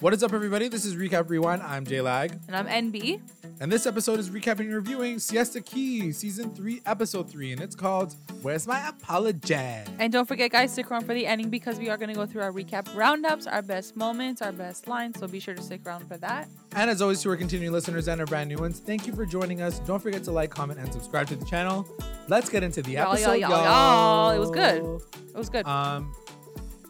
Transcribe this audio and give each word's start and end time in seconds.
What 0.00 0.12
is 0.12 0.22
up, 0.22 0.34
everybody? 0.34 0.68
This 0.68 0.84
is 0.84 0.94
Recap 0.94 1.30
Rewind. 1.30 1.62
I'm 1.62 1.86
J 1.86 2.02
Lag, 2.02 2.38
And 2.48 2.54
I'm 2.54 2.66
NB. 2.66 3.18
and 3.60 3.72
this 3.72 3.86
episode 3.86 4.18
is 4.18 4.28
recapping 4.28 4.60
and 4.60 4.74
reviewing 4.74 5.18
Siesta 5.18 5.62
Key, 5.62 6.12
Season 6.12 6.54
3, 6.54 6.82
Episode 6.84 7.30
3, 7.30 7.52
and 7.52 7.62
it's 7.62 7.74
called 7.74 8.14
Where's 8.42 8.66
My 8.66 8.88
Apology? 8.88 9.54
And 9.54 10.12
don't 10.12 10.28
forget, 10.28 10.50
guys, 10.50 10.72
stick 10.72 10.90
around 10.90 11.06
for 11.06 11.14
the 11.14 11.26
ending 11.26 11.48
because 11.48 11.78
we 11.78 11.88
are 11.88 11.96
going 11.96 12.10
to 12.10 12.14
go 12.14 12.26
through 12.26 12.42
our 12.42 12.52
recap 12.52 12.94
roundups, 12.94 13.46
our 13.46 13.62
best 13.62 13.96
moments, 13.96 14.42
our 14.42 14.52
best 14.52 14.86
lines. 14.86 15.18
So 15.18 15.26
be 15.26 15.40
sure 15.40 15.54
to 15.54 15.62
stick 15.62 15.80
around 15.86 16.06
for 16.06 16.18
that. 16.18 16.46
And 16.74 16.90
as 16.90 17.00
always, 17.00 17.22
to 17.22 17.30
our 17.30 17.36
continuing 17.36 17.72
listeners 17.72 18.06
and 18.06 18.20
our 18.20 18.26
brand 18.26 18.50
new 18.50 18.58
ones, 18.58 18.80
thank 18.80 19.06
you 19.06 19.14
for 19.14 19.24
joining 19.24 19.62
us. 19.62 19.78
Don't 19.80 20.02
forget 20.02 20.22
to 20.24 20.30
like, 20.30 20.50
comment, 20.50 20.78
and 20.78 20.92
subscribe 20.92 21.26
to 21.28 21.36
the 21.36 21.44
channel. 21.46 21.88
Let's 22.28 22.50
get 22.50 22.62
into 22.62 22.82
the 22.82 22.92
Y'all, 22.92 23.12
episode. 23.14 23.32
y'all, 23.32 23.50
y'all, 23.50 23.64
y'all. 23.64 24.30
It 24.32 24.38
was 24.40 24.50
good. 24.50 25.00
It 25.28 25.36
was 25.38 25.48
good. 25.48 25.64
Um, 25.66 26.14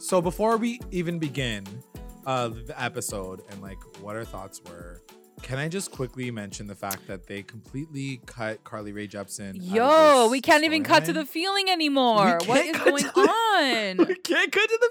so 0.00 0.20
before 0.20 0.56
we 0.56 0.80
even 0.90 1.20
begin 1.20 1.64
uh, 2.26 2.48
the 2.48 2.74
episode 2.80 3.40
and 3.50 3.62
like 3.62 3.78
what 4.02 4.16
our 4.16 4.24
thoughts 4.24 4.60
were, 4.68 5.00
can 5.42 5.58
I 5.58 5.68
just 5.68 5.90
quickly 5.92 6.30
mention 6.30 6.66
the 6.66 6.74
fact 6.74 7.06
that 7.06 7.26
they 7.26 7.42
completely 7.42 8.20
cut 8.26 8.64
Carly 8.64 8.92
Rae 8.92 9.06
Jepsen? 9.06 9.56
Yo, 9.60 10.28
we 10.30 10.40
can't 10.40 10.64
even 10.64 10.82
cut 10.82 11.04
to 11.06 11.12
the 11.12 11.24
feeling 11.26 11.68
anymore. 11.70 12.38
What 12.46 12.64
is 12.64 12.76
going 12.76 13.04
the- 13.04 13.20
on? 13.20 13.96
We 14.08 14.14
can't 14.16 14.50
cut 14.52 14.68
to 14.68 14.78
the 14.80 14.90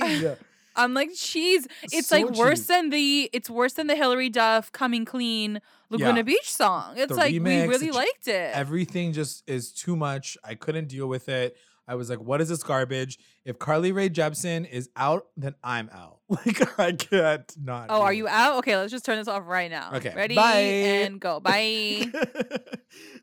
feeling. 0.00 0.36
I'm 0.76 0.92
like, 0.92 1.10
jeez. 1.12 1.66
It's 1.84 2.08
So 2.08 2.16
like 2.16 2.30
worse 2.32 2.58
cheap. 2.60 2.66
than 2.68 2.90
the 2.90 3.30
it's 3.32 3.48
worse 3.48 3.74
than 3.74 3.86
the 3.86 3.94
Hilary 3.94 4.28
Duff 4.28 4.72
coming 4.72 5.04
clean 5.04 5.60
Laguna 5.88 6.16
Yeah. 6.18 6.22
Beach 6.22 6.52
song. 6.52 6.94
It's 6.96 7.10
The 7.12 7.14
like 7.16 7.32
remix, 7.32 7.62
we 7.62 7.68
really 7.68 7.90
liked 7.92 8.26
it. 8.26 8.52
Everything 8.54 9.12
just 9.12 9.48
is 9.48 9.70
too 9.72 9.94
much. 9.94 10.36
I 10.42 10.56
couldn't 10.56 10.88
deal 10.88 11.06
with 11.06 11.28
it. 11.28 11.56
I 11.86 11.94
was 11.94 12.10
like, 12.10 12.18
what 12.18 12.40
is 12.40 12.48
this 12.48 12.62
garbage? 12.64 13.18
If 13.44 13.58
Carly 13.60 13.92
Rae 13.92 14.08
Jepsen 14.08 14.68
is 14.68 14.88
out, 14.96 15.26
then 15.36 15.54
I'm 15.62 15.90
out. 15.92 16.18
Like 16.46 16.78
I 16.78 16.92
can't 16.92 17.52
not. 17.62 17.86
oh, 17.90 18.02
are 18.02 18.12
you 18.12 18.26
out? 18.28 18.58
Okay, 18.58 18.76
let's 18.76 18.90
just 18.90 19.04
turn 19.04 19.18
this 19.18 19.28
off 19.28 19.42
right 19.46 19.70
now. 19.70 19.90
Okay, 19.94 20.12
Ready 20.14 20.34
bye. 20.34 20.58
and 20.60 21.20
go. 21.20 21.40
Bye. 21.40 22.10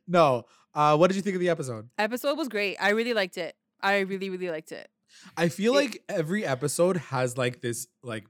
no. 0.07 0.45
Uh, 0.73 0.95
what 0.95 1.07
did 1.09 1.15
you 1.15 1.21
think 1.21 1.35
of 1.35 1.41
the 1.41 1.49
episode? 1.49 1.89
Episode 1.97 2.37
was 2.37 2.47
great. 2.47 2.77
I 2.79 2.89
really 2.89 3.13
liked 3.13 3.37
it. 3.37 3.55
I 3.81 3.99
really, 3.99 4.29
really 4.29 4.49
liked 4.49 4.71
it. 4.71 4.89
I 5.35 5.49
feel 5.49 5.73
It- 5.73 5.75
like 5.75 6.03
every 6.07 6.45
episode 6.45 6.97
has 6.97 7.37
like 7.37 7.61
this 7.61 7.87
like 8.03 8.25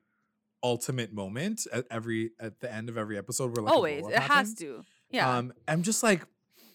ultimate 0.63 1.13
moment 1.13 1.65
at 1.71 1.85
every 1.91 2.31
at 2.39 2.59
the 2.59 2.71
end 2.73 2.89
of 2.89 2.97
every 2.97 3.17
episode 3.17 3.55
where 3.55 3.63
like 3.63 3.73
Always. 3.73 4.07
It 4.07 4.15
has 4.19 4.53
to. 4.55 4.83
Yeah. 5.09 5.37
Um, 5.37 5.53
I'm 5.67 5.83
just 5.83 6.01
like, 6.03 6.25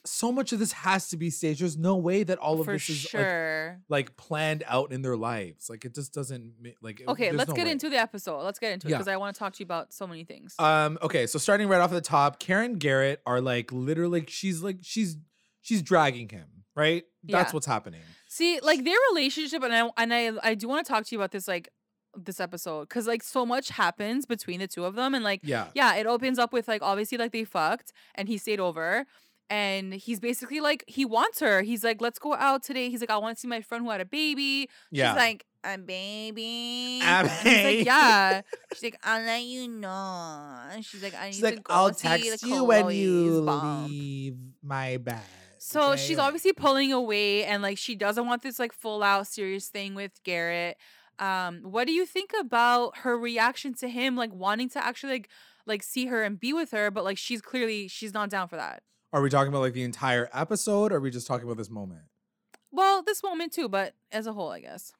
so 0.06 0.32
much 0.32 0.52
of 0.52 0.58
this 0.58 0.72
has 0.72 1.08
to 1.08 1.16
be 1.16 1.30
staged. 1.30 1.60
There's 1.60 1.76
no 1.76 1.96
way 1.96 2.22
that 2.22 2.38
all 2.38 2.58
of 2.60 2.66
for 2.66 2.72
this 2.72 2.88
is 2.88 3.04
like, 3.04 3.10
sure. 3.22 3.80
like 3.88 4.16
planned 4.16 4.64
out 4.66 4.92
in 4.92 5.02
their 5.02 5.16
lives. 5.16 5.68
Like 5.68 5.84
it 5.84 5.94
just 5.94 6.12
doesn't 6.14 6.54
like. 6.80 7.02
okay, 7.06 7.32
let's 7.32 7.48
no 7.48 7.54
get 7.54 7.66
way. 7.66 7.72
into 7.72 7.90
the 7.90 7.98
episode. 7.98 8.42
Let's 8.42 8.58
get 8.58 8.72
into 8.72 8.86
it 8.86 8.90
Yeah. 8.90 8.96
because 8.98 9.08
I 9.08 9.16
want 9.16 9.34
to 9.34 9.38
talk 9.38 9.52
to 9.54 9.60
you 9.60 9.64
about 9.64 9.92
so 9.92 10.06
many 10.06 10.24
things. 10.24 10.54
Um. 10.58 10.98
Okay. 11.02 11.27
So 11.27 11.38
starting 11.38 11.68
right 11.68 11.80
off 11.80 11.90
at 11.90 11.94
the 11.94 12.00
top, 12.00 12.38
Karen 12.38 12.74
Garrett 12.78 13.20
are 13.27 13.40
like 13.40 13.72
literally. 13.72 14.24
She's 14.28 14.62
like 14.62 14.78
she's 14.82 15.16
she's 15.62 15.82
dragging 15.82 16.28
him. 16.28 16.46
Right. 16.74 17.04
That's 17.24 17.50
Yeah. 17.50 17.54
what's 17.54 17.66
happening. 17.66 18.02
See, 18.28 18.60
like 18.60 18.84
their 18.84 18.96
relationship, 19.12 19.62
and 19.62 19.74
I 19.74 19.90
and 19.96 20.12
I 20.14 20.32
I 20.42 20.54
do 20.54 20.68
want 20.68 20.84
to 20.86 20.92
talk 20.92 21.04
to 21.06 21.14
you 21.14 21.18
about 21.20 21.30
this 21.32 21.48
like 21.48 21.68
this 22.18 22.40
episode 22.40 22.88
because 22.88 23.06
like 23.06 23.22
so 23.22 23.44
much 23.44 23.68
happens 23.68 24.24
between 24.24 24.60
the 24.60 24.66
two 24.68 24.84
of 24.84 24.94
them, 24.94 25.14
and 25.14 25.22
like 25.24 25.40
Yeah. 25.42 25.68
yeah, 25.74 25.96
it 25.96 26.06
opens 26.06 26.38
up 26.38 26.52
with 26.52 26.66
like 26.68 26.82
obviously 26.82 27.18
like 27.18 27.32
they 27.32 27.44
fucked 27.44 27.92
and 28.14 28.28
he 28.28 28.38
stayed 28.38 28.60
over. 28.60 29.06
And 29.48 29.94
he's 29.94 30.19
basically 30.19 30.61
like 30.61 30.83
he 30.89 31.05
wants 31.05 31.41
her. 31.41 31.62
He's 31.62 31.84
like, 31.84 32.00
let's 32.00 32.19
go 32.19 32.34
out 32.34 32.62
today. 32.64 32.91
He's 32.91 33.00
like, 33.00 33.11
I 33.11 33.19
want 33.19 33.36
to 33.36 33.41
see 33.41 33.47
my 33.48 33.61
friend 33.61 33.84
who 33.84 33.91
had 33.91 34.00
a 34.00 34.05
baby. 34.05 34.69
Yeah. 34.91 35.12
She's 35.12 35.16
like, 35.16 35.47
a 35.62 35.78
baby. 35.78 37.00
A 37.00 37.05
And 37.05 37.30
he's 37.30 37.42
baby. 37.44 37.77
like, 37.78 37.86
yeah. 37.86 38.41
She's 38.74 38.83
like, 38.84 38.98
I'll 39.05 39.22
let 39.24 39.42
you 39.42 39.69
know. 39.69 40.61
And 40.72 40.84
she's 40.84 41.02
like, 41.02 41.14
I 41.14 41.27
need 41.27 41.34
She's 41.34 41.41
to 41.42 41.47
like, 41.47 41.64
go 41.64 41.74
I'll 41.74 41.94
see 41.94 42.08
text 42.08 42.42
you 42.44 42.64
when 42.64 42.91
you 42.91 43.42
bump." 43.42 43.89
leave 43.89 44.36
my 44.62 44.97
bed. 44.97 45.20
So 45.58 45.92
okay? 45.92 46.00
she's 46.02 46.19
obviously 46.19 46.52
pulling 46.52 46.92
away 46.92 47.45
and 47.45 47.63
like 47.63 47.78
she 47.78 47.95
doesn't 47.95 48.27
want 48.27 48.42
this 48.42 48.58
like 48.58 48.73
full 48.73 49.02
out 49.02 49.27
serious 49.27 49.68
thing 49.68 49.95
with 49.95 50.13
Garrett. 50.23 50.77
Um, 51.18 51.61
what 51.63 51.86
do 51.86 51.92
you 51.92 52.05
think 52.05 52.30
about 52.39 52.98
her 52.98 53.17
reaction 53.18 53.74
to 53.74 53.89
him 53.89 54.17
like 54.17 54.33
wanting 54.33 54.68
to 54.70 54.84
actually 54.84 55.13
like 55.14 55.28
like 55.67 55.83
see 55.83 56.07
her 56.07 56.23
and 56.23 56.39
be 56.39 56.52
with 56.52 56.70
her, 56.73 56.90
but 56.90 57.05
like 57.05 57.18
she's 57.18 57.40
clearly 57.40 57.89
she's 57.89 58.13
not 58.14 58.30
down 58.30 58.48
for 58.48 58.57
that. 58.57 58.83
Are 59.12 59.22
we 59.22 59.30
talking 59.30 59.48
about 59.48 59.61
like 59.61 59.72
the 59.72 59.83
entire 59.84 60.28
episode? 60.33 60.92
Or 60.92 60.96
are 60.96 61.00
we 61.00 61.11
just 61.11 61.27
talking 61.27 61.46
about 61.46 61.56
this 61.56 61.70
moment? 61.70 62.02
Well, 62.72 63.02
this 63.02 63.22
moment 63.22 63.52
too, 63.52 63.68
but 63.68 63.94
as 64.12 64.27
a 64.27 64.33
whole, 64.33 64.50
I 64.50 64.61
guess. 64.61 64.92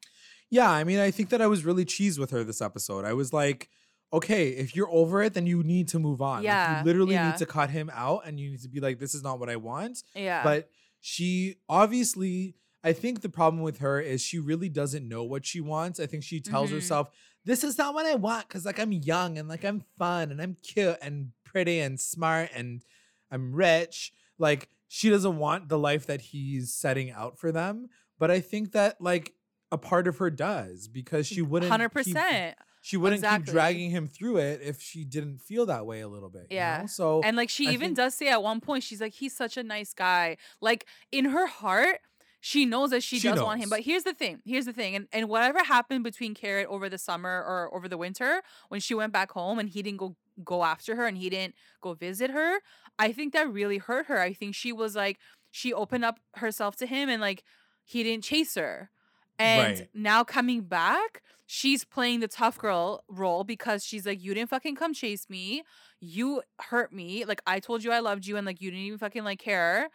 Yeah, 0.49 0.71
I 0.71 0.83
mean, 0.83 0.99
I 0.99 1.11
think 1.11 1.29
that 1.29 1.41
I 1.41 1.47
was 1.47 1.65
really 1.65 1.85
cheesed 1.85 2.17
with 2.17 2.31
her 2.31 2.43
this 2.43 2.61
episode. 2.61 3.03
I 3.05 3.13
was 3.13 3.33
like, 3.33 3.69
okay, 4.13 4.49
if 4.49 4.75
you're 4.75 4.89
over 4.89 5.21
it, 5.21 5.33
then 5.33 5.45
you 5.45 5.61
need 5.63 5.89
to 5.89 5.99
move 5.99 6.21
on. 6.21 6.37
Like, 6.37 6.45
Yeah, 6.45 6.79
you 6.79 6.85
literally 6.85 7.13
yeah. 7.15 7.29
need 7.31 7.37
to 7.39 7.45
cut 7.45 7.69
him 7.69 7.91
out 7.93 8.21
and 8.25 8.39
you 8.39 8.51
need 8.51 8.61
to 8.61 8.69
be 8.69 8.79
like, 8.79 8.99
this 8.99 9.13
is 9.13 9.21
not 9.23 9.39
what 9.39 9.49
I 9.49 9.57
want. 9.57 10.01
Yeah. 10.15 10.43
But 10.43 10.69
she 11.01 11.57
obviously, 11.67 12.55
I 12.83 12.93
think 12.93 13.21
the 13.21 13.29
problem 13.29 13.61
with 13.61 13.79
her 13.79 13.99
is 13.99 14.21
she 14.21 14.39
really 14.39 14.69
doesn't 14.69 15.07
know 15.07 15.23
what 15.25 15.45
she 15.45 15.59
wants. 15.59 15.99
I 15.99 16.05
think 16.05 16.23
she 16.23 16.39
tells 16.39 16.69
Mhm. 16.69 16.75
herself, 16.75 17.09
this 17.43 17.63
is 17.63 17.77
not 17.77 17.93
what 17.93 18.05
I 18.05 18.15
want 18.15 18.47
because 18.47 18.65
like 18.65 18.79
I'm 18.79 18.93
young 18.93 19.37
and 19.37 19.47
like 19.49 19.65
I'm 19.65 19.83
fun 19.99 20.31
and 20.31 20.41
I'm 20.41 20.55
cute 20.63 20.97
and 21.01 21.31
pretty 21.43 21.79
and 21.79 21.99
smart 21.99 22.49
and 22.53 22.83
I'm 23.31 23.53
rich. 23.53 24.11
Like 24.37 24.69
she 24.87 25.09
doesn't 25.09 25.37
want 25.37 25.69
the 25.69 25.77
life 25.77 26.05
that 26.07 26.21
he's 26.21 26.73
setting 26.73 27.11
out 27.11 27.37
for 27.37 27.51
them. 27.51 27.87
But 28.19 28.31
I 28.31 28.39
think 28.39 28.71
that 28.71 28.99
like 29.01 29.33
a 29.71 29.77
part 29.77 30.07
of 30.07 30.17
her 30.19 30.29
does 30.29 30.87
because 30.87 31.27
she 31.27 31.41
wouldn't 31.41 31.69
hundred 31.71 31.89
keep- 31.89 32.15
percent. 32.15 32.55
she 32.81 32.95
wouldn't 32.95 33.19
Exactly. 33.19 33.45
keep 33.45 33.53
dragging 33.53 33.89
him 33.91 34.07
through 34.07 34.37
it 34.37 34.61
if 34.63 34.81
she 34.81 35.03
didn't 35.03 35.39
feel 35.39 35.65
that 35.65 35.85
way 35.85 35.99
a 35.99 36.07
little 36.07 36.29
bit. 36.29 36.47
you 36.49 36.55
Yeah. 36.55 36.81
know? 36.81 36.87
So 36.87 37.21
And 37.21 37.35
like 37.35 37.49
she 37.49 37.67
I 37.67 37.71
even 37.71 37.87
think- 37.89 37.97
does 37.97 38.13
say 38.15 38.29
at 38.29 38.41
one 38.41 38.61
point, 38.61 38.83
she's 38.83 39.01
like, 39.01 39.13
he's 39.13 39.35
such 39.35 39.57
a 39.57 39.63
nice 39.63 39.93
guy. 39.93 40.37
Like 40.61 40.85
in 41.11 41.25
her 41.25 41.47
heart, 41.47 41.99
she 42.39 42.65
knows 42.65 42.91
that 42.91 43.03
she, 43.03 43.19
She 43.19 43.27
does 43.27 43.41
want 43.41 43.59
him. 43.61 43.67
But 43.69 43.81
here's 43.81 44.03
the 44.03 44.13
thing. 44.13 44.39
Here's 44.45 44.65
the 44.65 44.71
thing. 44.73 44.95
And 44.95 45.07
and 45.11 45.27
whatever 45.27 45.61
happened 45.63 46.03
between 46.05 46.33
Carrot 46.33 46.67
over 46.69 46.87
the 46.87 46.97
summer 46.99 47.29
or 47.45 47.69
over 47.75 47.89
the 47.89 47.97
winter, 47.97 48.41
when 48.69 48.79
she 48.79 48.93
went 48.93 49.11
back 49.11 49.31
home 49.31 49.59
and 49.59 49.67
he 49.67 49.81
didn't 49.81 49.97
go 49.97 50.15
go 50.43 50.63
after 50.63 50.95
her 50.95 51.05
and 51.07 51.17
he 51.17 51.29
didn't 51.29 51.55
go 51.81 51.93
visit 51.93 52.31
her, 52.31 52.59
I 52.99 53.11
think 53.11 53.33
that 53.33 53.51
really 53.51 53.77
hurt 53.77 54.07
her. 54.07 54.19
I 54.19 54.33
think 54.33 54.55
she 54.55 54.71
was 54.71 54.95
like, 54.95 55.19
she 55.51 55.73
opened 55.73 56.05
up 56.05 56.19
herself 56.35 56.75
to 56.77 56.85
him 56.85 57.09
and 57.09 57.21
like 57.21 57.43
he 57.85 58.03
didn't 58.03 58.23
chase 58.23 58.55
her. 58.55 58.91
And 59.39 59.79
Right. 59.79 59.89
now 59.93 60.23
coming 60.23 60.61
back, 60.63 61.21
she's 61.45 61.83
playing 61.83 62.21
the 62.21 62.27
tough 62.27 62.57
girl 62.57 63.03
role 63.07 63.43
because 63.43 63.85
she's 63.85 64.05
like, 64.05 64.21
You 64.23 64.33
didn't 64.33 64.49
fucking 64.49 64.75
come 64.75 64.93
chase 64.93 65.29
me. 65.29 65.63
You 65.99 66.41
hurt 66.59 66.91
me. 66.91 67.23
Like 67.25 67.41
I 67.45 67.59
told 67.59 67.83
you 67.83 67.91
I 67.91 67.99
loved 67.99 68.25
you 68.25 68.37
and 68.37 68.45
like 68.45 68.61
you 68.61 68.71
didn't 68.71 68.85
even 68.85 68.99
fucking 68.99 69.23
like 69.23 69.39
care. 69.39 69.89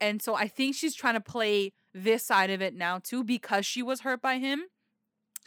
And 0.00 0.22
so 0.22 0.34
I 0.34 0.48
think 0.48 0.76
she's 0.76 0.94
trying 0.94 1.14
to 1.14 1.20
play 1.20 1.72
this 1.94 2.24
side 2.26 2.50
of 2.50 2.62
it 2.62 2.74
now 2.74 2.98
too 2.98 3.24
because 3.24 3.66
she 3.66 3.82
was 3.82 4.00
hurt 4.00 4.20
by 4.22 4.38
him 4.38 4.64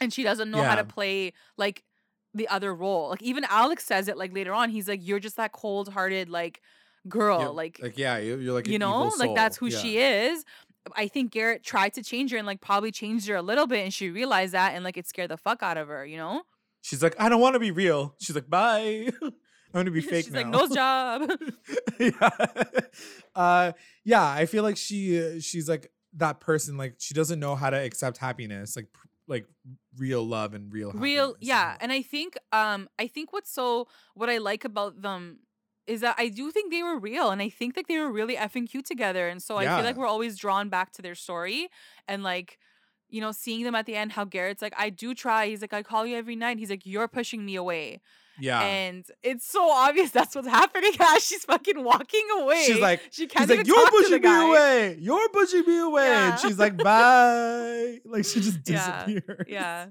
and 0.00 0.12
she 0.12 0.22
doesn't 0.22 0.50
know 0.50 0.62
how 0.62 0.74
to 0.76 0.84
play 0.84 1.32
like 1.56 1.84
the 2.34 2.48
other 2.48 2.74
role. 2.74 3.08
Like 3.10 3.22
even 3.22 3.44
Alex 3.48 3.84
says 3.84 4.08
it 4.08 4.16
like 4.16 4.32
later 4.34 4.52
on. 4.52 4.70
He's 4.70 4.88
like, 4.88 5.00
You're 5.02 5.20
just 5.20 5.36
that 5.36 5.52
cold 5.52 5.88
hearted 5.88 6.28
like 6.28 6.60
girl. 7.08 7.40
Yeah, 7.40 7.46
like 7.48 7.78
like 7.82 7.98
yeah, 7.98 8.18
you- 8.18 8.38
you're 8.38 8.54
like 8.54 8.66
you 8.68 8.78
know 8.78 9.10
like 9.18 9.34
that's 9.34 9.56
who 9.56 9.66
Yeah. 9.68 9.78
she 9.78 9.98
is 9.98 10.44
i 10.96 11.06
think 11.06 11.30
garrett 11.30 11.62
tried 11.62 11.92
to 11.92 12.02
change 12.02 12.30
her 12.30 12.38
and 12.38 12.46
like 12.46 12.62
probably 12.62 12.90
changed 12.90 13.28
her 13.28 13.36
a 13.36 13.42
little 13.42 13.66
bit 13.66 13.84
and 13.84 13.92
she 13.92 14.08
realized 14.08 14.54
that 14.54 14.74
and 14.74 14.82
like 14.84 14.96
it 14.96 15.06
scared 15.06 15.28
the 15.30 15.36
fuck 15.36 15.62
out 15.62 15.76
of 15.76 15.86
her 15.88 16.06
you 16.06 16.16
know 16.16 16.40
She's 16.80 17.02
like, 17.02 17.14
I 17.20 17.28
don't 17.28 17.40
want 17.42 17.54
to 17.54 17.58
be 17.58 17.72
real. 17.72 18.14
She's 18.20 18.34
like, 18.36 18.48
bye. 18.48 19.10
I'm 19.22 19.32
gonna 19.74 19.90
be 19.90 20.00
fake 20.12 20.24
she's 20.26 20.32
now. 20.32 20.38
like 20.42 20.48
nose 20.48 20.70
job 20.70 21.28
yeah. 22.00 22.30
Uh, 23.34 23.72
yeah. 24.04 24.24
I 24.26 24.46
feel 24.46 24.62
like 24.62 24.76
she 24.76 25.20
uh, 25.20 25.40
she's 25.40 25.68
like 25.68 25.90
that 26.16 26.40
person. 26.40 26.76
Like 26.78 26.94
she 26.98 27.12
doesn't 27.14 27.38
know 27.40 27.54
how 27.56 27.68
to 27.70 27.76
accept 27.76 28.18
happiness, 28.18 28.76
like 28.76 28.86
like 29.28 29.46
real 29.96 30.26
love 30.26 30.54
and 30.54 30.72
real 30.72 30.90
real 30.92 31.36
yeah 31.40 31.76
and 31.80 31.92
i 31.92 32.02
think 32.02 32.36
um 32.52 32.88
i 32.98 33.06
think 33.06 33.32
what's 33.32 33.50
so 33.52 33.86
what 34.14 34.28
i 34.30 34.38
like 34.38 34.64
about 34.64 35.02
them 35.02 35.38
is 35.86 36.00
that 36.00 36.14
i 36.18 36.28
do 36.28 36.50
think 36.50 36.70
they 36.72 36.82
were 36.82 36.98
real 36.98 37.30
and 37.30 37.42
i 37.42 37.48
think 37.48 37.74
that 37.74 37.86
they 37.88 37.98
were 37.98 38.10
really 38.10 38.36
effing 38.36 38.68
cute 38.68 38.86
together 38.86 39.28
and 39.28 39.42
so 39.42 39.56
i 39.56 39.64
feel 39.64 39.84
like 39.84 39.96
we're 39.96 40.06
always 40.06 40.36
drawn 40.38 40.68
back 40.68 40.92
to 40.92 41.02
their 41.02 41.14
story 41.14 41.68
and 42.06 42.22
like 42.22 42.58
you 43.08 43.20
know 43.20 43.32
seeing 43.32 43.64
them 43.64 43.74
at 43.74 43.86
the 43.86 43.96
end 43.96 44.12
how 44.12 44.24
garrett's 44.24 44.62
like 44.62 44.74
i 44.78 44.90
do 44.90 45.14
try 45.14 45.46
he's 45.46 45.60
like 45.60 45.72
i 45.72 45.82
call 45.82 46.06
you 46.06 46.16
every 46.16 46.36
night 46.36 46.58
he's 46.58 46.70
like 46.70 46.84
you're 46.86 47.08
pushing 47.08 47.44
me 47.44 47.56
away 47.56 48.00
yeah. 48.40 48.60
and 48.60 49.04
it's 49.22 49.46
so 49.46 49.70
obvious 49.70 50.10
that's 50.10 50.34
what's 50.34 50.48
happening 50.48 50.92
as 51.00 51.24
she's 51.24 51.44
fucking 51.44 51.82
walking 51.82 52.26
away. 52.38 52.64
She's 52.66 52.80
like, 52.80 53.00
she 53.10 53.26
can't 53.26 53.48
He's 53.48 53.50
even 53.50 53.58
like, 53.58 53.66
you're 53.66 53.76
talk 53.76 53.90
to 53.90 53.96
the 54.10 54.18
pushing 54.18 54.22
me 54.22 54.48
away. 54.50 54.96
You're 55.00 55.28
pushing 55.30 55.64
me 55.66 55.78
away. 55.80 56.06
Yeah. 56.06 56.30
And 56.32 56.40
she's 56.40 56.58
like, 56.58 56.76
bye. 56.76 57.98
Like 58.04 58.24
she 58.24 58.40
just 58.40 58.58
Yeah. 58.68 59.04
disappears. 59.06 59.46
Yeah, 59.48 59.86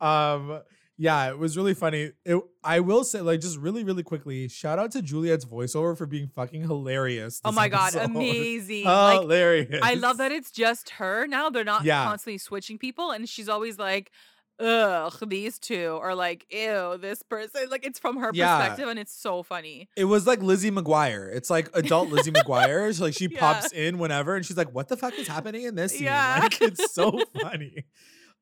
Um. 0.00 0.60
Yeah, 0.98 1.30
it 1.30 1.38
was 1.38 1.56
really 1.56 1.74
funny. 1.74 2.12
It, 2.24 2.38
I 2.62 2.78
will 2.80 3.02
say, 3.02 3.22
like, 3.22 3.40
just 3.40 3.56
really, 3.58 3.82
really 3.82 4.02
quickly, 4.04 4.46
shout 4.46 4.78
out 4.78 4.92
to 4.92 5.02
Juliet's 5.02 5.44
voiceover 5.44 5.96
for 5.96 6.06
being 6.06 6.28
fucking 6.28 6.60
hilarious. 6.62 7.40
Oh 7.44 7.50
my 7.50 7.68
god, 7.68 7.96
episode. 7.96 8.10
amazing! 8.14 8.84
like 8.84 9.20
hilarious. 9.22 9.80
I 9.82 9.94
love 9.94 10.18
that 10.18 10.30
it's 10.30 10.50
just 10.52 10.90
her 10.90 11.26
now. 11.26 11.48
They're 11.50 11.64
not 11.64 11.84
Yeah. 11.84 12.04
constantly 12.04 12.38
switching 12.38 12.78
people, 12.78 13.10
and 13.10 13.28
she's 13.28 13.48
always 13.48 13.78
like, 13.78 14.12
ugh, 14.58 15.12
these 15.28 15.58
two, 15.58 15.98
are 16.00 16.14
like, 16.14 16.46
ew, 16.50 16.96
this 17.00 17.22
person. 17.22 17.68
Like 17.70 17.84
it's 17.86 17.98
from 17.98 18.18
her 18.18 18.30
Yeah. 18.32 18.58
perspective, 18.58 18.88
and 18.88 18.98
it's 18.98 19.14
so 19.14 19.42
funny. 19.42 19.88
It 19.96 20.04
was 20.04 20.26
like 20.26 20.42
Lizzie 20.42 20.70
McGuire. 20.70 21.34
It's 21.34 21.50
like 21.50 21.68
adult 21.74 22.08
Lizzie 22.10 22.32
McGuire. 22.32 22.94
So 22.94 23.04
like 23.04 23.14
she 23.18 23.26
Yeah. 23.30 23.40
pops 23.40 23.72
in 23.72 23.98
whenever 23.98 24.36
and 24.36 24.44
she's 24.46 24.56
like, 24.56 24.72
what 24.74 24.88
the 24.88 24.96
fuck 24.96 25.18
is 25.18 25.26
happening 25.28 25.64
in 25.64 25.74
this 25.74 25.92
scene? 25.92 26.04
Yeah. 26.04 26.38
Like 26.42 26.60
it's 26.62 26.92
so 26.92 27.20
funny. 27.40 27.84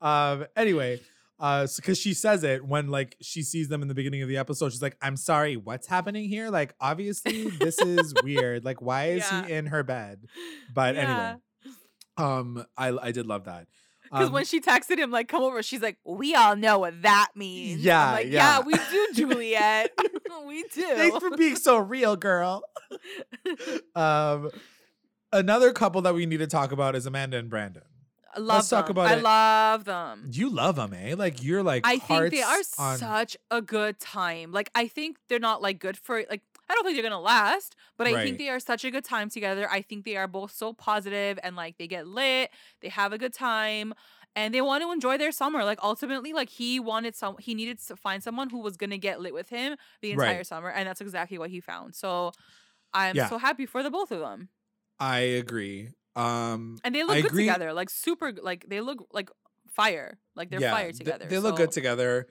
Um 0.01 0.47
anyway, 0.57 1.01
uh 1.39 1.67
because 1.77 1.99
she 1.99 2.13
says 2.15 2.45
it 2.45 2.65
when 2.65 2.89
like 2.89 3.17
she 3.23 3.43
sees 3.43 3.69
them 3.69 3.81
in 3.83 3.89
the 3.89 3.95
beginning 3.95 4.23
of 4.23 4.29
the 4.29 4.37
episode. 4.37 4.73
She's 4.73 4.83
like, 4.83 4.97
I'm 5.01 5.17
sorry, 5.17 5.57
what's 5.57 5.87
happening 5.87 6.29
here? 6.29 6.51
Like, 6.51 6.75
obviously, 6.81 7.49
this 7.51 7.79
is 7.81 8.13
weird. 8.23 8.65
Like, 8.65 8.83
why 8.83 9.11
is 9.11 9.25
Yeah. 9.31 9.47
he 9.47 9.53
in 9.55 9.67
her 9.67 9.83
bed? 9.83 10.27
But 10.75 10.97
anyway. 10.97 11.37
Um, 12.17 12.65
I 12.77 12.89
I 12.91 13.13
did 13.13 13.27
love 13.27 13.45
that. 13.45 13.67
Because 14.11 14.27
Um, 14.27 14.33
when 14.33 14.45
she 14.45 14.61
texted 14.61 14.99
him, 14.99 15.11
like, 15.13 15.29
come 15.29 15.43
over, 15.43 15.63
she's 15.63 15.83
like, 15.83 15.97
we 16.05 16.35
all 16.35 16.57
know 16.57 16.81
what 16.81 17.03
that 17.03 17.29
means. 17.37 17.81
Yeah, 17.83 18.07
I'm 18.09 18.13
like, 18.15 18.27
yeah. 18.27 18.59
yeah, 18.59 18.65
we 18.65 18.73
do, 18.73 19.09
Juliet. 19.15 19.93
we 20.47 20.65
do. 20.65 20.83
Thanks 20.83 21.19
for 21.19 21.37
being 21.37 21.55
so 21.57 21.79
real, 21.79 22.17
girl. 22.17 22.65
um, 23.95 24.51
another 25.33 25.73
couple 25.73 26.03
that 26.03 26.15
we 26.15 26.27
need 26.27 26.39
to 26.39 26.47
talk 26.49 26.73
about 26.73 26.97
is 26.97 27.07
Amanda 27.07 27.37
and 27.37 27.49
Brandon. 27.49 27.83
I 28.35 28.39
love 28.39 28.59
let's 28.59 28.69
talk 28.69 28.87
them. 28.87 28.97
about 28.97 29.07
I 29.11 29.15
it. 29.17 29.23
love 29.23 29.85
them. 29.85 30.29
You 30.33 30.51
love 30.51 30.77
them, 30.77 30.95
eh? 30.95 31.15
Like 31.19 31.43
you're 31.43 31.65
like 31.65 31.85
I 31.85 31.99
think 31.99 32.31
they 32.31 32.43
are 32.43 32.61
on. 32.79 32.97
such 32.97 33.37
a 33.51 33.61
good 33.61 33.99
time. 33.99 34.53
Like 34.53 34.71
I 34.73 34.87
think 34.87 35.17
they're 35.29 35.41
not 35.41 35.61
like 35.63 35.81
good 35.81 35.97
for 35.97 36.23
like 36.31 36.43
I 36.71 36.75
don't 36.75 36.85
think 36.85 36.97
they're 36.97 37.03
gonna 37.11 37.21
last, 37.21 37.75
but 37.99 38.07
I 38.07 38.13
Right. 38.15 38.25
think 38.25 38.39
they 38.39 38.49
are 38.49 38.61
such 38.61 38.85
a 38.85 38.91
good 38.93 39.05
time 39.05 39.29
together. 39.29 39.69
I 39.71 39.83
think 39.83 40.05
they 40.05 40.17
are 40.17 40.29
both 40.29 40.53
so 40.53 40.73
positive 40.73 41.39
and 41.43 41.57
like 41.57 41.77
they 41.79 41.89
get 41.89 42.07
lit, 42.07 42.51
they 42.81 42.89
have 42.91 43.13
a 43.13 43.19
good 43.19 43.35
time, 43.35 43.93
and 44.37 44.55
they 44.55 44.61
want 44.61 44.83
to 44.85 44.93
enjoy 44.93 45.19
their 45.19 45.33
summer. 45.33 45.65
Like 45.65 45.81
ultimately, 45.83 46.33
like 46.33 46.49
he 46.49 46.79
wanted 46.79 47.17
some 47.17 47.37
he 47.41 47.55
needed 47.55 47.81
to 47.89 47.97
find 47.97 48.23
someone 48.23 48.51
who 48.51 48.61
was 48.61 48.77
gonna 48.77 48.99
get 48.99 49.21
lit 49.21 49.35
with 49.35 49.49
him 49.49 49.77
the 50.01 50.13
entire 50.13 50.37
Right. 50.39 50.47
summer, 50.47 50.71
and 50.71 50.89
that's 50.89 51.01
exactly 51.01 51.39
what 51.39 51.51
he 51.51 51.61
found. 51.61 51.97
So 51.97 52.33
I'm 52.95 53.17
Yeah. 53.17 53.29
so 53.29 53.39
happy 53.39 53.67
for 53.67 53.83
the 53.83 53.91
both 53.91 54.13
of 54.13 54.21
them. 54.21 54.49
I 55.01 55.19
agree. 55.21 55.91
Um, 56.17 56.79
And 56.85 56.95
they 56.95 57.03
look 57.03 57.17
I 57.17 57.21
good 57.23 57.31
agree- 57.33 57.47
together, 57.47 57.73
like 57.73 57.91
super 57.91 58.33
like 58.33 58.67
they 58.69 58.81
look 58.81 59.07
like 59.13 59.31
fire. 59.69 60.19
Like 60.37 60.51
they're 60.51 60.61
yeah, 60.61 60.71
fire 60.73 60.87
th- 60.93 60.99
together. 60.99 61.27
They, 61.27 61.39
look 61.39 61.57
good 61.57 61.73
together. 61.73 62.29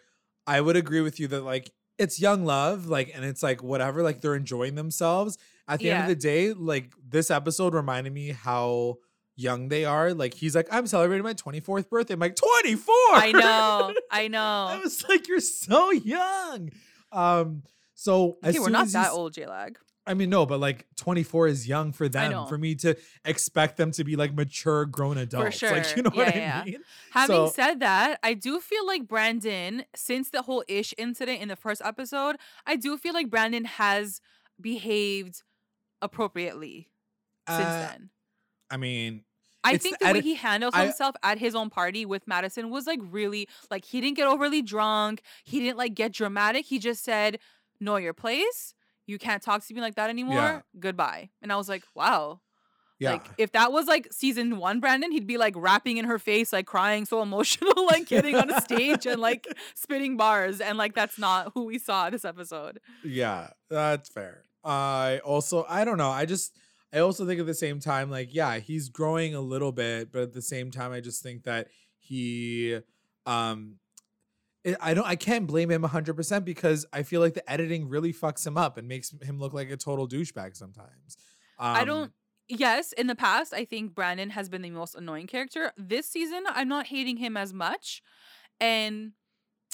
I 0.47 0.61
would 0.61 0.75
agree 0.75 1.01
with 1.01 1.19
you 1.19 1.27
that 1.29 1.41
like 1.41 1.71
it's 1.99 2.19
young 2.19 2.45
love, 2.45 2.87
like, 2.87 3.11
and 3.13 3.23
it's 3.25 3.43
like 3.43 3.61
whatever, 3.61 4.01
like 4.01 4.21
they're 4.21 4.35
enjoying 4.35 4.75
themselves. 4.75 5.37
At 5.67 5.79
the 5.79 5.91
end 5.91 6.01
of 6.03 6.07
the 6.07 6.15
day, 6.15 6.53
like 6.53 6.93
this 7.07 7.29
episode 7.29 7.75
reminded 7.75 8.11
me 8.11 8.29
how 8.29 8.97
young 9.35 9.69
they 9.69 9.85
are. 9.85 10.13
Like 10.13 10.33
he's 10.33 10.55
like, 10.55 10.67
I'm 10.71 10.87
celebrating 10.87 11.23
my 11.23 11.35
24th 11.35 11.89
birthday. 11.89 12.15
I'm 12.15 12.19
like, 12.19 12.35
24. 12.35 12.95
I 13.13 13.31
know. 13.31 13.93
I 14.11 14.27
know. 14.27 14.39
I 14.41 14.79
was 14.83 15.07
like, 15.07 15.27
you're 15.27 15.39
so 15.39 15.91
young. 15.91 16.71
Um, 17.11 17.63
so 17.93 18.37
as 18.41 18.55
Okay, 18.55 18.59
we're 18.59 18.69
not 18.69 18.87
that 18.89 19.11
old, 19.11 19.33
J 19.33 19.45
Lag. 19.45 19.77
I 20.09 20.15
mean, 20.15 20.29
no, 20.31 20.45
but 20.45 20.59
like 20.59 20.87
24 20.97 21.47
is 21.47 21.67
young 21.67 21.91
for 21.93 22.09
them. 22.09 22.47
For 22.47 22.57
me 22.57 22.73
to 22.75 22.97
expect 23.23 23.77
them 23.77 23.91
to 23.91 24.03
be 24.03 24.15
like 24.15 24.33
mature, 24.33 24.85
grown 24.85 25.17
adults. 25.19 25.61
Like, 25.61 25.85
sure. 25.85 25.97
you 25.97 26.01
know 26.03 26.09
what 26.11 26.27
Yeah, 26.27 26.33
I 26.33 26.37
yeah. 26.39 26.63
mean? 26.65 26.79
Having 27.11 27.35
So- 27.35 27.49
said 27.49 27.79
that, 27.81 28.19
I 28.23 28.33
do 28.33 28.59
feel 28.59 28.85
like 28.87 29.07
Brandon, 29.07 29.85
since 29.95 30.31
the 30.31 30.41
whole 30.41 30.63
ish 30.67 30.93
incident 30.97 31.41
in 31.41 31.47
the 31.47 31.55
first 31.55 31.81
episode, 31.85 32.37
I 32.65 32.75
do 32.75 32.97
feel 32.97 33.13
like 33.13 33.29
Brandon 33.29 33.65
has 33.65 34.19
behaved 34.59 35.43
appropriately 36.01 36.89
since 37.47 37.59
Uh, 37.61 37.87
then. 37.91 38.09
I 38.71 38.77
mean, 38.77 39.23
I 39.63 39.77
think 39.77 39.99
the 39.99 40.11
way 40.13 40.21
he 40.21 40.35
handles 40.35 40.73
I- 40.73 40.85
himself 40.85 41.15
at 41.21 41.37
his 41.37 41.53
own 41.53 41.69
party 41.69 42.05
with 42.05 42.27
Madison 42.27 42.69
was 42.69 42.87
like 42.87 42.99
really 43.03 43.47
like 43.69 43.85
he 43.85 43.99
didn't 44.01 44.15
get 44.17 44.27
overly 44.27 44.61
drunk. 44.61 45.21
He 45.43 45.59
didn't 45.59 45.77
like 45.77 45.93
get 45.93 46.13
dramatic. 46.13 46.65
He 46.65 46.79
just 46.79 47.03
said, 47.03 47.39
"Know 47.79 47.97
your 47.97 48.13
place. 48.13 48.73
You 49.09 49.17
can't 49.19 49.41
talk 49.41 49.65
to 49.65 49.73
me 49.73 49.81
like 49.81 49.95
that 49.95 50.09
anymore. 50.09 50.35
Yeah. 50.35 50.61
Goodbye." 50.79 51.29
And 51.41 51.51
I 51.51 51.55
was 51.57 51.67
like, 51.67 51.83
"Wow." 51.95 52.41
yeah. 52.99 53.13
Like 53.13 53.25
if 53.37 53.53
that 53.53 53.71
was 53.71 53.87
like 53.87 54.11
season 54.11 54.57
one, 54.57 54.79
Brandon, 54.81 55.11
he'd 55.11 55.25
be 55.25 55.37
like 55.37 55.53
rapping 55.55 55.97
in 55.97 56.05
her 56.05 56.19
face, 56.19 56.51
like 56.51 56.65
crying, 56.65 57.05
so 57.05 57.21
emotional, 57.21 57.85
like 57.89 58.07
getting 58.07 58.35
on 58.35 58.51
a 58.51 58.61
stage 58.61 59.05
and 59.05 59.21
like 59.21 59.47
spitting 59.75 60.17
bars, 60.17 60.59
and 60.59 60.77
like 60.77 60.93
that's 60.93 61.17
not 61.17 61.51
who 61.53 61.65
we 61.65 61.79
saw 61.79 62.09
this 62.09 62.25
episode. 62.25 62.79
Yeah, 63.03 63.51
that's 63.69 64.09
fair. 64.09 64.43
I 64.63 65.21
also, 65.23 65.65
I 65.69 65.85
don't 65.85 65.97
know. 65.97 66.09
I 66.09 66.25
just, 66.25 66.51
I 66.93 66.99
also 66.99 67.25
think 67.25 67.39
at 67.39 67.45
the 67.45 67.53
same 67.53 67.79
time, 67.79 68.11
like, 68.11 68.33
yeah, 68.33 68.59
he's 68.59 68.89
growing 68.89 69.33
a 69.33 69.39
little 69.39 69.71
bit, 69.71 70.11
but 70.11 70.23
at 70.23 70.33
the 70.33 70.41
same 70.41 70.69
time, 70.69 70.91
I 70.91 70.99
just 70.99 71.23
think 71.23 71.43
that 71.43 71.67
he, 71.97 72.79
um, 73.25 73.77
I 74.81 74.93
don't, 74.93 75.05
I 75.05 75.15
can't 75.15 75.47
blame 75.47 75.71
him 75.71 75.83
100% 75.83 76.43
because 76.43 76.85
I 76.91 77.03
feel 77.03 77.21
like 77.21 77.33
the 77.33 77.49
editing 77.49 77.87
really 77.87 78.11
fucks 78.11 78.45
him 78.45 78.57
up 78.57 78.77
and 78.77 78.87
makes 78.87 79.13
him 79.21 79.39
look 79.39 79.53
like 79.53 79.71
a 79.71 79.77
total 79.77 80.07
douchebag 80.07 80.55
sometimes. 80.55 81.17
Um, 81.57 81.75
I 81.75 81.83
don't. 81.83 82.11
Yes, 82.47 82.93
in 82.93 83.07
the 83.07 83.15
past, 83.15 83.53
I 83.53 83.63
think 83.63 83.93
Brandon 83.93 84.31
has 84.31 84.49
been 84.49 84.63
the 84.63 84.71
most 84.71 84.95
annoying 84.95 85.27
character. 85.27 85.71
This 85.77 86.09
season, 86.09 86.43
I'm 86.47 86.67
not 86.67 86.87
hating 86.87 87.17
him 87.17 87.37
as 87.37 87.53
much, 87.53 88.01
and 88.59 89.11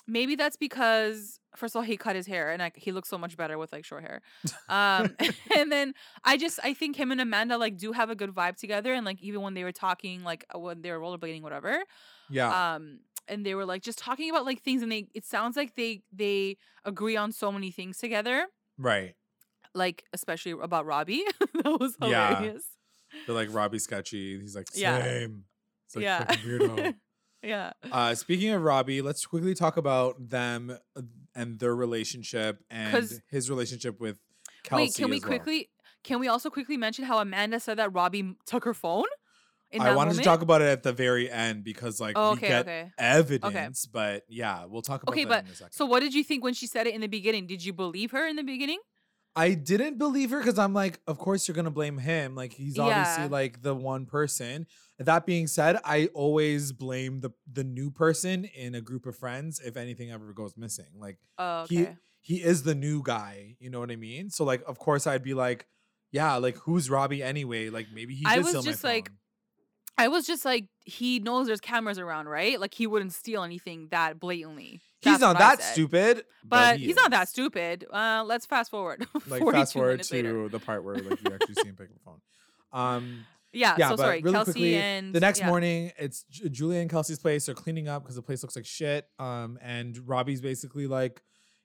maybe 0.08 0.36
that's 0.36 0.58
because 0.58 1.40
first 1.56 1.74
of 1.74 1.80
all 1.80 1.84
he 1.84 1.98
cut 1.98 2.16
his 2.16 2.28
hair 2.28 2.52
and 2.52 2.60
like 2.60 2.78
he 2.78 2.92
looks 2.92 3.10
so 3.10 3.18
much 3.18 3.38
better 3.38 3.58
with 3.58 3.72
like 3.72 3.86
short 3.86 4.04
hair. 4.04 4.22
Um, 4.70 5.16
and 5.58 5.72
then 5.72 5.94
I 6.24 6.38
just 6.38 6.60
I 6.64 6.74
think 6.74 6.96
him 6.96 7.12
and 7.12 7.22
Amanda 7.22 7.58
like 7.58 7.78
do 7.78 7.92
have 7.92 8.10
a 8.10 8.16
good 8.16 8.32
vibe 8.32 8.58
together, 8.58 8.94
and 8.94 9.06
like 9.06 9.22
even 9.22 9.42
when 9.42 9.54
they 9.54 9.64
were 9.64 9.72
talking, 9.72 10.24
like 10.24 10.46
uh, 10.54 10.60
when 10.60 10.82
they 10.82 10.92
were 10.92 11.00
rollerblading, 11.00 11.42
whatever. 11.42 11.84
Yeah. 12.30 12.76
um 12.76 13.00
and 13.28 13.46
they 13.46 13.56
were 13.56 13.66
like 13.66 13.82
just 13.82 13.98
talking 13.98 14.30
about 14.30 14.46
like 14.46 14.62
things 14.62 14.82
and 14.82 14.92
they 14.92 15.08
it 15.14 15.26
sounds 15.26 15.56
like 15.58 15.76
they 15.76 16.02
they 16.12 16.58
agree 16.84 17.16
on 17.18 17.32
so 17.32 17.52
many 17.52 17.72
things 17.72 17.98
together 17.98 18.46
right. 18.78 19.14
like 19.74 20.04
especially 20.14 20.52
about 20.54 20.86
robbie 20.86 21.24
that 21.64 21.80
was 21.80 21.96
Yeah. 22.02 22.36
hilarious 22.36 22.64
They're 23.26 23.36
like 23.36 23.54
Robbie 23.54 23.80
sketchy. 23.80 24.40
He's 24.42 24.56
like, 24.56 24.68
Yeah. 24.76 25.02
same. 25.02 25.46
It's 25.88 25.96
like 25.96 26.04
Yeah. 26.04 26.26
weirdo. 26.46 26.96
yeah 27.44 27.72
Uh, 27.92 28.14
speaking 28.16 28.50
of 28.52 28.62
Robbie, 28.62 29.02
let's 29.02 29.26
quickly 29.26 29.54
talk 29.54 29.78
about 29.78 30.30
them 30.30 30.78
uh, 30.98 31.02
and 31.34 31.60
their 31.60 31.76
relationship 31.76 32.62
and 32.70 33.08
his 33.30 33.50
relationship 33.50 34.00
with 34.02 34.18
Kelsey. 34.64 34.84
wait 34.84 34.96
can 34.96 35.10
we 35.10 35.20
well. 35.20 35.28
quickly 35.30 35.70
can 36.04 36.20
we 36.20 36.28
also 36.28 36.50
quickly 36.50 36.76
mention 36.78 37.06
how 37.06 37.20
amanda 37.20 37.60
said 37.60 37.78
that 37.78 37.94
robbie 37.94 38.36
took 38.46 38.64
her 38.66 38.74
phone 38.74 39.06
I 39.74 39.96
wanted 39.96 40.12
moment? 40.12 40.18
to 40.18 40.24
talk 40.24 40.42
about 40.42 40.62
it 40.62 40.70
at 40.70 40.84
the 40.84 40.94
very 40.94 41.30
end 41.30 41.64
because, 41.64 42.00
like, 42.00 42.14
oh, 42.16 42.34
we 42.34 42.42
get 42.42 42.62
okay 42.62 42.92
evidence. 42.98 43.86
But 43.86 44.24
yeah, 44.28 44.66
we'll 44.66 44.82
talk 44.82 45.04
about 45.04 45.14
Okay, 45.14 45.26
but 45.26 45.46
in 45.46 45.52
a 45.52 45.56
second. 45.56 45.74
so 45.74 45.86
what 45.86 46.02
did 46.02 46.14
you 46.14 46.24
think 46.24 46.44
when 46.44 46.54
she 46.54 46.68
said 46.68 46.88
it 46.88 46.94
in 46.96 47.02
the 47.02 47.08
beginning 47.08 47.48
did 47.48 47.64
you 47.64 47.74
believe 47.74 48.12
her 48.12 48.28
in 48.28 48.36
the 48.36 48.44
beginning 48.44 48.80
I 49.38 49.54
didn't 49.54 49.98
believe 49.98 50.30
her 50.30 50.38
because 50.38 50.58
I'm 50.58 50.74
like, 50.74 51.02
of 51.08 51.18
course 51.18 51.46
you're 51.46 51.56
gonna 51.56 51.70
blame 51.70 51.98
him. 51.98 52.36
Like 52.36 52.54
he's 52.54 52.80
obviously 52.80 53.28
like 53.28 53.62
the 53.62 53.76
one 53.76 54.06
person. 54.06 54.66
That 54.98 55.26
being 55.26 55.48
said, 55.48 55.78
I 55.84 56.10
always 56.14 56.72
blame 56.72 57.20
the 57.20 57.32
the 57.52 57.66
new 57.66 57.92
person 57.92 58.46
in 58.46 58.76
a 58.76 58.82
group 58.82 59.06
of 59.06 59.18
friends 59.18 59.60
if 59.60 59.76
anything 59.76 60.10
ever 60.10 60.32
goes 60.32 60.56
missing. 60.56 60.86
Like 60.98 61.18
oh 61.38 61.66
he 61.68 61.82
okay 61.82 61.96
he 62.26 62.42
is 62.42 62.64
the 62.64 62.74
new 62.74 63.04
guy. 63.04 63.56
You 63.60 63.70
know 63.70 63.80
what 63.80 63.92
I 63.92 63.98
mean? 63.98 64.32
So 64.32 64.46
like, 64.46 64.64
of 64.66 64.80
course 64.80 65.06
I'd 65.06 65.22
be 65.22 65.36
like, 65.36 65.68
yeah, 66.12 66.38
like 66.38 66.58
who's 66.58 66.90
Robbie 66.90 67.22
anyway? 67.22 67.70
Like 67.70 67.86
maybe 67.94 68.16
he 68.16 68.26
I 68.26 68.40
was 68.40 68.66
just, 68.66 68.84
like. 68.84 69.12
I 69.98 70.10
was 70.10 70.28
just 70.28 70.44
like, 70.44 70.66
he 70.84 71.20
knows 71.20 71.48
there's 71.48 71.62
cameras 71.62 71.98
around, 72.00 72.28
right? 72.28 72.60
Like 72.60 72.74
he 72.74 72.86
wouldn't 72.86 73.14
steal 73.14 73.44
anything 73.44 73.88
that 73.92 74.20
blatantly. 74.20 74.82
he's 75.02 75.20
not 75.20 75.38
that 75.38 75.62
said. 75.62 75.72
stupid. 75.74 76.24
But 76.44 76.78
he 76.78 76.88
he's 76.88 76.96
not 76.98 77.12
that 77.12 77.30
stupid. 77.30 77.86
Uh, 77.92 78.24
let's 78.26 78.46
fast 78.46 78.72
forward. 78.72 79.08
Like 79.28 79.42
fast 79.52 79.74
forward 79.74 80.02
to 80.04 80.14
later. 80.14 80.50
the 80.50 80.60
part 80.60 80.84
where 80.84 80.96
like 80.96 81.22
you 81.24 81.34
actually 81.34 81.56
see 81.56 81.68
him 81.68 81.76
pick 81.76 81.88
up 81.90 81.94
the 81.94 82.00
phone. 82.04 82.22
Um, 82.74 83.26
Yeah, 83.54 83.76
yeah, 83.80 83.88
so 83.88 83.96
but 83.96 84.04
sorry, 84.04 84.22
really 84.22 84.34
Kelsey 84.34 84.52
quickly, 84.52 84.76
and 84.76 85.16
the 85.16 85.22
next 85.22 85.40
yeah. 85.40 85.48
morning, 85.48 85.94
it's 85.98 86.24
Ju- 86.30 86.50
Julia 86.50 86.82
and 86.82 86.90
Kelsey's 86.90 87.20
place. 87.20 87.46
They're 87.46 87.56
cleaning 87.56 87.88
up 87.88 88.04
because 88.04 88.18
the 88.18 88.22
place 88.22 88.44
looks 88.44 88.58
like 88.58 88.66
shit. 88.66 89.08
Um, 89.18 89.58
and 89.62 89.98
Robbie's 90.06 90.42
basically 90.42 90.88
like, 90.88 91.22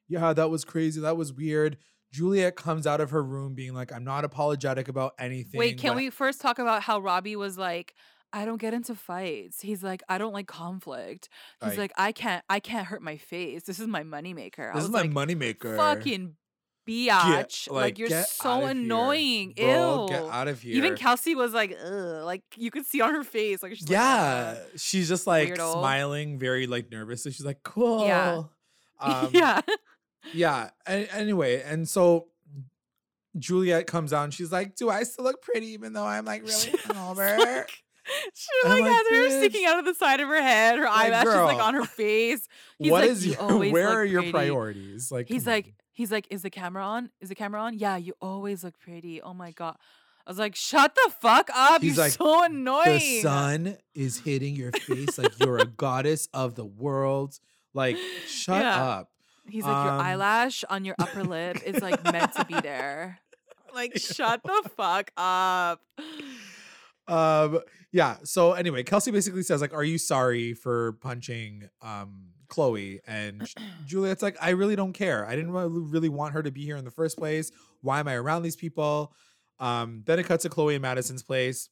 "Yeah, 0.08 0.32
that 0.34 0.50
was 0.50 0.64
crazy. 0.64 1.00
That 1.00 1.16
was 1.16 1.32
weird." 1.32 1.78
Juliet 2.12 2.54
comes 2.54 2.86
out 2.86 3.00
of 3.00 3.10
her 3.10 3.22
room 3.24 3.54
being 3.54 3.74
like, 3.74 3.92
"I'm 3.92 4.04
not 4.04 4.24
apologetic 4.24 4.86
about 4.86 5.14
anything." 5.18 5.58
Wait, 5.58 5.78
can 5.78 5.90
but- 5.90 5.96
we 5.96 6.10
first 6.10 6.40
talk 6.40 6.60
about 6.60 6.82
how 6.84 7.00
Robbie 7.00 7.34
was 7.34 7.58
like, 7.58 7.94
I 8.32 8.44
don't 8.44 8.60
get 8.60 8.74
into 8.74 8.94
fights. 8.94 9.60
He's 9.60 9.82
like, 9.82 10.02
I 10.08 10.18
don't 10.18 10.32
like 10.32 10.46
conflict. 10.46 11.28
He's 11.60 11.70
Like- 11.70 11.78
like, 11.78 11.92
I 11.96 12.12
can't, 12.12 12.44
I 12.48 12.60
can't 12.60 12.86
hurt 12.86 13.02
my 13.02 13.16
face. 13.16 13.64
This 13.64 13.80
is 13.80 13.86
my 13.88 14.02
moneymaker. 14.04 14.72
This 14.74 14.84
is 14.84 14.90
my 14.90 15.02
like, 15.02 15.10
moneymaker. 15.10 15.76
fucking 15.76 16.36
biatch. 16.88 17.70
like, 17.70 17.82
like, 17.82 17.98
you're 17.98 18.08
so 18.24 18.60
here, 18.60 18.68
annoying. 18.70 19.54
Bro, 19.56 20.06
Ew. 20.06 20.08
get 20.08 20.22
out 20.24 20.48
of 20.48 20.60
here. 20.62 20.74
Even 20.76 20.96
Kelsey 20.96 21.34
was 21.34 21.52
like, 21.52 21.76
ugh. 21.84 22.24
Like 22.24 22.42
you 22.56 22.70
could 22.70 22.86
see 22.86 23.00
on 23.00 23.14
her 23.14 23.22
face, 23.24 23.62
like 23.62 23.74
she's 23.76 23.88
yeah, 23.90 24.54
"Ugh." 24.56 24.66
she's 24.76 25.08
just 25.08 25.26
like 25.26 25.50
Weirdo. 25.50 25.72
smiling, 25.80 26.38
very 26.38 26.66
like 26.66 26.90
nervous. 26.90 27.22
So 27.24 27.30
she's 27.30 27.44
like, 27.44 27.62
"Cool." 27.62 28.06
Yeah. 28.06 28.42
Um, 29.02 29.30
yeah. 29.32 29.62
yeah. 30.34 30.70
a- 30.86 31.08
anyway, 31.14 31.62
and 31.62 31.88
so 31.88 32.26
Juliet 33.38 33.86
comes 33.86 34.12
out 34.12 34.24
and 34.24 34.34
she's 34.34 34.52
like, 34.52 34.76
"Do 34.76 34.90
I 34.90 35.04
still 35.04 35.24
look 35.24 35.40
pretty 35.42 35.68
even 35.68 35.92
though 35.92 36.04
I'm 36.04 36.24
like 36.24 36.42
really 36.42 36.54
hungover?" 36.84 37.66
She 38.34 38.68
like, 38.68 38.82
like, 38.82 38.92
has 38.92 39.06
her 39.08 39.30
sticking 39.38 39.66
out 39.66 39.78
of 39.78 39.84
the 39.84 39.94
side 39.94 40.20
of 40.20 40.28
her 40.28 40.40
head. 40.42 40.78
Her 40.78 40.84
Like, 40.84 41.12
eyelashes 41.12 41.34
like 41.34 41.58
on 41.62 41.74
her 41.74 41.84
face. 41.84 42.46
He's 42.78 42.90
What 42.90 43.02
like, 43.02 43.10
is 43.10 43.26
"You 43.26 43.32
your 43.32 43.40
always 43.50 43.72
where 43.72 43.88
are 43.88 44.04
your 44.04 44.20
pretty." 44.22 44.32
priorities? 44.32 45.10
Like 45.12 45.28
He's 45.28 45.44
come 45.44 45.50
on. 45.52 45.56
like, 45.56 45.74
he's 45.92 46.10
like, 46.12 46.26
is 46.30 46.42
the 46.42 46.50
camera 46.50 46.84
on? 46.84 47.10
Is 47.20 47.28
the 47.28 47.34
camera 47.34 47.60
on? 47.62 47.78
Yeah, 47.78 47.96
you 47.96 48.14
always 48.20 48.64
look 48.64 48.78
pretty. 48.78 49.20
Oh 49.22 49.34
my 49.34 49.52
god. 49.52 49.76
I 50.26 50.30
was 50.30 50.38
like, 50.38 50.54
shut 50.54 50.94
the 50.94 51.10
fuck 51.20 51.50
up. 51.54 51.82
He's 51.82 51.96
You're 51.96 52.04
like, 52.04 52.12
so 52.12 52.44
annoying. 52.44 52.98
the 52.98 53.20
sun 53.22 53.76
is 53.94 54.18
hitting 54.18 54.54
your 54.54 54.70
face 54.72 55.18
like 55.18 55.38
you're 55.40 55.58
a 55.58 55.64
goddess 55.66 56.28
of 56.34 56.54
the 56.54 56.64
world. 56.64 57.38
Like, 57.74 57.96
shut 58.26 58.62
Yeah. 58.62 58.82
up. 58.84 59.10
He's 59.48 59.64
like, 59.64 59.84
your 59.84 59.94
Um, 59.94 60.00
eyelash 60.00 60.62
on 60.70 60.84
your 60.84 60.94
upper 61.00 61.24
lip 61.24 61.58
is 61.66 61.80
like 61.82 62.04
meant 62.04 62.32
to 62.34 62.44
be 62.44 62.60
there. 62.60 63.18
Like, 63.74 63.96
shut 63.98 64.42
the 64.44 64.68
fuck 64.76 65.10
up. 65.16 65.80
Um, 67.08 67.60
yeah. 67.92 68.18
So 68.24 68.52
anyway, 68.52 68.82
Kelsey 68.82 69.10
basically 69.10 69.42
says, 69.42 69.60
like, 69.60 69.74
are 69.74 69.84
you 69.84 69.98
sorry 69.98 70.54
for 70.54 70.92
punching 71.00 71.68
um 71.82 72.28
Chloe? 72.48 73.00
And 73.06 73.48
Juliet's 73.86 74.22
like, 74.22 74.36
I 74.40 74.50
really 74.50 74.76
don't 74.76 74.92
care. 74.92 75.26
I 75.26 75.36
didn't 75.36 75.52
really 75.52 76.08
want 76.08 76.34
her 76.34 76.42
to 76.42 76.50
be 76.50 76.64
here 76.64 76.76
in 76.76 76.84
the 76.84 76.90
first 76.90 77.18
place. 77.18 77.50
Why 77.80 78.00
am 78.00 78.08
I 78.08 78.14
around 78.14 78.42
these 78.42 78.56
people? 78.56 79.12
Um, 79.58 80.02
then 80.06 80.18
it 80.18 80.26
cuts 80.26 80.42
to 80.42 80.48
Chloe 80.48 80.74
and 80.74 80.82
Madison's 80.82 81.22
place. 81.22 81.68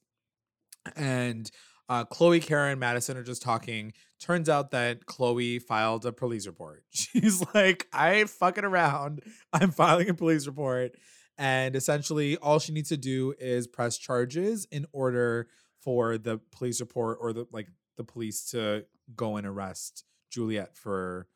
And 0.95 1.49
uh, 1.89 2.05
Chloe, 2.05 2.39
Kara, 2.39 2.69
and 2.69 2.79
Madison 2.79 3.17
are 3.17 3.23
just 3.23 3.41
talking. 3.41 3.93
Turns 4.19 4.47
out 4.47 4.71
that 4.71 5.05
Chloe 5.07 5.57
filed 5.59 6.05
a 6.05 6.11
police 6.11 6.45
report. 6.45 6.83
She's 6.91 7.43
like, 7.53 7.87
I 7.91 8.13
ain't 8.13 8.29
fucking 8.29 8.63
around. 8.63 9.23
I'm 9.51 9.71
filing 9.71 10.09
a 10.09 10.13
police 10.13 10.45
report. 10.45 10.91
And 11.39 11.73
essentially, 11.75 12.35
all 12.37 12.59
she 12.59 12.73
needs 12.73 12.89
to 12.89 12.97
do 12.97 13.33
is 13.39 13.65
press 13.65 13.97
charges 13.97 14.67
in 14.71 14.85
order 14.91 15.47
for 15.79 16.17
the 16.17 16.37
police 16.51 16.81
report 16.81 17.17
or 17.21 17.31
the 17.33 17.47
like 17.51 17.69
the 17.95 18.03
police 18.03 18.43
to 18.51 18.85
go 19.15 19.37
and 19.37 19.47
arrest 19.47 20.03
Juliet 20.29 20.75
for 20.77 21.27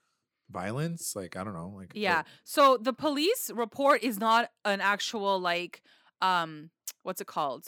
violence. 0.51 1.15
Like, 1.15 1.37
I 1.37 1.43
don't 1.45 1.53
know. 1.53 1.73
Like, 1.75 1.91
Yeah. 1.95 2.23
So 2.43 2.77
the 2.77 2.91
police 2.93 3.49
report 3.55 4.03
is 4.03 4.19
not 4.19 4.51
an 4.65 4.81
actual 4.81 5.39
like 5.39 5.81
um 6.21 6.69
what's 7.03 7.21
it 7.21 7.27
called? 7.27 7.67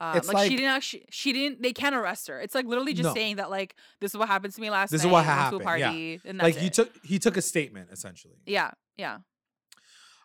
It's 0.00 0.28
like, 0.28 0.34
like- 0.34 0.50
she 0.50 0.56
didn't 0.56 0.72
actually 0.72 1.04
she 1.10 1.32
didn't 1.32 1.62
they 1.62 1.72
can't 1.72 1.94
arrest 1.94 2.26
her. 2.26 2.40
It's 2.40 2.54
like 2.54 2.66
literally 2.66 2.94
just 2.94 3.06
No. 3.10 3.14
saying 3.14 3.36
that 3.36 3.48
like 3.48 3.76
this 4.00 4.10
is 4.10 4.16
what 4.18 4.26
happened 4.28 4.52
to 4.54 4.60
me 4.60 4.70
last 4.70 4.90
This 4.90 5.02
is 5.02 5.06
what 5.06 5.24
I 5.24 5.28
went 5.28 5.28
to 5.28 5.30
a 5.30 5.34
happened, 5.36 5.60
yeah. 5.80 5.86
party 5.88 6.20
and 6.24 6.40
that's 6.40 6.44
like 6.56 6.56
he 6.60 6.66
it. 6.66 6.72
took 6.72 6.90
he 7.04 7.18
took 7.20 7.36
a 7.36 7.42
statement 7.42 7.90
essentially. 7.92 8.34
Yeah, 8.44 8.72
yeah. 8.96 9.18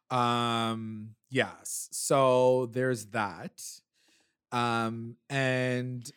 Um 0.09 1.15
yes. 1.31 1.89
So 1.91 2.67
there's 2.67 3.07
that. 3.07 3.63
Um 4.51 5.15
and 5.29 6.09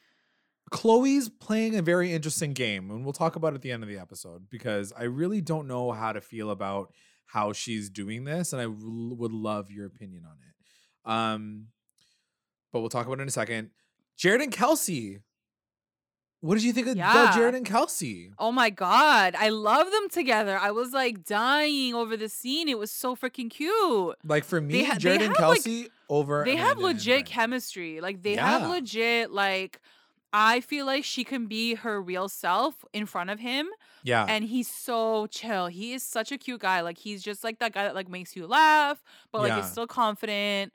Chloe's 0.71 1.29
playing 1.29 1.77
a 1.77 1.83
very 1.83 2.13
interesting 2.13 2.53
game 2.53 2.91
and 2.91 3.05
we'll 3.05 3.13
talk 3.13 3.37
about 3.37 3.53
it 3.53 3.57
at 3.57 3.63
the 3.63 3.71
end 3.71 3.83
of 3.85 3.89
the 3.89 3.99
episode 3.99 4.51
because 4.51 4.93
I 4.99 5.05
really 5.05 5.41
don't 5.41 5.69
know 5.69 5.93
how 5.93 6.13
to 6.13 6.21
feel 6.21 6.51
about 6.51 6.93
how 7.27 7.53
she's 7.53 7.89
doing 7.89 8.25
this 8.25 8.53
and 8.53 8.61
I 8.61 8.67
would 8.67 9.33
love 9.33 9.71
your 9.71 9.87
opinion 9.87 10.25
on 10.27 10.37
it. 10.37 11.11
Um 11.11 11.69
but 12.73 12.81
we'll 12.81 12.91
talk 12.91 13.07
about 13.07 13.21
it 13.21 13.23
in 13.23 13.29
a 13.29 13.31
second. 13.31 13.71
Jared 14.17 14.41
and 14.41 14.53
Kelsey. 14.53 15.21
What 16.45 16.57
did 16.57 16.65
you 16.65 16.75
think 16.75 16.89
of 16.89 16.97
Yeah. 16.97 17.33
Jared 17.35 17.55
and 17.55 17.65
Kelsey? 17.65 18.31
Oh 18.39 18.53
my 18.53 18.69
god, 18.69 19.35
I 19.39 19.49
love 19.49 19.91
them 19.91 20.11
together. 20.11 20.59
I 20.59 20.73
was 20.73 20.93
like 20.93 21.25
dying 21.25 21.95
over 21.95 22.19
the 22.19 22.29
scene. 22.29 22.69
It 22.69 22.79
was 22.79 22.91
so 22.91 23.17
freaking 23.17 23.49
cute. 23.51 24.17
Like 24.23 24.45
for 24.45 24.61
me, 24.61 24.85
ha- 24.85 24.97
Jared 24.99 25.23
and 25.23 25.35
have, 25.37 25.49
like- 25.49 25.57
Kelsey 25.65 25.89
over 26.11 26.45
They 26.45 26.57
have 26.57 26.73
Amanda 26.77 26.87
and 26.89 26.97
legit 26.99 27.25
chemistry. 27.27 28.03
Like 28.03 28.23
they 28.23 28.35
have 28.35 28.69
legit 28.69 29.31
like 29.31 29.81
I 30.35 30.61
feel 30.61 30.85
like 30.85 31.05
she 31.05 31.25
can 31.25 31.47
be 31.47 31.77
her 31.77 32.03
real 32.03 32.29
self 32.29 32.85
in 32.93 33.07
front 33.07 33.31
of 33.31 33.39
him 33.41 33.69
Yeah. 34.03 34.27
and 34.29 34.45
he's 34.45 34.69
so 34.69 35.27
chill. 35.29 35.69
He 35.69 35.95
is 35.95 36.03
such 36.03 36.31
a 36.31 36.37
cute 36.37 36.61
guy. 36.61 36.81
Like 36.83 36.99
he's 36.99 37.23
just 37.23 37.43
like 37.43 37.59
that 37.61 37.73
guy 37.73 37.85
that 37.85 37.95
like 37.95 38.09
makes 38.09 38.37
you 38.37 38.47
laugh, 38.47 39.03
but 39.33 39.41
like 39.43 39.49
Yeah. 39.51 39.61
is 39.61 39.71
still 39.71 39.87
confident. 39.87 40.73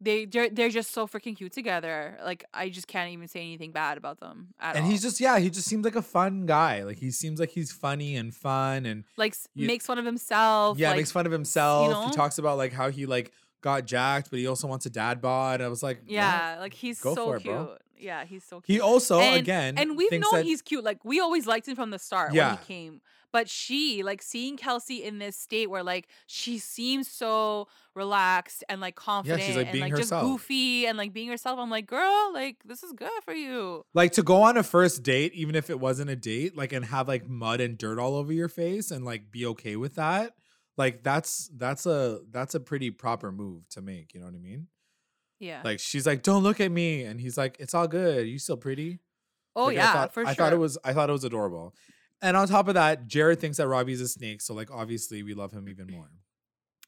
They 0.00 0.26
they're, 0.26 0.50
they're 0.50 0.68
just 0.68 0.90
so 0.92 1.06
freaking 1.06 1.34
cute 1.36 1.52
together. 1.52 2.18
Like 2.22 2.44
I 2.52 2.68
just 2.68 2.86
can't 2.86 3.10
even 3.12 3.28
say 3.28 3.40
anything 3.40 3.72
bad 3.72 3.96
about 3.96 4.20
them 4.20 4.48
at 4.60 4.76
and 4.76 4.84
all. 4.84 4.90
he's 4.90 5.00
just 5.00 5.20
yeah, 5.20 5.38
he 5.38 5.48
just 5.48 5.66
seems 5.66 5.84
like 5.84 5.96
a 5.96 6.02
fun 6.02 6.44
guy. 6.44 6.82
Like 6.82 6.98
he 6.98 7.10
seems 7.10 7.40
like 7.40 7.48
he's 7.50 7.72
funny 7.72 8.16
and 8.16 8.34
fun 8.34 8.84
and 8.84 9.04
like 9.16 9.32
s- 9.32 9.48
you- 9.54 9.66
makes 9.66 9.86
fun 9.86 9.98
of 9.98 10.04
himself. 10.04 10.78
yeah, 10.78 10.88
like, 10.88 10.98
makes 10.98 11.12
fun 11.12 11.24
of 11.24 11.32
himself. 11.32 11.90
know? 11.90 12.06
He 12.08 12.12
talks 12.12 12.36
about 12.38 12.58
like 12.58 12.72
how 12.74 12.90
he 12.90 13.06
like 13.06 13.32
got 13.62 13.86
jacked, 13.86 14.28
but 14.30 14.38
he 14.38 14.46
also 14.46 14.66
wants 14.68 14.84
a 14.86 14.90
dad 14.90 15.20
bod. 15.22 15.60
I 15.62 15.68
was 15.68 15.82
like? 15.82 16.02
Yeah, 16.06 16.56
like 16.60 16.74
he's 16.74 17.00
Go 17.00 17.14
so 17.14 17.24
for 17.26 17.36
it, 17.36 17.40
cute. 17.42 17.54
bro. 17.54 17.76
Yeah, 17.98 18.24
he's 18.24 18.44
so 18.44 18.60
cute. 18.60 18.76
He 18.76 18.80
also 18.80 19.18
And- 19.20 19.36
again 19.36 19.78
and 19.78 19.96
we've 19.96 20.12
known 20.12 20.22
that 20.32 20.44
he's 20.44 20.62
cute. 20.62 20.84
Like 20.84 21.04
we 21.04 21.20
always 21.20 21.46
liked 21.46 21.68
him 21.68 21.76
from 21.76 21.90
the 21.90 21.98
start 21.98 22.32
Yeah. 22.34 22.48
when 22.50 22.58
he 22.58 22.64
came. 22.64 23.00
But 23.32 23.50
she, 23.50 24.02
like 24.02 24.22
seeing 24.22 24.56
Kelsey 24.56 25.02
in 25.04 25.18
this 25.18 25.36
state 25.38 25.68
where 25.68 25.82
like 25.82 26.08
she 26.26 26.58
seems 26.58 27.06
so 27.08 27.68
relaxed 27.94 28.64
and 28.68 28.80
like 28.80 28.94
confident 28.94 29.40
yeah, 29.40 29.46
she's, 29.46 29.56
like, 29.56 29.66
and 29.72 29.80
like 29.80 29.90
herself. 29.90 30.22
just 30.22 30.26
goofy 30.32 30.86
and 30.86 30.96
like 30.96 31.12
being 31.12 31.28
herself. 31.28 31.58
I'm 31.58 31.68
like, 31.68 31.86
girl, 31.86 32.30
like 32.32 32.56
this 32.64 32.82
is 32.82 32.92
good 32.92 33.10
for 33.24 33.34
you. 33.34 33.84
like 33.94 34.12
to 34.12 34.22
go 34.22 34.42
on 34.42 34.56
a 34.56 34.62
first 34.62 35.02
date, 35.02 35.32
even 35.34 35.54
if 35.54 35.68
it 35.68 35.78
wasn't 35.80 36.08
a 36.08 36.16
date, 36.16 36.56
like 36.56 36.72
and 36.72 36.84
have 36.86 37.08
like 37.08 37.28
mud 37.28 37.60
and 37.60 37.76
dirt 37.76 37.98
all 37.98 38.14
over 38.16 38.32
your 38.32 38.48
face 38.48 38.90
and 38.90 39.04
like 39.04 39.30
be 39.30 39.44
okay 39.46 39.76
with 39.76 39.96
that. 39.96 40.32
Like 40.78 41.02
that's 41.02 41.50
that's 41.56 41.84
a 41.84 42.20
that's 42.30 42.54
a 42.54 42.60
pretty 42.60 42.90
proper 42.90 43.32
move 43.32 43.68
to 43.70 43.82
make. 43.82 44.14
You 44.14 44.20
know 44.20 44.26
what 44.26 44.34
I 44.34 44.38
mean? 44.38 44.68
Yeah. 45.38 45.60
Like 45.64 45.80
she's 45.80 46.06
like, 46.06 46.22
"Don't 46.22 46.42
look 46.42 46.60
at 46.60 46.70
me," 46.70 47.02
and 47.04 47.20
he's 47.20 47.36
like, 47.36 47.56
"It's 47.58 47.74
all 47.74 47.86
good. 47.88 48.26
You 48.26 48.38
still 48.38 48.56
pretty." 48.56 49.00
oh 49.54 49.66
Like, 49.66 49.76
yeah, 49.76 49.90
I 49.90 49.92
thought, 49.92 50.14
for 50.14 50.22
sure. 50.22 50.30
I 50.30 50.34
thought 50.34 50.52
it 50.52 50.58
was 50.58 50.78
I 50.84 50.92
thought 50.92 51.08
it 51.08 51.12
was 51.12 51.24
adorable. 51.24 51.74
And 52.22 52.36
on 52.36 52.48
top 52.48 52.68
of 52.68 52.74
that, 52.74 53.06
Jared 53.06 53.40
thinks 53.40 53.58
that 53.58 53.68
Robbie's 53.68 54.00
a 54.00 54.08
snake, 54.08 54.40
so 54.40 54.54
like 54.54 54.70
obviously 54.70 55.22
we 55.22 55.34
love 55.34 55.52
him 55.52 55.68
even 55.68 55.86
more. 55.90 56.08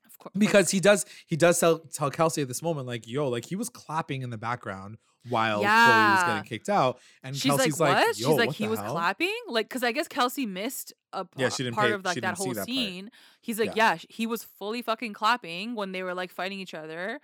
of 0.06 0.18
course. 0.18 0.32
Because 0.36 0.70
he 0.70 0.80
does 0.80 1.04
he 1.26 1.36
does 1.36 1.58
tell 1.60 1.80
tell 1.80 2.10
Kelsey 2.10 2.42
at 2.42 2.48
this 2.48 2.62
moment, 2.62 2.86
like, 2.86 3.06
yo, 3.06 3.28
like 3.28 3.44
he 3.44 3.56
was 3.56 3.68
clapping 3.68 4.22
in 4.22 4.30
the 4.30 4.38
background 4.38 4.96
while 5.28 5.58
Chloe 5.58 5.66
was 5.66 6.22
getting 6.24 6.44
kicked 6.44 6.68
out. 6.70 6.98
And 7.22 7.36
She's 7.36 7.50
Kelsey's 7.50 7.78
like, 7.78 7.94
like, 7.96 8.06
what? 8.06 8.18
yo, 8.18 8.28
She's 8.28 8.36
like, 8.38 8.46
what 8.48 8.56
he 8.56 8.68
was 8.68 8.78
hell? 8.80 8.92
clapping, 8.92 9.34
like, 9.48 9.68
because 9.68 9.82
I 9.84 9.92
guess 9.92 10.08
Kelsey 10.08 10.46
missed 10.46 10.94
a 11.12 11.24
p- 11.26 11.42
Yeah, 11.42 11.50
she 11.50 11.64
didn't 11.64 11.74
part 11.76 11.88
pay- 11.88 11.92
of 11.92 12.04
like 12.04 12.20
that 12.22 12.38
whole 12.38 12.46
that 12.48 12.56
part. 12.56 12.66
scene. 12.68 13.10
He's 13.42 13.58
like, 13.58 13.76
Yeah. 13.76 13.92
yeah. 13.94 13.98
he 14.08 14.26
was 14.26 14.44
fully 14.44 14.80
fucking 14.80 15.12
clapping 15.12 15.74
when 15.74 15.92
they 15.92 16.02
were 16.02 16.14
like 16.14 16.30
fighting 16.32 16.60
each 16.60 16.72
other. 16.72 17.20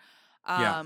Um, 0.46 0.60
Yeah. 0.60 0.82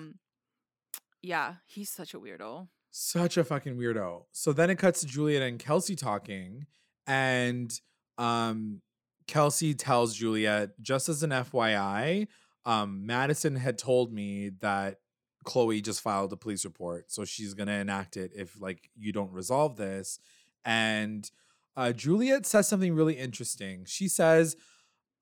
Yeah, 1.23 1.57
he's 1.67 1.91
such 1.91 2.15
a 2.15 2.19
weirdo. 2.19 2.69
Such 2.91 3.37
a 3.37 3.45
fucking 3.45 3.77
weirdo. 3.77 4.25
So 4.33 4.53
then 4.53 4.71
it 4.71 4.79
cuts 4.79 5.01
to 5.01 5.07
Juliet 5.07 5.43
and 5.43 5.59
Kelsey 5.59 5.97
talking, 5.97 6.67
and 7.07 7.73
um 8.17 8.81
Kelsey 9.29 9.75
tells 9.75 10.15
Juliet, 10.15 10.71
just 10.81 11.09
as 11.09 11.23
an 11.23 11.31
FYI, 11.31 12.27
um, 12.65 13.07
Madison 13.07 13.57
had 13.57 13.79
told 13.79 14.13
me 14.13 14.51
that 14.61 15.01
Chloe 15.45 15.81
just 15.81 16.01
filed 16.01 16.33
a 16.33 16.37
police 16.37 16.65
report, 16.65 17.13
so 17.13 17.25
she's 17.25 17.55
gonna 17.55 17.73
enact 17.73 18.17
it 18.17 18.33
if 18.35 18.61
like 18.61 18.91
you 18.97 19.13
don't 19.13 19.33
resolve 19.33 19.77
this. 19.77 20.19
And 20.65 21.31
uh, 21.77 21.93
Juliet 21.93 22.45
says 22.45 22.67
something 22.67 22.95
really 22.95 23.15
interesting. 23.15 23.85
She 23.87 24.09
says, 24.09 24.57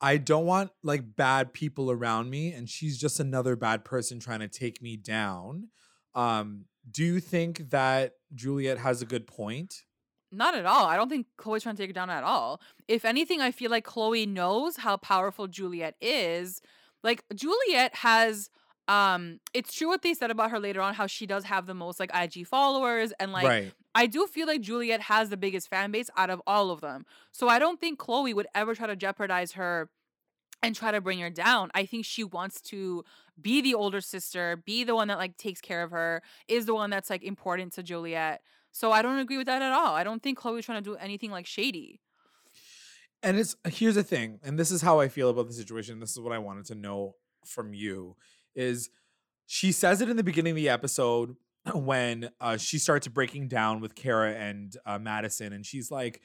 "I 0.00 0.16
don't 0.16 0.46
want 0.46 0.70
like 0.82 1.16
bad 1.16 1.52
people 1.52 1.90
around 1.90 2.30
me, 2.30 2.52
and 2.52 2.68
she's 2.68 2.98
just 2.98 3.20
another 3.20 3.56
bad 3.56 3.84
person 3.84 4.18
trying 4.18 4.40
to 4.40 4.48
take 4.48 4.80
me 4.80 4.96
down." 4.96 5.68
Um, 6.16 6.64
do 6.90 7.04
you 7.04 7.20
think 7.20 7.70
that 7.70 8.14
Juliet 8.34 8.78
has 8.78 9.02
a 9.02 9.06
good 9.06 9.26
point? 9.26 9.82
Not 10.32 10.54
at 10.54 10.66
all. 10.66 10.86
I 10.86 10.96
don't 10.96 11.08
think 11.08 11.26
Chloe's 11.36 11.62
trying 11.62 11.76
to 11.76 11.82
take 11.82 11.90
her 11.90 11.94
down 11.94 12.10
at 12.10 12.24
all. 12.24 12.60
If 12.88 13.04
anything, 13.04 13.40
I 13.40 13.52
feel 13.52 13.70
like 13.70 13.84
Chloe 13.84 14.26
knows 14.26 14.76
how 14.76 14.96
powerful 14.96 15.46
Juliet 15.46 15.94
is. 16.00 16.60
Like 17.04 17.22
Juliet 17.34 17.94
has 17.96 18.50
um 18.88 19.40
it's 19.52 19.74
true 19.74 19.88
what 19.88 20.02
they 20.02 20.14
said 20.14 20.30
about 20.30 20.52
her 20.52 20.60
later 20.60 20.80
on 20.80 20.94
how 20.94 21.08
she 21.08 21.26
does 21.26 21.42
have 21.42 21.66
the 21.66 21.74
most 21.74 21.98
like 21.98 22.10
IG 22.14 22.46
followers 22.46 23.12
and 23.18 23.32
like 23.32 23.44
right. 23.44 23.72
I 23.96 24.06
do 24.06 24.26
feel 24.28 24.46
like 24.46 24.60
Juliet 24.60 25.00
has 25.00 25.28
the 25.28 25.36
biggest 25.36 25.68
fan 25.68 25.90
base 25.90 26.08
out 26.16 26.30
of 26.30 26.40
all 26.46 26.70
of 26.70 26.80
them. 26.80 27.04
So 27.32 27.48
I 27.48 27.58
don't 27.58 27.80
think 27.80 27.98
Chloe 27.98 28.34
would 28.34 28.46
ever 28.54 28.74
try 28.74 28.86
to 28.86 28.94
jeopardize 28.94 29.52
her 29.52 29.90
and 30.62 30.74
try 30.74 30.90
to 30.90 31.00
bring 31.00 31.18
her 31.20 31.30
down. 31.30 31.70
I 31.74 31.86
think 31.86 32.04
she 32.04 32.24
wants 32.24 32.60
to 32.62 33.04
be 33.40 33.60
the 33.60 33.74
older 33.74 34.00
sister, 34.00 34.62
be 34.64 34.84
the 34.84 34.94
one 34.94 35.08
that 35.08 35.18
like 35.18 35.36
takes 35.36 35.60
care 35.60 35.82
of 35.82 35.90
her, 35.90 36.22
is 36.48 36.66
the 36.66 36.74
one 36.74 36.90
that's 36.90 37.10
like 37.10 37.22
important 37.22 37.72
to 37.74 37.82
Juliet. 37.82 38.40
So 38.72 38.92
I 38.92 39.02
don't 39.02 39.18
agree 39.18 39.38
with 39.38 39.46
that 39.46 39.62
at 39.62 39.72
all. 39.72 39.94
I 39.94 40.04
don't 40.04 40.22
think 40.22 40.38
Chloe's 40.38 40.64
trying 40.64 40.82
to 40.82 40.90
do 40.90 40.96
anything 40.96 41.30
like 41.30 41.46
shady. 41.46 42.00
And 43.22 43.38
it's 43.38 43.56
here's 43.68 43.94
the 43.94 44.02
thing, 44.02 44.38
and 44.42 44.58
this 44.58 44.70
is 44.70 44.82
how 44.82 45.00
I 45.00 45.08
feel 45.08 45.30
about 45.30 45.48
the 45.48 45.54
situation. 45.54 46.00
This 46.00 46.10
is 46.10 46.20
what 46.20 46.32
I 46.32 46.38
wanted 46.38 46.66
to 46.66 46.74
know 46.74 47.14
from 47.46 47.72
you 47.72 48.16
is 48.54 48.90
she 49.46 49.72
says 49.72 50.00
it 50.00 50.08
in 50.08 50.16
the 50.16 50.24
beginning 50.24 50.52
of 50.52 50.56
the 50.56 50.68
episode 50.68 51.36
when 51.74 52.30
uh, 52.40 52.56
she 52.56 52.78
starts 52.78 53.08
breaking 53.08 53.48
down 53.48 53.80
with 53.80 53.94
Kara 53.94 54.32
and 54.32 54.76
uh, 54.84 54.98
Madison, 54.98 55.52
and 55.52 55.64
she's 55.64 55.90
like, 55.90 56.20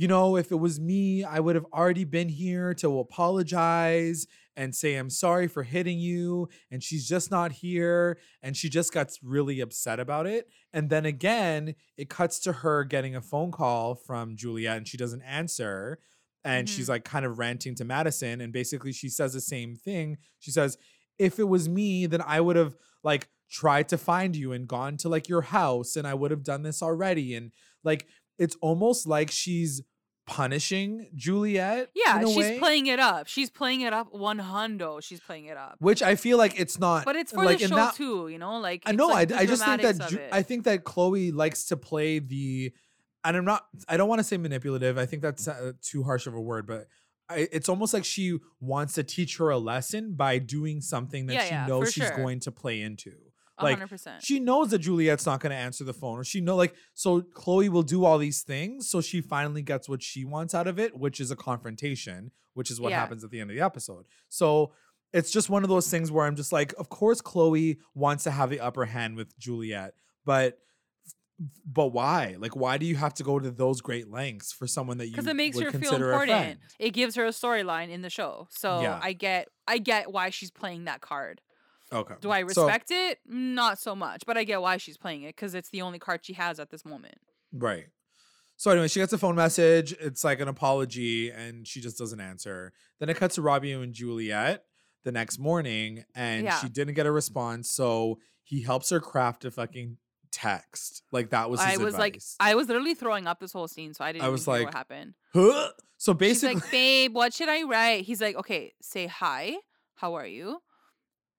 you 0.00 0.08
know, 0.08 0.36
if 0.38 0.50
it 0.50 0.54
was 0.56 0.80
me, 0.80 1.24
I 1.24 1.40
would 1.40 1.56
have 1.56 1.66
already 1.74 2.04
been 2.04 2.30
here 2.30 2.72
to 2.76 3.00
apologize 3.00 4.26
and 4.56 4.74
say, 4.74 4.94
I'm 4.94 5.10
sorry 5.10 5.46
for 5.46 5.62
hitting 5.62 5.98
you. 5.98 6.48
And 6.70 6.82
she's 6.82 7.06
just 7.06 7.30
not 7.30 7.52
here. 7.52 8.18
And 8.42 8.56
she 8.56 8.70
just 8.70 8.94
got 8.94 9.10
really 9.22 9.60
upset 9.60 10.00
about 10.00 10.26
it. 10.26 10.48
And 10.72 10.88
then 10.88 11.04
again, 11.04 11.74
it 11.98 12.08
cuts 12.08 12.38
to 12.40 12.52
her 12.52 12.82
getting 12.84 13.14
a 13.14 13.20
phone 13.20 13.50
call 13.50 13.94
from 13.94 14.36
Juliet 14.36 14.78
and 14.78 14.88
she 14.88 14.96
doesn't 14.96 15.20
answer. 15.20 15.98
And 16.44 16.66
she's 16.66 16.86
Mhm. 16.86 16.90
like 16.90 17.04
kind 17.04 17.26
of 17.26 17.38
ranting 17.38 17.74
to 17.74 17.84
Madison. 17.84 18.40
And 18.40 18.54
basically, 18.54 18.92
she 18.92 19.10
says 19.10 19.34
the 19.34 19.40
same 19.42 19.76
thing. 19.76 20.16
She 20.38 20.50
says, 20.50 20.78
if 21.18 21.38
it 21.38 21.44
was 21.48 21.68
me, 21.68 22.06
then 22.06 22.22
I 22.22 22.40
would 22.40 22.56
have 22.56 22.74
like 23.04 23.28
tried 23.50 23.90
to 23.90 23.98
find 23.98 24.34
you 24.34 24.52
and 24.52 24.66
gone 24.66 24.96
to 24.96 25.10
like 25.10 25.28
your 25.28 25.42
house 25.42 25.94
and 25.94 26.06
I 26.06 26.14
would 26.14 26.30
have 26.30 26.42
done 26.42 26.62
this 26.62 26.82
already. 26.82 27.34
And 27.34 27.52
like, 27.84 28.06
it's 28.38 28.56
almost 28.62 29.06
like 29.06 29.30
she's 29.30 29.82
punishing 30.30 31.08
Juliet. 31.14 31.90
Yeah, 31.94 32.20
she's 32.24 32.36
way, 32.36 32.58
playing 32.58 32.86
it 32.86 33.00
up. 33.00 33.26
She's 33.26 33.50
playing 33.50 33.80
it 33.82 33.92
up 33.92 34.14
one 34.14 34.38
hundo. 34.38 35.02
She's 35.02 35.20
playing 35.20 35.46
it 35.46 35.56
up. 35.56 35.76
which 35.80 36.02
I 36.02 36.14
feel 36.14 36.38
like 36.38 36.58
it's 36.58 36.78
not. 36.78 37.04
But 37.04 37.16
it's 37.16 37.32
for 37.32 37.44
like 37.44 37.58
the 37.58 37.64
in 37.64 37.70
show 37.70 37.76
that- 37.76 37.94
too, 37.94 38.28
you 38.28 38.38
know? 38.38 38.58
Like 38.60 38.84
I 38.86 38.92
know. 38.92 39.08
like 39.08 39.32
I, 39.32 39.40
I 39.40 39.46
just 39.46 39.64
think 39.64 39.82
that 39.82 40.08
Ju- 40.08 40.20
I 40.32 40.42
think 40.42 40.64
that 40.64 40.84
Chloe 40.84 41.32
likes 41.32 41.64
to 41.66 41.76
play 41.76 42.20
the, 42.20 42.72
and 43.24 43.36
I'm 43.36 43.44
not. 43.44 43.66
I 43.88 43.96
don't 43.96 44.08
want 44.08 44.20
to 44.20 44.24
say 44.24 44.36
manipulative. 44.36 44.96
I 44.98 45.06
think 45.06 45.22
that's 45.22 45.48
uh, 45.48 45.72
too 45.82 46.04
harsh 46.04 46.26
of 46.26 46.34
a 46.34 46.40
word, 46.40 46.66
but. 46.66 46.86
I, 47.32 47.46
it's 47.52 47.68
almost 47.68 47.94
like 47.94 48.04
she 48.04 48.38
wants 48.60 48.94
to 48.94 49.04
teach 49.04 49.36
her 49.36 49.50
a 49.50 49.56
lesson 49.58 50.14
by 50.14 50.38
doing 50.38 50.80
something 50.80 51.26
that 51.26 51.34
Yeah, 51.34 51.44
she 51.44 51.50
yeah, 51.54 51.66
knows 51.68 51.92
she's 51.92 52.08
sure. 52.08 52.16
going 52.16 52.40
to 52.40 52.50
play 52.50 52.80
into. 52.80 53.12
Like, 53.62 53.76
hundred 53.76 53.88
percent. 53.90 54.22
she 54.22 54.40
knows 54.40 54.70
that 54.70 54.78
Juliet's 54.80 55.26
not 55.26 55.40
going 55.40 55.50
to 55.50 55.56
answer 55.56 55.84
the 55.84 55.94
phone, 55.94 56.18
or 56.18 56.24
she 56.24 56.40
know 56.40 56.56
like 56.56 56.74
so. 56.94 57.20
Chloe 57.22 57.68
will 57.68 57.82
do 57.82 58.04
all 58.04 58.18
these 58.18 58.42
things, 58.42 58.88
so 58.90 59.00
she 59.00 59.20
finally 59.20 59.62
gets 59.62 59.88
what 59.88 60.02
she 60.02 60.24
wants 60.24 60.54
out 60.54 60.66
of 60.66 60.78
it, 60.78 60.96
which 60.96 61.20
is 61.20 61.30
a 61.30 61.36
confrontation, 61.36 62.30
which 62.54 62.70
is 62.70 62.80
what 62.80 62.90
Yeah. 62.90 63.00
happens 63.00 63.24
at 63.24 63.30
the 63.30 63.40
end 63.40 63.50
of 63.50 63.56
the 63.56 63.62
episode. 63.62 64.06
So 64.28 64.72
it's 65.12 65.30
just 65.30 65.50
one 65.50 65.62
of 65.64 65.68
those 65.68 65.90
things 65.90 66.12
where 66.12 66.24
I'm 66.26 66.36
just 66.36 66.52
like, 66.52 66.72
of 66.78 66.88
course, 66.88 67.20
Chloe 67.20 67.78
wants 67.94 68.24
to 68.24 68.30
have 68.30 68.48
the 68.50 68.60
upper 68.60 68.84
hand 68.84 69.16
with 69.16 69.36
Juliet, 69.38 69.94
but 70.24 70.58
but 71.64 71.88
why? 71.88 72.36
Like, 72.38 72.54
why 72.54 72.76
do 72.76 72.84
you 72.84 72.96
have 72.96 73.14
to 73.14 73.22
go 73.22 73.38
to 73.38 73.50
those 73.50 73.80
great 73.80 74.10
lengths 74.10 74.52
for 74.52 74.66
someone 74.66 74.98
that 74.98 75.06
you 75.06 75.12
because 75.12 75.26
it 75.26 75.36
makes 75.36 75.58
her 75.58 75.70
feel 75.70 75.80
consider 75.80 76.12
a 76.12 76.16
friend? 76.18 76.30
important. 76.30 76.60
It 76.78 76.90
gives 76.90 77.14
her 77.14 77.24
a 77.24 77.30
storyline 77.30 77.88
in 77.88 78.02
the 78.02 78.10
show. 78.10 78.46
So 78.50 78.82
Yeah. 78.82 79.00
I 79.02 79.14
get 79.14 79.48
I 79.66 79.78
get 79.78 80.12
why 80.12 80.28
she's 80.30 80.50
playing 80.50 80.84
that 80.84 81.00
card. 81.00 81.40
Okay. 81.92 82.14
Do 82.20 82.30
I 82.30 82.40
So- 82.42 82.64
respect 82.64 82.90
it? 82.90 83.18
Not 83.26 83.78
so 83.78 83.94
much, 83.96 84.22
but 84.26 84.36
I 84.38 84.44
get 84.44 84.60
why 84.60 84.76
she's 84.76 84.96
playing 84.96 85.22
it 85.22 85.34
because 85.34 85.54
it's 85.54 85.70
the 85.70 85.82
only 85.82 85.98
card 85.98 86.24
she 86.24 86.34
has 86.34 86.60
at 86.60 86.70
this 86.70 86.84
moment. 86.84 87.16
Right. 87.52 87.86
So 88.56 88.70
anyway, 88.70 88.88
she 88.88 89.00
gets 89.00 89.12
a 89.12 89.18
phone 89.18 89.34
message. 89.36 89.92
It's 89.94 90.22
like 90.22 90.38
an 90.40 90.46
apology, 90.48 91.30
and 91.30 91.66
she 91.66 91.80
just 91.80 91.96
doesn't 91.98 92.20
answer. 92.20 92.72
Then 92.98 93.08
it 93.08 93.16
cuts 93.16 93.36
to 93.36 93.42
Robbie 93.42 93.72
and 93.72 93.92
Juliet 93.94 94.64
the 95.02 95.10
next 95.12 95.38
morning, 95.38 96.04
and 96.14 96.44
Yeah. 96.44 96.58
she 96.60 96.68
didn't 96.68 96.94
get 96.94 97.06
a 97.06 97.10
response. 97.12 97.70
So 97.70 98.18
he 98.44 98.62
helps 98.62 98.90
her 98.90 99.00
craft 99.00 99.44
a 99.46 99.50
fucking 99.50 99.96
text. 100.30 101.02
Like 101.10 101.30
that 101.30 101.50
was 101.50 101.60
his 101.60 101.80
I 101.80 101.82
was 101.82 101.96
like. 101.98 102.20
I 102.38 102.54
was 102.54 102.68
literally 102.68 102.94
throwing 102.94 103.26
up 103.26 103.40
this 103.40 103.52
whole 103.52 103.66
scene, 103.66 103.94
so 103.94 104.04
I 104.04 104.12
didn't 104.12 104.24
I 104.24 104.28
was 104.28 104.46
like, 104.46 104.66
what 104.66 104.74
happened. 104.74 105.14
huh? 105.34 105.70
So 105.96 106.12
She's 106.12 106.18
basically, 106.18 106.54
like, 106.54 106.70
babe, 106.70 107.14
what 107.14 107.34
should 107.34 107.50
I 107.50 107.62
write? 107.64 108.04
He's 108.06 108.22
like, 108.22 108.34
okay, 108.36 108.72
say 108.80 109.06
hi. 109.06 109.56
How 109.96 110.14
are 110.14 110.26
you? 110.26 110.62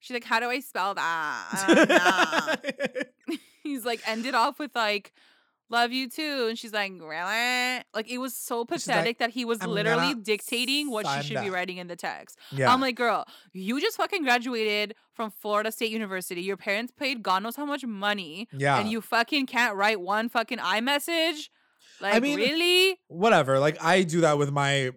She's 0.01 0.13
like, 0.13 0.24
how 0.25 0.39
do 0.39 0.50
I 0.50 0.60
spell 0.60 0.96
that? 0.96 1.46
Oh, 1.70 1.75
I 1.77 2.55
don't. 2.55 3.39
He's 3.63 3.86
like, 3.86 4.01
ended 4.08 4.34
off 4.36 4.58
with 4.60 4.75
like, 4.75 5.13
love 5.70 5.91
you 5.91 6.10
too. 6.10 6.48
And 6.50 6.58
she's 6.58 6.74
like, 6.74 6.91
really? 7.00 7.84
Like, 7.93 8.10
it 8.10 8.17
was 8.17 8.36
so 8.36 8.65
pathetic 8.65 9.05
like, 9.05 9.17
that 9.20 9.29
he 9.29 9.46
was 9.46 9.60
"I'm 9.62 9.70
literally 9.70 10.15
dictating 10.15 10.89
what 10.89 11.08
she 11.08 11.27
should 11.27 11.41
be 11.41 11.50
writing 11.51 11.77
in 11.77 11.88
the 11.88 11.96
text. 11.96 12.38
yeah, 12.51 12.74
I'm 12.74 12.81
like, 12.81 12.96
girl, 12.96 13.25
you 13.53 13.79
just 13.79 13.98
fucking 13.98 14.24
graduated 14.24 14.96
from 15.13 15.29
Florida 15.29 15.72
State 15.72 15.91
University. 15.91 16.41
Your 16.41 16.58
parents 16.58 16.91
paid 16.91 17.22
God 17.22 17.43
knows 17.43 17.55
how 17.55 17.65
much 17.65 17.86
money. 17.86 18.50
yeah. 18.51 18.79
And 18.79 18.91
you 18.91 19.00
fucking 19.00 19.46
can't 19.46 19.75
write 19.75 20.01
one 20.01 20.27
fucking 20.27 20.58
iMessage? 20.58 21.50
Like, 22.01 22.15
I 22.15 22.20
mean, 22.20 22.38
really? 22.38 22.98
whatever. 23.08 23.60
Like 23.60 23.81
I 23.81 24.01
do 24.01 24.22
that 24.22 24.39
with 24.39 24.51
my 24.51 24.91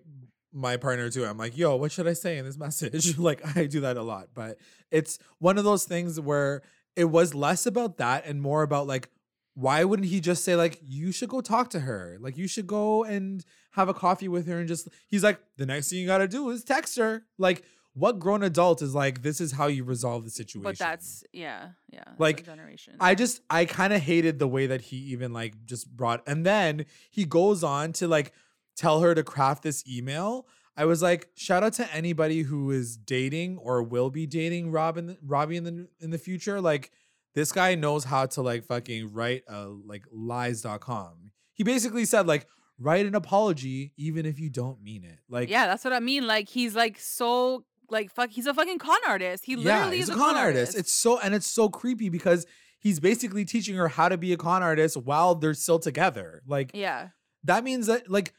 my 0.54 0.76
partner 0.76 1.10
too. 1.10 1.26
I'm 1.26 1.36
like, 1.36 1.58
yo, 1.58 1.76
what 1.76 1.92
should 1.92 2.06
I 2.06 2.12
say 2.12 2.38
in 2.38 2.44
this 2.44 2.56
message? 2.58 3.18
like 3.18 3.56
I 3.56 3.66
do 3.66 3.80
that 3.80 3.96
a 3.96 4.02
lot, 4.02 4.28
but 4.34 4.58
it's 4.90 5.18
one 5.38 5.58
of 5.58 5.64
those 5.64 5.84
things 5.84 6.18
where 6.20 6.62
it 6.96 7.06
was 7.06 7.34
less 7.34 7.66
about 7.66 7.98
that 7.98 8.24
and 8.24 8.40
more 8.40 8.62
about 8.62 8.86
like 8.86 9.10
why 9.54 9.84
wouldn't 9.84 10.08
he 10.08 10.20
just 10.20 10.44
say 10.44 10.56
like 10.56 10.80
you 10.82 11.12
should 11.12 11.28
go 11.28 11.40
talk 11.40 11.70
to 11.70 11.80
her? 11.80 12.18
Like 12.20 12.36
you 12.36 12.48
should 12.48 12.66
go 12.66 13.04
and 13.04 13.44
have 13.72 13.88
a 13.88 13.94
coffee 13.94 14.28
with 14.28 14.46
her 14.48 14.58
and 14.58 14.68
just 14.68 14.88
he's 15.06 15.22
like 15.22 15.40
the 15.56 15.66
next 15.66 15.90
thing 15.90 16.00
you 16.00 16.06
got 16.06 16.18
to 16.18 16.28
do 16.28 16.50
is 16.50 16.64
text 16.64 16.98
her. 16.98 17.24
Like 17.38 17.64
what 17.94 18.18
grown 18.18 18.42
adult 18.42 18.82
is 18.82 18.94
like 18.94 19.22
this 19.22 19.40
is 19.40 19.52
how 19.52 19.68
you 19.68 19.84
resolve 19.84 20.24
the 20.24 20.30
situation. 20.30 20.64
But 20.64 20.78
that's, 20.78 21.22
yeah, 21.32 21.68
yeah. 21.92 22.02
Like, 22.18 22.44
generation. 22.44 22.96
I 22.98 23.14
just 23.14 23.40
I 23.48 23.64
kind 23.64 23.92
of 23.92 24.00
hated 24.00 24.40
the 24.40 24.48
way 24.48 24.66
that 24.66 24.80
he 24.80 24.96
even 24.96 25.32
like 25.32 25.64
just 25.64 25.88
brought 25.96 26.22
and 26.26 26.44
then 26.44 26.86
he 27.10 27.24
goes 27.24 27.62
on 27.62 27.92
to 27.94 28.08
like 28.08 28.32
tell 28.76 29.00
her 29.00 29.14
to 29.14 29.22
craft 29.22 29.62
this 29.62 29.84
email. 29.88 30.46
I 30.76 30.86
was 30.86 31.02
like, 31.02 31.28
shout 31.34 31.62
out 31.62 31.74
to 31.74 31.94
anybody 31.94 32.42
who 32.42 32.70
is 32.70 32.96
dating 32.96 33.58
or 33.58 33.82
will 33.82 34.10
be 34.10 34.26
dating 34.26 34.72
Rob 34.72 34.96
in 34.96 35.16
Robbie 35.24 35.56
in 35.56 35.64
the 35.64 35.88
in 36.00 36.10
the 36.10 36.18
future. 36.18 36.60
Like 36.60 36.90
this 37.34 37.52
guy 37.52 37.74
knows 37.74 38.04
how 38.04 38.26
to 38.26 38.42
like 38.42 38.64
fucking 38.64 39.12
write 39.12 39.42
a 39.48 39.66
like 39.66 40.04
lies.com. 40.12 41.30
He 41.52 41.62
basically 41.62 42.04
said 42.04 42.26
like 42.26 42.46
write 42.78 43.06
an 43.06 43.14
apology 43.14 43.92
even 43.96 44.26
if 44.26 44.40
you 44.40 44.50
don't 44.50 44.82
mean 44.82 45.04
it. 45.04 45.20
Like 45.28 45.48
yeah, 45.48 45.66
that's 45.66 45.84
what 45.84 45.92
I 45.92 46.00
mean. 46.00 46.26
Like 46.26 46.48
he's 46.48 46.74
like 46.74 46.98
so 46.98 47.64
like 47.88 48.10
fuck. 48.10 48.30
He's 48.30 48.46
a 48.46 48.54
fucking 48.54 48.78
con 48.78 48.98
artist. 49.06 49.44
He 49.44 49.54
literally 49.54 49.98
he's 49.98 50.08
is 50.08 50.14
a 50.14 50.18
con 50.18 50.36
artist. 50.36 50.76
It's 50.76 50.92
so 50.92 51.20
and 51.20 51.34
it's 51.34 51.46
so 51.46 51.68
creepy 51.68 52.08
because 52.08 52.46
he's 52.80 52.98
basically 52.98 53.44
teaching 53.44 53.76
her 53.76 53.88
how 53.88 54.08
to 54.08 54.16
be 54.16 54.32
a 54.32 54.36
con 54.36 54.64
artist 54.64 54.96
while 54.96 55.36
they're 55.36 55.54
still 55.54 55.78
together. 55.78 56.42
Like 56.48 56.72
yeah, 56.74 57.10
that 57.44 57.62
means 57.62 57.86
that 57.86 58.10
like 58.10 58.34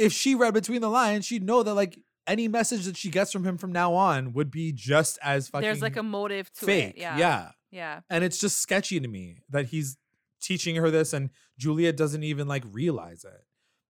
if 0.00 0.12
she 0.12 0.34
read 0.34 0.54
between 0.54 0.80
the 0.80 0.88
lines, 0.88 1.26
she'd 1.26 1.42
know 1.42 1.62
that 1.62 1.74
like 1.74 1.98
any 2.26 2.48
message 2.48 2.86
that 2.86 2.96
she 2.96 3.10
gets 3.10 3.32
from 3.32 3.44
him 3.44 3.58
from 3.58 3.72
now 3.72 3.94
on 3.94 4.32
would 4.32 4.50
be 4.50 4.72
just 4.72 5.18
as 5.22 5.48
fucking 5.48 5.66
there's 5.66 5.82
like 5.82 5.96
a 5.96 6.02
motive 6.02 6.52
to 6.54 6.66
fake. 6.66 6.96
it. 6.96 6.98
Yeah, 6.98 7.18
yeah. 7.18 7.50
yeah. 7.70 8.00
And 8.08 8.24
it's 8.24 8.38
just 8.38 8.58
sketchy 8.60 8.98
to 8.98 9.08
me 9.08 9.38
that 9.50 9.66
he's 9.66 9.96
teaching 10.40 10.76
her 10.76 10.90
this 10.90 11.12
and 11.12 11.30
Juliet 11.58 11.96
doesn't 11.96 12.24
even 12.24 12.48
like 12.48 12.64
realize 12.72 13.24
it. 13.24 13.44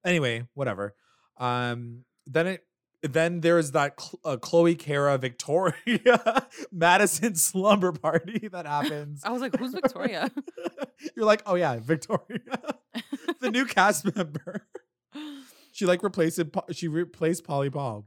Anyway, 0.04 0.48
whatever. 0.54 0.96
Um 1.38 2.06
then 2.26 2.48
it 2.48 2.66
then 3.02 3.42
there's 3.42 3.72
that 3.72 3.98
uh, 4.26 4.38
Chloe 4.38 4.76
Kara 4.76 5.18
Victoria 5.18 6.48
Madison 6.72 7.36
slumber 7.36 7.92
party 7.92 8.48
that 8.52 8.66
happens. 8.66 9.22
I 9.24 9.32
was 9.32 9.42
like, 9.42 9.58
who's 9.58 9.74
Victoria? 9.74 10.30
You're 11.16 11.26
like, 11.26 11.42
"Oh 11.46 11.56
yeah, 11.56 11.80
Victoria." 11.82 12.42
the 13.40 13.52
new 13.52 13.66
cast 13.66 14.04
member. 14.16 14.68
She 15.80 15.86
like 15.86 16.04
replaced 16.04 16.40
it, 16.40 16.54
she 16.74 16.90
replaced 16.90 17.46
Polly 17.46 17.70
Paul. 17.70 18.06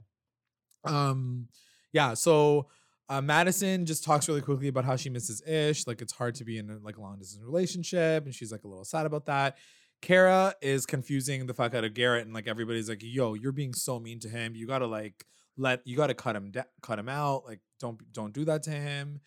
Um 0.84 1.48
yeah, 1.90 2.12
so 2.12 2.68
uh, 3.08 3.22
Madison 3.22 3.86
just 3.86 4.04
talks 4.04 4.28
really 4.28 4.42
quickly 4.42 4.68
about 4.68 4.84
how 4.84 4.94
she 4.96 5.08
misses 5.08 5.42
Ish. 5.46 5.86
Like 5.86 6.02
it's 6.02 6.12
hard 6.12 6.34
to 6.34 6.44
be 6.44 6.58
in 6.58 6.68
a, 6.68 6.76
like 6.82 6.98
a 6.98 7.00
long 7.00 7.18
distance 7.18 7.42
relationship, 7.42 8.26
and 8.26 8.34
she's 8.34 8.52
like 8.52 8.64
a 8.64 8.68
little 8.68 8.84
sad 8.84 9.06
about 9.06 9.24
that. 9.24 9.56
Kara 10.02 10.54
is 10.60 10.84
confusing 10.84 11.46
the 11.46 11.54
fuck 11.54 11.74
out 11.74 11.82
of 11.82 11.94
Garrett, 11.94 12.26
and 12.26 12.34
like 12.34 12.46
everybody's 12.46 12.90
like, 12.90 13.00
"Yo, 13.02 13.32
you're 13.32 13.52
being 13.52 13.72
so 13.72 13.98
mean 13.98 14.20
to 14.20 14.28
him. 14.28 14.54
You 14.54 14.66
gotta 14.66 14.86
like 14.86 15.24
let 15.56 15.80
you 15.86 15.96
gotta 15.96 16.12
cut 16.12 16.36
him 16.36 16.50
da- 16.50 16.72
cut 16.82 16.98
him 16.98 17.08
out. 17.08 17.46
Like 17.46 17.60
don't 17.80 17.98
don't 18.12 18.34
do 18.34 18.44
that 18.44 18.64
to 18.64 18.70
him." 18.70 19.20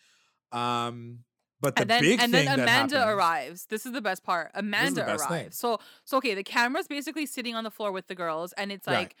Um, 0.52 1.24
but 1.66 1.74
the 1.76 1.80
and 1.82 1.90
then 1.90 2.00
big 2.02 2.20
and 2.20 2.32
then 2.34 2.46
Amanda 2.48 2.98
happens- 2.98 3.14
arrives. 3.16 3.66
This 3.66 3.86
is 3.86 3.92
the 3.92 4.00
best 4.02 4.22
part. 4.24 4.50
Amanda 4.54 5.04
best 5.04 5.28
thing. 5.28 5.32
arrives. 5.44 5.58
So 5.58 5.78
so 6.04 6.16
okay, 6.18 6.34
the 6.34 6.44
camera's 6.44 6.86
basically 6.88 7.26
sitting 7.26 7.54
on 7.54 7.64
the 7.64 7.70
floor 7.70 7.92
with 7.92 8.06
the 8.06 8.14
girls, 8.14 8.52
and 8.54 8.70
it's 8.72 8.86
Right. 8.86 8.94
like 8.98 9.16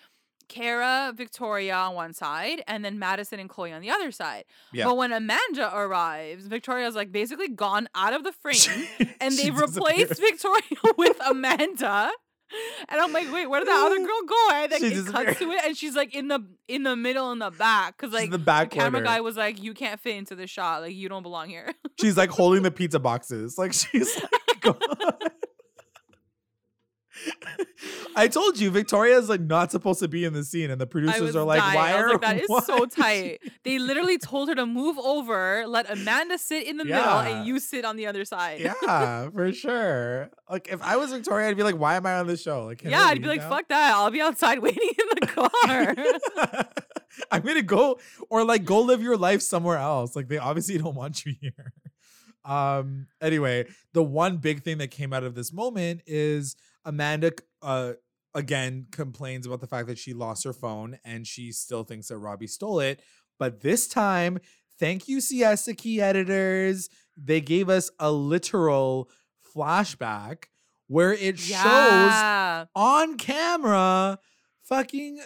Kara, 0.48 1.12
Victoria 1.14 1.74
on 1.74 1.94
one 1.94 2.12
side, 2.12 2.62
and 2.68 2.84
then 2.84 3.00
Madison 3.00 3.40
and 3.40 3.48
Chloe 3.50 3.72
on 3.72 3.80
the 3.82 3.90
other 3.90 4.12
side. 4.12 4.44
Yeah. 4.72 4.84
But 4.84 4.96
when 4.96 5.12
Amanda 5.12 5.76
arrives, 5.76 6.46
Victoria's 6.46 6.94
like 6.94 7.10
basically 7.10 7.48
gone 7.48 7.88
out 7.96 8.12
of 8.12 8.22
the 8.22 8.30
frame, 8.32 8.86
and 9.20 9.36
they've 9.36 9.56
replaced. 9.58 10.20
Victoria 10.20 10.62
with 10.96 11.16
Amanda. 11.26 12.10
And 12.88 13.00
I'm 13.00 13.12
like, 13.12 13.32
wait, 13.32 13.46
where 13.48 13.60
did 13.60 13.68
that 13.68 13.84
other 13.86 13.98
girl 14.06 14.22
go? 14.26 14.48
And 14.52 14.72
then 14.72 14.80
She 14.80 14.86
it 14.86 15.06
cuts 15.06 15.38
to 15.38 15.50
it, 15.50 15.60
and 15.64 15.76
she's 15.76 15.96
like 15.96 16.14
in 16.14 16.28
the 16.28 16.40
in 16.68 16.84
the 16.84 16.94
middle 16.96 17.32
in 17.32 17.38
the 17.40 17.50
back, 17.50 17.96
because 17.96 18.12
like 18.12 18.30
the 18.30 18.38
back 18.38 18.70
the 18.70 18.76
camera 18.76 19.00
corner. 19.00 19.06
guy 19.06 19.20
was 19.20 19.36
like, 19.36 19.62
you 19.62 19.74
can't 19.74 20.00
fit 20.00 20.16
into 20.16 20.34
the 20.34 20.46
shot, 20.46 20.82
like 20.82 20.94
you 20.94 21.08
don't 21.08 21.22
belong 21.22 21.48
here. 21.48 21.72
She's 22.00 22.16
like 22.16 22.30
holding 22.30 22.62
the 22.62 22.70
pizza 22.72 22.98
boxes. 22.98 23.58
Like 23.58 23.72
she's 23.72 24.16
like. 24.16 24.76
I 28.14 28.28
told 28.28 28.58
you 28.58 28.70
Victoria 28.70 29.18
is 29.18 29.28
like 29.28 29.40
not 29.40 29.70
supposed 29.70 30.00
to 30.00 30.08
be 30.08 30.24
in 30.24 30.32
the 30.32 30.44
scene, 30.44 30.70
and 30.70 30.80
the 30.80 30.86
producers 30.86 31.36
are 31.36 31.44
like, 31.44 31.60
dying. 31.60 31.74
"Why 31.74 31.92
are 31.92 32.12
like, 32.12 32.20
that 32.22 32.36
is 32.38 32.46
why 32.48 32.60
so 32.60 32.86
tight. 32.86 33.40
They 33.62 33.78
literally 33.78 34.18
told 34.18 34.48
her 34.48 34.54
to 34.54 34.66
move 34.66 34.98
over, 34.98 35.64
let 35.66 35.90
Amanda 35.90 36.38
sit 36.38 36.66
in 36.66 36.76
the 36.76 36.84
middle, 36.84 37.18
and 37.18 37.46
you 37.46 37.58
sit 37.58 37.84
on 37.84 37.96
the 37.96 38.06
other 38.06 38.24
side. 38.24 38.60
Yeah, 38.60 39.30
for 39.30 39.52
sure. 39.52 40.30
Like 40.50 40.68
if 40.68 40.82
I 40.82 40.96
was 40.96 41.12
Victoria, 41.12 41.48
I'd 41.48 41.56
be 41.56 41.62
like, 41.62 41.78
"Why 41.78 41.96
am 41.96 42.06
I 42.06 42.18
on 42.18 42.26
this 42.26 42.42
show?" 42.42 42.64
Like, 42.64 42.82
Yeah, 42.82 43.02
I'd 43.02 43.20
be 43.20 43.28
like, 43.28 43.40
now? 43.40 43.48
fuck 43.48 43.68
that. 43.68 43.94
I'll 43.94 44.10
be 44.10 44.20
outside 44.20 44.58
waiting 44.60 44.90
in 44.98 45.06
the 45.20 45.26
car. 45.26 46.66
I'm 47.30 47.42
gonna 47.42 47.62
go 47.62 47.98
or 48.30 48.44
like 48.44 48.64
go 48.64 48.80
live 48.80 49.02
your 49.02 49.16
life 49.16 49.42
somewhere 49.42 49.78
else. 49.78 50.14
Like 50.14 50.28
they 50.28 50.38
obviously 50.38 50.78
don't 50.78 50.94
want 50.94 51.24
you 51.24 51.34
here. 51.40 51.72
Um. 52.44 53.08
Anyway, 53.20 53.66
the 53.92 54.02
one 54.02 54.36
big 54.36 54.62
thing 54.62 54.78
that 54.78 54.90
came 54.92 55.12
out 55.12 55.24
of 55.24 55.34
this 55.34 55.52
moment 55.52 56.02
is 56.06 56.54
Amanda. 56.86 57.32
Uh, 57.60 57.92
again 58.36 58.86
complains 58.92 59.46
about 59.46 59.60
the 59.60 59.66
fact 59.66 59.88
that 59.88 59.98
she 59.98 60.12
lost 60.12 60.44
her 60.44 60.52
phone 60.52 60.98
and 61.04 61.26
she 61.26 61.50
still 61.50 61.82
thinks 61.82 62.08
that 62.08 62.18
Robbie 62.18 62.46
stole 62.46 62.80
it. 62.80 63.00
But 63.38 63.62
this 63.62 63.88
time, 63.88 64.38
thank 64.78 65.08
you, 65.08 65.20
Siesta 65.20 65.74
Key 65.74 66.00
editors. 66.02 66.88
They 67.16 67.40
gave 67.40 67.68
us 67.70 67.90
a 67.98 68.12
literal 68.12 69.10
flashback 69.56 70.44
where 70.86 71.14
it 71.14 71.38
shows 71.38 72.66
on 72.74 73.16
camera 73.16 74.18
fucking 74.62 75.20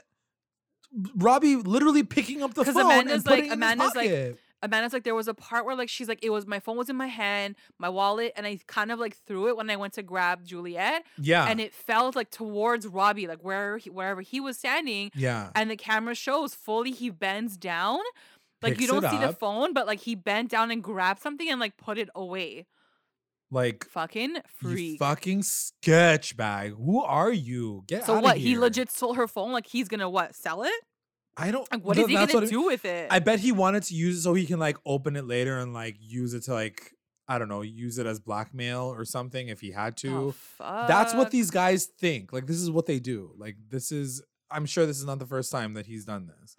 Robbie 1.17 1.57
literally 1.57 2.05
picking 2.05 2.43
up 2.43 2.55
the 2.55 2.65
phone 2.65 2.85
Amanda's 2.87 3.15
and 3.15 3.25
putting 3.25 3.39
like- 3.45 3.51
it 3.51 3.53
in 3.53 3.59
Amanda's 3.59 3.87
his 3.89 3.97
like. 3.97 4.11
Amanda's 4.63 4.93
like, 4.93 5.05
there 5.05 5.15
was 5.15 5.29
a 5.29 5.35
part 5.35 5.65
where 5.65 5.75
like 5.75 5.89
she's 5.89 6.09
like, 6.09 6.23
it 6.23 6.31
was 6.31 6.47
my 6.47 6.61
phone 6.61 6.77
was 6.77 6.91
in 6.91 6.97
my 6.97 7.07
hand, 7.07 7.57
my 7.79 7.89
wallet, 7.89 8.33
and 8.37 8.47
I 8.47 8.59
kind 8.67 8.93
of 8.93 8.99
like 8.99 9.17
threw 9.17 9.49
it 9.49 9.57
when 9.57 9.71
I 9.71 9.77
went 9.77 9.95
to 9.95 10.03
grab 10.03 10.45
Juliet, 10.45 11.05
yeah, 11.19 11.47
and 11.49 11.61
it 11.61 11.73
fell 11.75 12.13
like 12.15 12.31
towards 12.31 12.87
Robbie, 12.87 13.27
like 13.27 13.43
wherever 13.43 13.79
he, 13.79 13.89
wherever 13.91 14.21
he 14.21 14.41
was 14.41 14.59
standing, 14.59 15.11
yeah, 15.15 15.51
and 15.55 15.71
the 15.71 15.77
camera 15.77 16.15
shows 16.15 16.55
fully 16.55 16.91
he 16.93 17.11
bends 17.11 17.57
down. 17.57 18.01
Like 18.63 18.79
you 18.79 18.87
don't 18.87 19.09
see 19.09 19.17
the 19.19 19.33
phone, 19.33 19.73
but 19.73 19.87
like 19.87 20.01
he 20.01 20.15
bent 20.15 20.51
down 20.51 20.71
and 20.71 20.83
grabbed 20.83 21.23
something 21.23 21.49
and 21.49 21.59
like 21.59 21.79
put 21.79 21.97
it 21.97 22.11
away. 22.15 22.67
like 23.51 23.87
Fucking 23.87 24.37
freak. 24.47 24.99
fucking 24.99 25.43
sketch 25.43 26.37
bag. 26.37 26.75
Who 26.77 27.03
are 27.03 27.33
you? 27.33 27.85
Get 27.87 28.05
so 28.05 28.21
what? 28.21 28.37
He 28.37 28.59
legit 28.59 28.91
stole 28.91 29.15
her 29.15 29.27
phone. 29.27 29.53
Like 29.53 29.67
he's 29.67 29.89
gonna 29.89 30.11
what? 30.11 30.35
Sell 30.35 30.63
it? 30.63 30.73
I 31.41 31.51
don't. 31.51 31.71
Like 31.73 31.85
what 31.85 31.95
th- 31.95 32.05
is 32.07 32.11
he 32.11 32.27
gonna 32.33 32.47
I- 32.47 32.49
do 32.51 32.63
with 32.67 32.85
it? 32.85 33.09
I 33.11 33.19
bet 33.19 33.41
he 33.41 33.53
wanted 33.53 33.83
to 33.85 33.95
use 33.95 34.19
it 34.19 34.23
so 34.23 34.35
he 34.35 34.47
can 34.47 34.59
like 34.59 34.77
open 34.85 35.17
it 35.17 35.27
later 35.27 35.59
and 35.59 35.73
like 35.73 35.97
use 35.99 36.35
it 36.35 36.43
to 36.45 36.53
like 36.55 36.93
I 37.29 37.39
don't 37.39 37.49
know, 37.49 37.63
use 37.63 37.99
it 37.99 38.07
as 38.07 38.19
blackmail 38.19 38.87
or 38.87 39.05
something 39.05 39.49
if 39.49 39.61
he 39.61 39.71
had 39.71 39.97
to. 39.99 40.35
Oh, 40.61 40.87
That's 40.89 41.15
what 41.15 41.31
these 41.31 41.51
guys 41.53 41.87
think. 41.87 42.33
Like 42.33 42.47
this 42.47 42.57
is 42.61 42.71
what 42.71 42.87
they 42.87 42.99
do. 42.99 43.33
Like 43.39 43.57
this 43.69 43.93
is 43.93 44.23
I'm 44.51 44.67
sure 44.67 44.85
this 44.85 44.99
is 44.99 45.05
not 45.05 45.19
the 45.21 45.27
first 45.27 45.53
time 45.53 45.75
that 45.75 45.87
he's 45.87 46.05
done 46.05 46.27
this. 46.41 46.57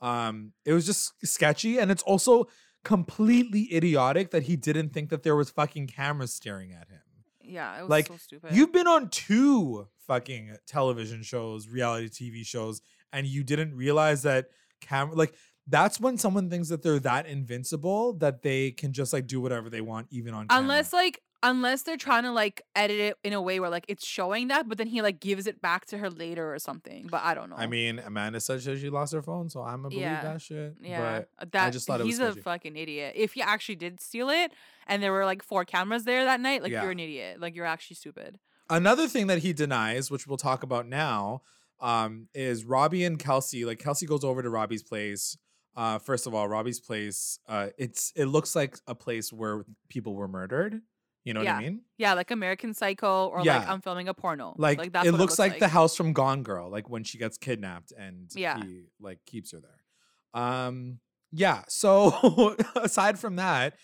Um 0.00 0.52
it 0.64 0.72
was 0.72 0.86
just 0.86 1.12
sketchy 1.26 1.78
and 1.78 1.90
it's 1.90 2.02
also 2.04 2.46
completely 2.84 3.74
idiotic 3.74 4.30
that 4.30 4.44
he 4.44 4.56
didn't 4.56 4.90
think 4.90 5.10
that 5.10 5.22
there 5.22 5.34
was 5.34 5.50
fucking 5.50 5.86
cameras 5.88 6.32
staring 6.32 6.72
at 6.72 6.88
him. 6.88 7.00
Yeah, 7.42 7.78
it 7.78 7.82
was 7.82 7.90
like, 7.90 8.06
so 8.06 8.16
stupid. 8.16 8.54
You've 8.54 8.72
been 8.72 8.86
on 8.86 9.08
two 9.10 9.88
fucking 10.06 10.56
television 10.66 11.22
shows, 11.22 11.68
reality 11.68 12.08
TV 12.08 12.46
shows 12.46 12.80
and 13.14 13.26
you 13.26 13.42
didn't 13.42 13.74
realize 13.74 14.22
that 14.22 14.48
camera 14.82 15.14
like 15.16 15.34
that's 15.66 15.98
when 15.98 16.18
someone 16.18 16.50
thinks 16.50 16.68
that 16.68 16.82
they're 16.82 16.98
that 17.00 17.26
invincible 17.26 18.12
that 18.14 18.42
they 18.42 18.70
can 18.70 18.92
just 18.92 19.12
like 19.14 19.26
do 19.26 19.40
whatever 19.40 19.70
they 19.70 19.80
want 19.80 20.06
even 20.10 20.34
on 20.34 20.46
camera. 20.48 20.62
unless 20.62 20.92
like 20.92 21.22
unless 21.42 21.82
they're 21.82 21.96
trying 21.98 22.22
to 22.22 22.32
like 22.32 22.62
edit 22.74 22.98
it 22.98 23.16
in 23.22 23.32
a 23.34 23.40
way 23.40 23.60
where 23.60 23.68
like 23.68 23.84
it's 23.86 24.06
showing 24.06 24.48
that, 24.48 24.66
but 24.66 24.78
then 24.78 24.86
he 24.86 25.02
like 25.02 25.20
gives 25.20 25.46
it 25.46 25.60
back 25.60 25.84
to 25.84 25.98
her 25.98 26.08
later 26.08 26.54
or 26.54 26.58
something. 26.58 27.06
But 27.10 27.22
I 27.22 27.34
don't 27.34 27.50
know. 27.50 27.56
I 27.56 27.66
mean, 27.66 27.98
Amanda 27.98 28.40
said 28.40 28.62
she 28.62 28.88
lost 28.88 29.12
her 29.12 29.20
phone, 29.20 29.50
so 29.50 29.60
I'm 29.62 29.82
gonna 29.82 29.90
believe 29.90 30.00
Yeah. 30.02 30.22
that 30.22 30.40
shit. 30.40 30.74
yeah, 30.80 31.00
But 31.00 31.28
uh, 31.38 31.46
that 31.52 31.72
just 31.74 31.86
thought 31.86 32.00
it 32.00 32.04
was 32.04 32.14
he's 32.14 32.18
a 32.20 32.30
sketchy. 32.32 32.40
fucking 32.40 32.76
idiot. 32.76 33.12
If 33.14 33.34
he 33.34 33.42
actually 33.42 33.76
did 33.76 34.00
steal 34.00 34.30
it, 34.30 34.52
and 34.86 35.02
there 35.02 35.12
were 35.12 35.26
like 35.26 35.42
four 35.42 35.66
cameras 35.66 36.04
there 36.04 36.24
that 36.24 36.40
night, 36.40 36.62
like 36.62 36.72
Yeah. 36.72 36.80
you're 36.82 36.92
an 36.92 37.00
idiot. 37.00 37.40
Like 37.40 37.54
you're 37.54 37.66
actually 37.66 37.96
stupid. 37.96 38.38
another 38.70 39.06
thing 39.06 39.26
that 39.26 39.40
he 39.40 39.52
denies, 39.52 40.10
which 40.10 40.26
we'll 40.26 40.38
talk 40.38 40.62
about 40.62 40.86
now, 40.88 41.42
um, 41.84 42.28
is 42.34 42.64
Robbie 42.64 43.04
and 43.04 43.18
Kelsey. 43.18 43.64
Like 43.64 43.78
Kelsey 43.78 44.06
goes 44.06 44.24
over 44.24 44.42
to 44.42 44.48
Robbie's 44.50 44.82
place. 44.82 45.36
Uh, 45.76 45.98
first 45.98 46.26
of 46.26 46.34
all, 46.34 46.48
Robbie's 46.48 46.80
place, 46.80 47.38
uh, 47.48 47.68
it's 47.78 48.12
it 48.16 48.26
looks 48.26 48.56
like 48.56 48.78
a 48.86 48.94
place 48.94 49.32
where 49.32 49.64
people 49.88 50.14
were 50.14 50.28
murdered. 50.28 50.80
You 51.24 51.32
know 51.32 51.40
what 51.40 51.48
I 51.48 51.60
mean? 51.60 51.80
Yeah, 51.96 52.12
like 52.14 52.30
American 52.30 52.74
Psycho 52.74 53.28
or 53.28 53.42
like 53.42 53.66
I'm 53.68 53.80
filming 53.80 54.08
a 54.08 54.14
porno. 54.14 54.54
Like, 54.58 54.78
like 54.78 54.92
that's 54.92 55.06
it 55.06 55.12
what 55.12 55.20
looks 55.20 55.38
like, 55.38 55.58
the 55.58 55.68
house 55.68 55.96
from 55.96 56.12
Gone 56.12 56.42
Girl, 56.42 56.70
like 56.70 56.90
when 56.90 57.02
she 57.02 57.16
gets 57.16 57.38
kidnapped 57.38 57.92
and 57.98 58.30
Yeah. 58.34 58.62
he 58.62 58.84
like 59.00 59.20
keeps 59.26 59.52
her 59.52 59.60
there. 59.60 60.42
Um, 60.42 61.00
yeah. 61.32 61.62
So 61.68 62.56
aside 62.76 63.18
from 63.18 63.36
that, 63.36 63.74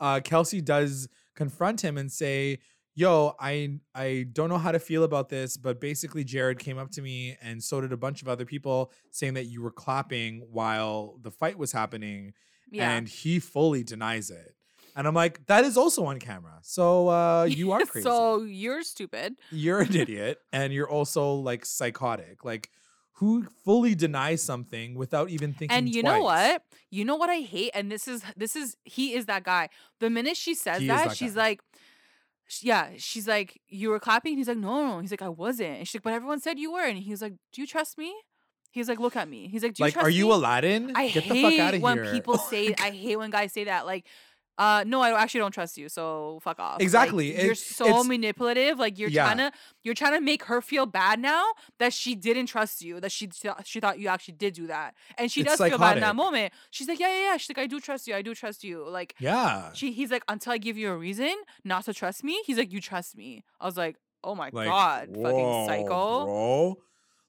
uh, 0.00 0.20
Kelsey 0.24 0.60
does 0.60 1.08
confront 1.36 1.82
him 1.82 1.96
and 1.96 2.10
say, 2.10 2.58
"Yo, 2.94 3.34
I 3.40 3.78
I 3.94 4.26
don't 4.32 4.48
know 4.48 4.58
how 4.58 4.72
to 4.72 4.78
feel 4.80 5.04
about 5.04 5.28
this, 5.28 5.56
but 5.56 5.80
basically 5.80 6.24
Jared 6.24 6.58
came 6.58 6.78
up 6.78 6.90
to 6.92 7.02
me 7.02 7.36
and 7.42 7.62
so 7.62 7.80
did 7.80 7.92
a 7.92 7.96
bunch 7.96 8.22
of 8.22 8.28
other 8.28 8.44
people 8.44 8.92
saying 9.10 9.34
that 9.34 9.46
you 9.46 9.62
were 9.62 9.70
clapping 9.70 10.46
while 10.50 11.16
the 11.22 11.30
fight 11.30 11.56
was 11.58 11.72
happening, 11.72 12.32
Yeah. 12.70 12.90
and 12.90 13.08
he 13.08 13.38
fully 13.38 13.82
denies 13.82 14.30
it." 14.30 14.54
And 14.96 15.06
I'm 15.06 15.14
like, 15.14 15.46
that 15.46 15.64
is 15.64 15.76
also 15.76 16.04
on 16.06 16.18
camera. 16.18 16.58
So 16.62 17.08
uh, 17.08 17.44
you 17.48 17.70
are 17.72 17.84
crazy 17.86 18.02
so 18.02 18.42
you're 18.42 18.82
stupid. 18.82 19.36
you're 19.52 19.80
an 19.80 19.94
idiot 20.04 20.38
and 20.52 20.72
you're 20.72 20.90
also 20.90 21.34
like 21.34 21.64
psychotic. 21.64 22.44
Like 22.44 22.70
who 23.14 23.44
fully 23.64 23.94
denies 23.94 24.42
something 24.42 24.94
without 24.96 25.30
even 25.30 25.52
thinking 25.52 25.76
And 25.76 25.94
you 25.94 26.02
know 26.02 26.22
what? 26.22 26.64
You 26.90 27.04
know 27.04 27.14
what 27.16 27.30
I 27.30 27.36
hate? 27.36 27.70
And 27.72 27.90
this 27.90 28.08
is 28.08 28.22
this 28.36 28.56
is 28.56 28.76
he 28.84 29.14
is 29.14 29.26
that 29.26 29.44
guy. 29.44 29.68
The 30.00 30.10
minute 30.10 30.36
she 30.36 30.54
says 30.54 30.80
He 30.80 30.88
that, 30.88 31.16
she's 31.16 31.34
guy. 31.34 31.40
like, 31.42 31.60
yeah, 32.62 32.90
she's 32.96 33.28
like, 33.28 33.60
you 33.68 33.90
were 33.90 34.00
clapping. 34.00 34.36
He's 34.36 34.48
like, 34.48 34.56
no, 34.58 34.86
no. 34.86 34.98
He's 35.00 35.10
like, 35.10 35.22
I 35.22 35.28
wasn't. 35.28 35.78
And 35.78 35.88
she's 35.88 35.96
like, 35.96 36.02
but 36.02 36.12
everyone 36.12 36.40
said 36.40 36.58
you 36.58 36.72
were. 36.72 36.84
And 36.84 36.98
he's 36.98 37.22
like, 37.22 37.34
do 37.52 37.60
you 37.60 37.66
trust 37.66 37.96
me? 37.98 38.14
He's 38.72 38.88
like, 38.88 39.00
look 39.00 39.16
at 39.16 39.28
me. 39.28 39.48
He's 39.48 39.62
like, 39.62 39.74
do 39.74 39.82
you 39.82 39.86
Like, 39.86 39.94
trust 39.94 40.06
are 40.06 40.10
you 40.10 40.26
me? 40.26 40.32
Aladdin? 40.32 40.92
I 40.94 41.08
Get 41.08 41.24
hate 41.24 41.32
the 41.42 41.50
fuck 41.50 41.58
out 41.60 41.74
of 41.74 41.82
when 41.82 42.04
here. 42.04 42.12
people 42.12 42.38
say. 42.50 42.74
I 42.78 42.90
hate 42.90 43.16
when 43.16 43.30
guys 43.30 43.52
say 43.52 43.64
that. 43.64 43.84
Like, 43.86 44.06
uh, 44.60 44.84
no, 44.86 45.00
I 45.00 45.20
actually 45.22 45.40
don't 45.40 45.50
trust 45.60 45.76
you. 45.78 45.88
So 45.88 46.38
fuck 46.42 46.58
off. 46.60 46.74
Like, 46.74 46.82
Exactly. 46.82 47.26
you're 47.42 47.52
It- 47.52 47.58
so 47.58 48.04
manipulative. 48.04 48.78
Like 48.78 48.98
you're 48.98 49.08
Yeah. 49.08 49.24
trying 49.24 49.38
to 49.38 49.52
you're 49.82 49.94
trying 50.02 50.12
to 50.14 50.20
make 50.20 50.42
her 50.44 50.60
feel 50.60 50.86
bad 50.86 51.18
now 51.18 51.44
that 51.78 51.92
she 51.92 52.14
didn't 52.14 52.46
trust 52.46 52.82
you. 52.82 53.00
That 53.00 53.10
she 53.10 53.26
th- 53.26 53.54
she 53.64 53.80
thought 53.80 53.98
you 53.98 54.08
actually 54.08 54.34
did 54.34 54.52
do 54.54 54.66
that, 54.68 54.94
and 55.18 55.32
she 55.32 55.40
It's 55.40 55.56
does 55.56 55.68
feel 55.68 55.78
bad 55.78 55.96
in 55.96 56.02
that 56.02 56.14
moment. 56.14 56.52
She's 56.70 56.86
like, 56.88 57.00
yeah, 57.00 57.08
yeah, 57.08 57.22
yeah. 57.32 57.36
She's 57.38 57.48
like, 57.50 57.58
I 57.64 57.66
do 57.66 57.80
trust 57.80 58.06
you. 58.06 58.14
I 58.14 58.22
do 58.22 58.34
trust 58.34 58.62
you. 58.62 58.86
Like. 58.88 59.14
yeah. 59.18 59.72
She, 59.72 59.92
he's 59.92 60.10
like, 60.10 60.24
until 60.28 60.52
I 60.52 60.58
give 60.58 60.76
you 60.76 60.90
a 60.90 60.96
reason 60.96 61.34
not 61.64 61.84
to 61.86 61.94
trust 61.94 62.22
me. 62.22 62.42
He's 62.46 62.58
like, 62.58 62.70
you 62.72 62.80
trust 62.80 63.16
me. 63.16 63.42
I 63.60 63.66
was 63.66 63.76
like, 63.78 63.96
oh 64.22 64.34
my 64.34 64.50
Like, 64.52 64.66
god, 64.68 65.08
whoa, 65.16 65.22
fucking 65.24 65.66
psycho. 65.68 66.24
Bro. 66.26 66.76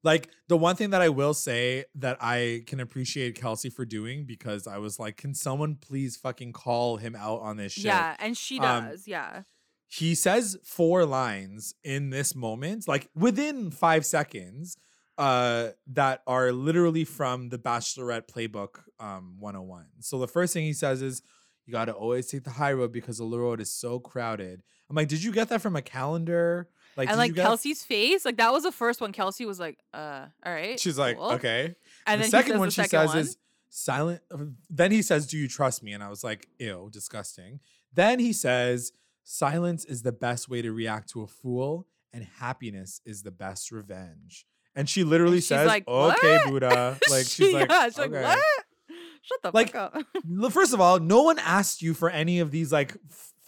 Like 0.04 0.30
the 0.48 0.58
one 0.58 0.76
thing 0.76 0.90
that 0.92 1.02
I 1.02 1.10
will 1.10 1.34
say 1.34 1.86
that 1.96 2.18
I 2.22 2.64
can 2.66 2.80
appreciate 2.80 3.36
Kelsey 3.36 3.70
for 3.70 3.86
doing 3.86 4.26
because 4.26 4.66
I 4.68 4.78
was 4.80 4.98
like, 5.00 5.18
can 5.18 5.34
someone 5.36 5.76
please 5.76 6.18
fucking 6.18 6.54
call 6.54 6.98
him 6.98 7.16
out 7.16 7.42
on 7.42 7.58
this 7.58 7.74
shit? 7.74 7.86
Yeah, 7.86 8.16
and 8.20 8.36
she 8.36 8.60
Um, 8.60 8.86
does. 8.86 9.08
yeah, 9.08 9.44
he 9.88 10.16
says 10.16 10.58
four 10.64 11.06
lines 11.06 11.76
in 11.84 12.10
this 12.10 12.34
moment, 12.36 12.88
like 12.88 13.10
within 13.16 13.70
five 13.72 14.06
seconds, 14.06 14.76
uh, 15.18 15.70
that 15.86 16.24
are 16.26 16.52
literally 16.52 17.04
from 17.04 17.50
the 17.50 17.60
Bachelorette 17.60 18.28
Playbook 18.28 18.80
um 19.00 19.36
101. 19.40 19.86
So 20.00 20.18
the 20.18 20.28
first 20.28 20.54
thing 20.54 20.64
he 20.64 20.74
says 20.74 21.02
is, 21.04 21.22
You 21.68 21.74
gotta 21.74 21.92
always 21.94 22.26
take 22.28 22.44
the 22.44 22.50
high 22.52 22.74
road 22.74 22.92
because 22.92 23.20
the 23.20 23.24
low 23.24 23.38
road 23.38 23.62
is 23.62 23.72
so 23.72 24.00
crowded. 24.00 24.64
I'm 24.90 24.96
like, 24.96 25.10
did 25.10 25.24
you 25.24 25.32
get 25.32 25.50
that 25.50 25.62
from 25.62 25.76
a 25.76 25.82
calendar? 25.82 26.70
Like, 26.98 27.10
and 27.10 27.18
like 27.18 27.34
get 27.34 27.44
Kelsey's 27.44 27.84
face, 27.84 28.26
like 28.26 28.38
that 28.38 28.52
was 28.52 28.64
the 28.64 28.72
first 28.72 29.00
one. 29.02 29.12
Kelsey 29.12 29.46
was 29.46 29.60
like, 29.60 29.78
"Uh, 29.94 30.26
all 30.46 30.54
right." 30.54 30.80
She's 30.80 30.98
like, 30.98 31.18
cool." 31.18 31.32
okay. 31.34 31.76
And 32.06 32.20
the 32.20 32.24
then 32.24 32.32
second 32.32 32.60
one 32.60 32.68
the 32.68 32.72
she 32.72 32.82
second 32.82 33.00
says 33.00 33.08
one. 33.10 33.18
is 33.20 33.38
silent. 33.70 34.22
uh, 34.32 34.38
Then 34.70 34.92
he 34.92 35.02
says, 35.02 35.28
"Do 35.28 35.38
you 35.38 35.48
trust 35.48 35.84
me?" 35.84 35.94
And 35.94 36.04
I 36.04 36.10
was 36.10 36.24
like, 36.24 36.48
"Ew, 36.60 36.90
disgusting." 36.92 37.60
Then 37.94 38.20
he 38.20 38.34
says, 38.34 38.92
"Silence 39.24 39.86
is 39.86 40.02
the 40.02 40.12
best 40.12 40.50
way 40.50 40.62
to 40.62 40.72
react 40.72 41.10
to 41.12 41.22
a 41.22 41.28
fool, 41.28 41.88
and 42.14 42.26
happiness 42.40 43.02
is 43.06 43.24
the 43.24 43.32
best 43.32 43.72
revenge." 43.72 44.46
And 44.76 44.88
she 44.90 45.04
literally 45.04 45.38
she's 45.38 45.48
says, 45.48 45.68
like, 45.68 45.88
"Okay, 45.88 46.38
"What?" 46.38 46.48
Buddha." 46.50 46.98
Like 47.10 47.26
She- 47.26 47.46
she's 47.46 47.54
like, 47.54 47.72
she's 47.72 48.00
okay. 48.00 48.10
like, 48.10 48.38
what? 48.38 48.40
Shut 49.24 49.42
the 49.44 49.52
Like, 49.54 49.72
fuck 49.74 49.96
up. 49.96 50.52
First 50.52 50.74
of 50.74 50.82
all, 50.82 51.00
no 51.00 51.22
one 51.22 51.38
asked 51.40 51.82
you 51.84 51.94
for 51.94 52.10
any 52.10 52.40
of 52.40 52.50
these 52.52 52.72
like 52.72 52.96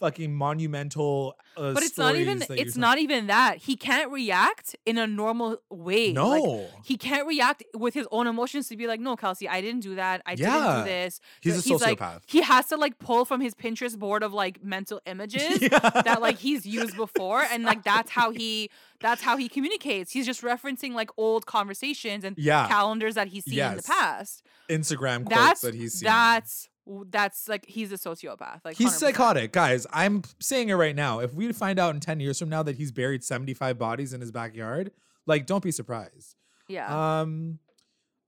fucking 0.04 0.34
monumental. 0.34 1.36
Uh, 1.56 1.72
but 1.72 1.82
it's 1.82 1.96
not 1.96 2.16
even 2.16 2.38
that 2.40 2.50
it's 2.50 2.76
not 2.76 2.98
even 2.98 3.26
that. 3.28 3.58
He 3.58 3.76
can't 3.76 4.10
react 4.10 4.74
in 4.84 4.98
a 4.98 5.06
normal 5.06 5.58
way. 5.70 6.06
Like, 6.12 6.14
No, 6.14 6.66
he 6.84 6.96
can't 6.96 7.26
react 7.26 7.62
with 7.74 7.94
his 7.94 8.06
own 8.10 8.26
emotions 8.26 8.68
to 8.68 8.76
be 8.76 8.86
like, 8.86 9.00
no, 9.00 9.16
Kelsey, 9.16 9.48
I 9.48 9.60
didn't 9.60 9.80
do 9.80 9.94
that. 9.94 10.22
I 10.26 10.34
didn't 10.34 10.52
do 10.78 10.84
this. 10.84 11.20
he's 11.40 11.52
a 11.66 11.68
He's 11.68 11.80
like- 11.80 11.98
sociopath. 11.98 12.20
He 12.26 12.42
has 12.42 12.66
to 12.66 12.76
like 12.76 12.98
pull 12.98 13.24
from 13.24 13.40
his 13.40 13.54
Pinterest 13.54 13.98
board 13.98 14.22
of 14.22 14.32
like 14.32 14.62
mental 14.64 15.00
images 15.06 15.62
Yeah. 15.62 15.78
that 16.04 16.20
like 16.20 16.38
he's 16.38 16.66
used 16.66 16.96
before, 16.96 17.42
and 17.50 17.64
like 17.64 17.82
that's 17.84 18.10
how 18.10 18.30
he 18.30 18.70
that's 19.00 19.22
how 19.22 19.36
he 19.36 19.48
communicates. 19.48 20.12
He's 20.12 20.26
just 20.26 20.42
referencing 20.42 20.92
like 20.94 21.10
old 21.16 21.46
conversations 21.46 22.24
and 22.24 22.36
yeah, 22.38 22.66
calendars 22.68 23.14
that 23.14 23.28
he's 23.28 23.44
seen 23.44 23.58
in 23.60 23.76
the 23.76 23.82
past. 23.82 24.42
Instagram 24.68 25.24
quotes 25.26 25.36
That's 25.36 25.60
that 25.62 25.74
he's 25.74 25.94
seen. 25.94 26.06
that's 26.06 26.68
that's 26.86 27.48
like 27.48 27.64
he's 27.66 27.92
a 27.92 27.96
sociopath. 27.96 28.60
Like 28.64 28.76
He's 28.76 28.90
100%. 28.92 28.98
psychotic, 28.98 29.52
guys. 29.52 29.86
I'm 29.92 30.22
saying 30.40 30.68
it 30.68 30.74
right 30.74 30.94
now. 30.94 31.20
If 31.20 31.32
we 31.34 31.50
find 31.52 31.78
out 31.78 31.94
in 31.94 32.00
10 32.00 32.20
years 32.20 32.38
from 32.38 32.48
now 32.48 32.62
that 32.62 32.76
he's 32.76 32.92
buried 32.92 33.24
75 33.24 33.78
bodies 33.78 34.12
in 34.12 34.20
his 34.20 34.30
backyard, 34.30 34.90
like 35.26 35.46
don't 35.46 35.62
be 35.62 35.70
surprised. 35.70 36.36
Yeah. 36.68 37.20
Um 37.20 37.58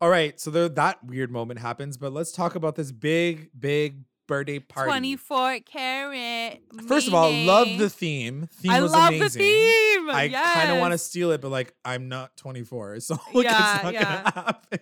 all 0.00 0.10
right, 0.10 0.38
so 0.38 0.50
there, 0.50 0.68
that 0.68 1.02
weird 1.04 1.30
moment 1.30 1.58
happens, 1.60 1.96
but 1.96 2.12
let's 2.12 2.30
talk 2.32 2.54
about 2.54 2.76
this 2.76 2.92
big 2.92 3.50
big 3.58 4.04
birthday 4.28 4.58
party. 4.58 4.90
24 4.90 5.60
carat. 5.60 6.60
First 6.86 7.08
of 7.08 7.14
all, 7.14 7.32
love 7.32 7.68
the 7.78 7.88
theme. 7.88 8.48
Theme 8.52 8.72
I 8.72 8.80
was 8.82 8.92
love 8.92 9.08
amazing. 9.14 9.22
the 9.22 9.38
theme. 9.38 10.10
I 10.10 10.28
kind 10.28 10.70
of 10.72 10.78
want 10.78 10.92
to 10.92 10.98
steal 10.98 11.30
it, 11.30 11.40
but 11.40 11.50
like 11.50 11.74
I'm 11.84 12.08
not 12.08 12.36
24, 12.36 13.00
so 13.00 13.16
like 13.32 13.44
Yeah, 13.44 13.74
it's 13.74 13.84
not 13.84 13.94
yeah. 13.94 14.02
gonna 14.22 14.32
happen. 14.34 14.78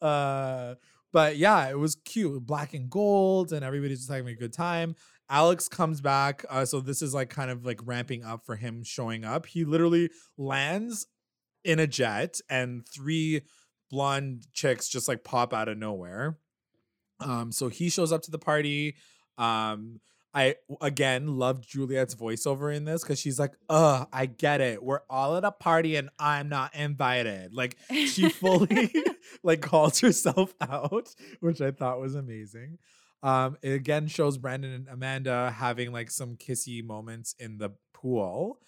Uh, 0.00 0.74
but 1.12 1.36
yeah, 1.36 1.68
it 1.68 1.78
was 1.78 1.96
cute, 2.04 2.46
black 2.46 2.74
and 2.74 2.90
gold, 2.90 3.52
and 3.52 3.64
everybody's 3.64 4.00
just 4.00 4.10
having 4.10 4.28
a 4.28 4.36
good 4.36 4.52
time. 4.52 4.94
Alex 5.30 5.68
comes 5.68 6.00
back, 6.00 6.44
uh, 6.48 6.64
so 6.64 6.80
this 6.80 7.02
is 7.02 7.14
like 7.14 7.30
kind 7.30 7.50
of 7.50 7.64
like 7.64 7.80
ramping 7.84 8.24
up 8.24 8.44
for 8.46 8.56
him 8.56 8.82
showing 8.82 9.24
up. 9.24 9.46
He 9.46 9.64
literally 9.64 10.10
lands 10.36 11.06
in 11.64 11.78
a 11.78 11.86
jet, 11.86 12.40
and 12.48 12.86
three 12.86 13.42
blonde 13.90 14.46
chicks 14.52 14.88
just 14.88 15.08
like 15.08 15.24
pop 15.24 15.52
out 15.52 15.68
of 15.68 15.78
nowhere. 15.78 16.38
Um, 17.20 17.52
so 17.52 17.68
he 17.68 17.90
shows 17.90 18.12
up 18.12 18.22
to 18.22 18.30
the 18.30 18.38
party. 18.38 18.96
Um, 19.36 20.00
I 20.34 20.56
again 20.80 21.38
loved 21.38 21.66
Juliet's 21.66 22.14
voiceover 22.14 22.74
in 22.74 22.84
this 22.84 23.02
because 23.02 23.18
she's 23.18 23.38
like, 23.38 23.54
"Uh, 23.68 24.04
I 24.12 24.26
get 24.26 24.60
it. 24.60 24.82
We're 24.82 25.00
all 25.08 25.36
at 25.36 25.44
a 25.44 25.50
party 25.50 25.96
and 25.96 26.10
I'm 26.18 26.48
not 26.48 26.74
invited." 26.74 27.54
Like 27.54 27.76
she 27.90 28.28
fully 28.28 28.92
like 29.42 29.60
calls 29.60 30.00
herself 30.00 30.54
out, 30.60 31.14
which 31.40 31.60
I 31.60 31.70
thought 31.70 32.00
was 32.00 32.14
amazing. 32.14 32.78
Um, 33.22 33.56
it 33.62 33.70
again 33.70 34.06
shows 34.06 34.38
Brandon 34.38 34.72
and 34.72 34.88
Amanda 34.88 35.50
having 35.50 35.92
like 35.92 36.10
some 36.10 36.36
kissy 36.36 36.84
moments 36.84 37.34
in 37.38 37.58
the 37.58 37.70
pool. 37.92 38.60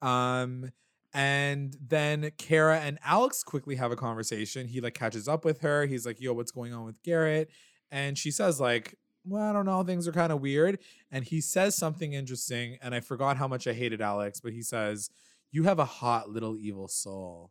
Um, 0.00 0.72
and 1.14 1.76
then 1.86 2.32
Kara 2.38 2.80
and 2.80 2.98
Alex 3.04 3.44
quickly 3.44 3.76
have 3.76 3.92
a 3.92 3.96
conversation. 3.96 4.66
He 4.66 4.80
like 4.80 4.94
catches 4.94 5.28
up 5.28 5.44
with 5.44 5.60
her. 5.60 5.84
He's 5.86 6.06
like, 6.06 6.20
"Yo, 6.20 6.32
what's 6.32 6.52
going 6.52 6.72
on 6.72 6.84
with 6.86 7.02
Garrett?" 7.02 7.50
And 7.90 8.16
she 8.16 8.30
says 8.30 8.58
like, 8.58 8.96
"Well, 9.24 9.42
I 9.42 9.52
don't 9.52 9.66
know. 9.66 9.82
Things 9.82 10.06
are 10.08 10.12
kind 10.12 10.32
of 10.32 10.40
weird." 10.40 10.78
And 11.10 11.24
he 11.24 11.40
says 11.40 11.76
something 11.76 12.12
interesting, 12.12 12.78
and 12.82 12.94
I 12.94 13.00
forgot 13.00 13.36
how 13.36 13.48
much 13.48 13.66
I 13.66 13.72
hated 13.72 14.00
Alex, 14.00 14.40
but 14.40 14.52
he 14.52 14.62
says, 14.62 15.10
"You 15.50 15.64
have 15.64 15.78
a 15.78 15.84
hot 15.84 16.28
little 16.30 16.56
evil 16.56 16.88
soul." 16.88 17.50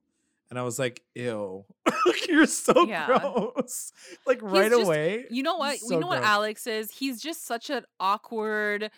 And 0.49 0.60
I 0.60 0.63
was 0.63 0.77
like, 0.77 1.01
"Ew, 1.15 1.63
you're 2.27 2.45
so 2.45 2.86
Yeah. 2.86 3.05
gross!" 3.05 3.93
Like 4.27 4.39
right 4.41 4.69
just- 4.71 4.84
away. 4.84 5.25
You 5.29 5.43
know 5.43 5.55
what? 5.57 5.77
So 5.79 5.95
you 5.95 5.99
know 6.01 6.07
what. 6.07 6.23
Alex 6.23 6.67
is? 6.67 6.91
He's 6.91 7.21
just 7.21 7.45
such 7.45 7.69
an 7.69 7.86
awkward, 8.01 8.91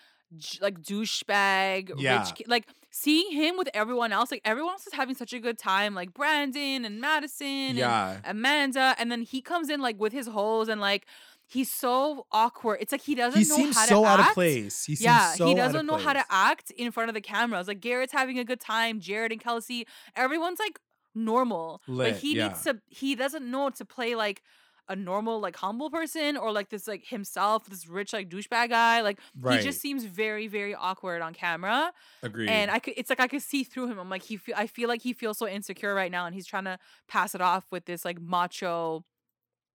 like 0.62 0.81
douchebag. 0.81 1.91
Yeah. 1.97 2.19
Rich, 2.23 2.36
ki- 2.36 2.45
like 2.47 2.67
seeing 2.89 3.31
him 3.31 3.57
with 3.57 3.69
everyone 3.73 4.12
else, 4.12 4.31
like 4.31 4.41
everyone 4.45 4.73
else 4.73 4.88
is 4.88 4.93
having 4.93 5.15
such 5.15 5.33
a 5.33 5.39
good 5.39 5.57
time, 5.57 5.93
like 5.93 6.13
Brandon 6.13 6.86
and 6.86 6.99
Madison 6.99 7.77
and 7.77 8.21
Amanda, 8.25 8.95
and 8.97 9.12
then 9.12 9.21
he 9.21 9.41
comes 9.41 9.69
in 9.69 9.79
like 9.81 9.99
with 9.99 10.13
his 10.13 10.27
holes 10.27 10.69
and 10.69 10.79
like 10.81 11.05
he's 11.53 11.71
so 11.71 12.25
awkward. 12.31 12.79
It's 12.81 12.91
like 12.91 13.01
he 13.01 13.15
doesn't 13.15 13.39
he 13.41 13.47
know 13.47 13.55
seems 13.55 13.77
how 13.77 13.85
so 13.85 14.01
to 14.01 14.07
act. 14.07 14.19
out 14.19 14.27
of 14.29 14.33
place. 14.33 14.83
He 14.85 14.95
seems 14.95 15.05
yeah, 15.05 15.33
so 15.33 15.45
he 15.45 15.51
out 15.53 15.57
of 15.59 15.65
doesn't 15.73 15.85
know 15.85 15.97
how 15.97 16.13
to 16.13 16.23
act 16.29 16.71
in 16.71 16.91
front 16.91 17.09
of 17.09 17.13
the 17.13 17.21
cameras. 17.21 17.67
Like 17.67 17.79
Garrett's 17.79 18.13
having 18.13 18.39
a 18.39 18.43
good 18.43 18.59
time, 18.59 18.99
Jared 18.99 19.31
and 19.31 19.39
Kelsey, 19.41 19.87
everyone's 20.15 20.59
like 20.59 20.79
normal. 21.15 21.81
Lit, 21.87 22.13
like 22.13 22.21
he 22.21 22.35
yeah. 22.35 22.47
needs 22.49 22.63
to 22.63 22.79
he 22.89 23.15
doesn't 23.15 23.49
know 23.49 23.69
to 23.69 23.85
play 23.85 24.15
like 24.15 24.41
a 24.89 24.95
normal 24.97 25.39
like 25.39 25.55
humble 25.55 25.89
person 25.89 26.35
or 26.35 26.51
like 26.51 26.67
this 26.69 26.89
like 26.89 27.05
himself 27.05 27.65
this 27.67 27.87
rich 27.87 28.11
like 28.11 28.27
douchebag 28.29 28.69
guy 28.69 28.99
like 28.99 29.17
Right. 29.39 29.59
he 29.59 29.63
just 29.63 29.79
seems 29.79 30.03
very 30.03 30.47
very 30.47 30.75
awkward 30.75 31.21
on 31.21 31.33
camera 31.33 31.93
Agreed. 32.21 32.49
and 32.49 32.69
i 32.69 32.79
could 32.79 32.93
it's 32.97 33.09
like 33.09 33.21
i 33.21 33.29
could 33.29 33.41
see 33.41 33.63
through 33.63 33.87
him 33.87 33.97
i'm 33.97 34.09
like 34.09 34.23
he 34.23 34.35
feel 34.35 34.55
i 34.57 34.67
feel 34.67 34.89
like 34.89 35.01
he 35.01 35.13
feels 35.13 35.37
so 35.37 35.47
insecure 35.47 35.95
right 35.95 36.11
now 36.11 36.25
and 36.25 36.35
he's 36.35 36.45
trying 36.45 36.65
to 36.65 36.77
pass 37.07 37.33
it 37.33 37.39
off 37.39 37.65
with 37.71 37.85
this 37.85 38.03
like 38.03 38.19
macho 38.19 39.05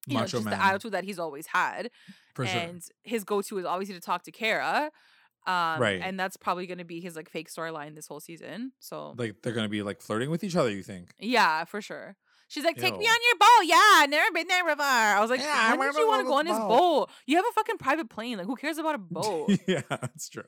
you 0.08 0.18
know, 0.18 0.26
just 0.26 0.44
man. 0.44 0.58
the 0.58 0.64
attitude 0.64 0.92
that 0.92 1.04
he's 1.04 1.18
always 1.18 1.46
had 1.46 1.90
for 2.34 2.46
sure. 2.46 2.60
and 2.60 2.82
his 3.02 3.24
go-to 3.24 3.58
is 3.58 3.64
obviously 3.64 3.94
to 3.94 4.00
talk 4.00 4.22
to 4.24 4.32
Kara. 4.32 4.90
Um, 5.46 5.80
Right. 5.80 6.00
And 6.02 6.18
that's 6.20 6.36
probably 6.36 6.66
going 6.66 6.78
to 6.78 6.84
be 6.84 7.00
his 7.00 7.16
like 7.16 7.30
fake 7.30 7.48
storyline 7.50 7.94
this 7.94 8.06
whole 8.06 8.20
season. 8.20 8.72
So 8.80 9.14
Like 9.16 9.36
they're 9.42 9.52
gonna 9.54 9.68
be 9.68 9.82
like 9.82 10.00
flirting 10.02 10.30
with 10.30 10.44
each 10.44 10.56
other. 10.56 10.70
You 10.70 10.82
think? 10.82 11.14
yeah, 11.18 11.64
for 11.64 11.80
sure. 11.80 12.16
She's 12.50 12.64
like, 12.64 12.76
take 12.76 12.96
me 12.96 13.04
on 13.04 13.16
your 13.26 13.38
boat. 13.38 13.66
Yeah, 13.66 13.76
I've 13.96 14.08
never 14.08 14.32
been 14.32 14.46
there 14.48 14.64
before. 14.64 14.84
I 14.86 15.20
was 15.20 15.28
like, 15.28 15.40
Yeah, 15.40 15.54
I 15.54 15.76
did 15.76 15.94
you 15.96 16.08
want 16.08 16.22
to 16.22 16.26
go 16.26 16.34
on 16.34 16.46
his 16.46 16.56
boat." 16.58 16.68
boat? 16.68 17.10
You 17.26 17.36
have 17.36 17.44
a 17.46 17.52
fucking 17.52 17.76
private 17.76 18.08
plane. 18.08 18.38
Like, 18.38 18.46
who 18.46 18.56
cares 18.56 18.78
about 18.78 18.94
a 18.94 18.98
boat? 19.10 19.50
yeah, 19.66 19.82
that's 19.90 20.30
true. 20.30 20.44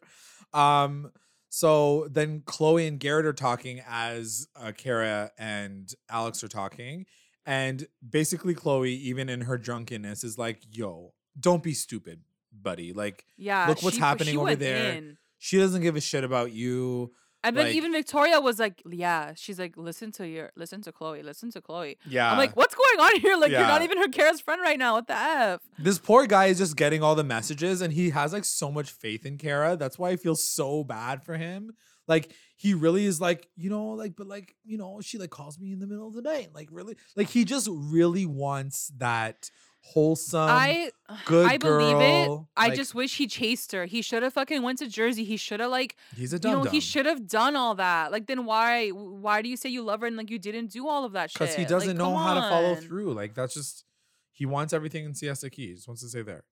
Um, 0.55 1.13
so 1.51 2.09
then 2.11 2.43
Chloe 2.47 2.87
and 2.87 2.99
Garrett 2.99 3.27
are 3.27 3.33
talking 3.35 3.83
as 3.89 4.47
uh, 4.57 4.73
Kara 4.77 5.31
and 5.39 5.93
Alex 6.09 6.43
are 6.43 6.49
talking, 6.49 7.05
and 7.51 7.87
basically 8.09 8.55
Chloe, 8.55 8.95
even 8.95 9.29
in 9.29 9.43
her 9.43 9.59
drunkenness, 9.59 10.25
is 10.25 10.39
like, 10.39 10.61
"Yo, 10.71 11.13
don't 11.39 11.63
be 11.63 11.75
stupid, 11.75 12.21
buddy. 12.53 12.93
Like, 12.93 13.25
yeah. 13.37 13.67
Look 13.69 13.83
what's 13.83 13.97
she- 13.97 14.03
happening 14.03 14.35
she 14.35 14.39
over 14.39 14.57
there. 14.57 14.93
in. 14.95 15.19
she 15.39 15.59
doesn't 15.59 15.83
give 15.83 15.97
a 15.97 16.01
shit 16.01 16.25
about 16.25 16.53
you. 16.53 17.13
And 17.43 17.57
then 17.57 17.67
like- 17.67 17.75
even 17.75 17.93
Victoria 17.93 18.39
was 18.39 18.59
like, 18.59 18.83
yeah, 18.87 19.33
she's 19.35 19.59
like, 19.59 19.75
listen 19.79 20.13
to 20.13 20.29
your, 20.29 20.51
listen 20.57 20.83
to 20.83 20.93
Chloe, 20.93 21.23
listen 21.23 21.51
to 21.53 21.63
Chloe. 21.63 21.97
Yeah, 22.07 22.31
I'm 22.31 22.37
like, 22.37 22.55
what's 22.55 22.75
going 22.75 23.01
on 23.01 23.21
here? 23.21 23.37
Like, 23.39 23.51
you're 23.51 23.61
not 23.63 23.81
even 23.81 23.97
her 23.97 24.09
Kara's 24.09 24.43
friend 24.43 24.61
right 24.61 24.79
now. 24.79 24.97
What 24.97 25.07
the 25.07 25.17
F? 25.17 25.61
this 25.79 25.99
poor 25.99 26.27
guy 26.27 26.47
is 26.47 26.59
just 26.59 26.77
getting 26.77 27.03
all 27.03 27.15
the 27.15 27.25
messages 27.25 27.81
and 27.81 27.95
he 27.95 28.11
has 28.11 28.35
like 28.35 28.45
so 28.45 28.71
much 28.71 28.91
faith 28.91 29.25
in 29.25 29.39
Kara. 29.39 29.75
That's 29.77 29.99
why 29.99 30.11
I 30.11 30.17
feel 30.17 30.37
so 30.37 30.85
bad 30.85 31.25
for 31.25 31.39
him. 31.39 31.73
Like 32.11 32.33
he 32.57 32.75
really 32.75 33.07
is 33.07 33.21
like, 33.21 33.49
you 33.57 33.71
know, 33.71 33.91
like, 33.91 34.17
but 34.17 34.27
like, 34.27 34.55
you 34.65 34.77
know, 34.77 35.01
she 35.01 35.17
like 35.17 35.31
calls 35.31 35.59
me 35.59 35.73
in 35.73 35.79
the 35.79 35.87
middle 35.87 36.09
of 36.09 36.13
the 36.15 36.21
night. 36.23 36.51
Like 36.53 36.69
really, 36.71 36.97
like 37.17 37.29
he 37.29 37.45
just 37.47 37.69
really 37.71 38.27
wants 38.27 38.93
that 38.99 39.49
wholesome, 39.83 40.41
I 40.51 40.91
good 41.25 41.47
I 41.47 41.57
believe 41.57 41.97
it. 41.97 42.27
girl, 42.27 42.51
I 42.57 42.67
like- 42.67 42.75
just 42.77 42.95
wish 42.95 43.17
he 43.17 43.27
chased 43.29 43.73
her. 43.73 43.87
He 43.87 44.03
should 44.03 44.23
have 44.25 44.35
fucking 44.35 44.61
went 44.63 44.81
to 44.81 44.89
Jersey. 44.89 45.25
He 45.25 45.37
should 45.39 45.61
have 45.61 45.71
like 45.71 45.97
he's 46.17 46.33
a 46.33 46.37
you 46.37 46.41
dumb 46.41 46.53
know 46.53 46.65
dumb. 46.65 46.73
he 46.73 46.81
should 46.81 47.07
have 47.07 47.27
done 47.29 47.55
all 47.57 47.77
that. 47.77 48.11
Like 48.13 48.27
then 48.27 48.45
why 48.45 48.89
why 48.89 49.41
do 49.41 49.49
you 49.49 49.57
say 49.57 49.71
you 49.71 49.83
love 49.83 50.01
her 50.01 50.07
and 50.09 50.17
like 50.17 50.31
you 50.31 50.39
didn't 50.41 50.73
do 50.73 50.89
all 50.89 51.05
of 51.05 51.13
that 51.13 51.31
shit? 51.31 51.39
because 51.41 51.55
he 51.55 51.65
doesn't 51.65 51.97
know 51.97 52.13
come 52.13 52.23
how 52.23 52.35
to 52.35 52.41
follow 52.43 52.75
through. 52.75 53.15
Like 53.15 53.35
that's 53.35 53.55
just 53.55 53.85
he 54.33 54.45
wants 54.47 54.73
everything 54.73 55.05
in 55.05 55.15
Siesta 55.15 55.49
Key. 55.49 55.69
He 55.69 55.75
just 55.75 55.87
wants 55.89 56.03
to 56.03 56.09
stay 56.09 56.23
there. 56.23 56.45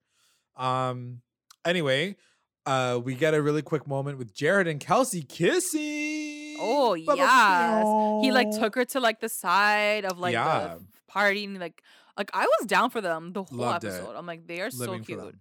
Um. 0.56 1.20
Anyway, 1.64 2.16
uh, 2.68 2.98
we 2.98 3.14
get 3.14 3.33
a 3.35 3.40
really 3.42 3.62
quick 3.62 3.87
moment 3.87 4.18
with 4.18 4.35
Jared 4.35 4.66
and 4.68 4.78
Kelsey 4.81 5.22
kissing. 5.22 6.57
Oh 6.61 6.94
yes, 6.94 8.24
he 8.24 8.33
like 8.33 8.50
took 8.50 8.74
her 8.74 8.85
to 8.87 9.00
like 9.00 9.20
the 9.20 9.28
side 9.28 10.04
of 10.04 10.18
like 10.18 10.33
Yeah. 10.35 10.74
the 10.78 10.85
party 11.07 11.44
and 11.44 11.59
like 11.59 11.83
like 12.16 12.31
I 12.35 12.44
was 12.44 12.66
down 12.66 12.90
for 12.90 13.00
them 13.00 13.33
the 13.33 13.44
whole 13.44 13.59
Loved 13.59 13.85
it. 13.85 13.88
episode. 13.88 14.14
I'm 14.16 14.26
like 14.26 14.46
they 14.46 14.61
are 14.61 14.70
so 14.70 14.81
living 14.85 15.02
for 15.04 15.07
cute. 15.07 15.35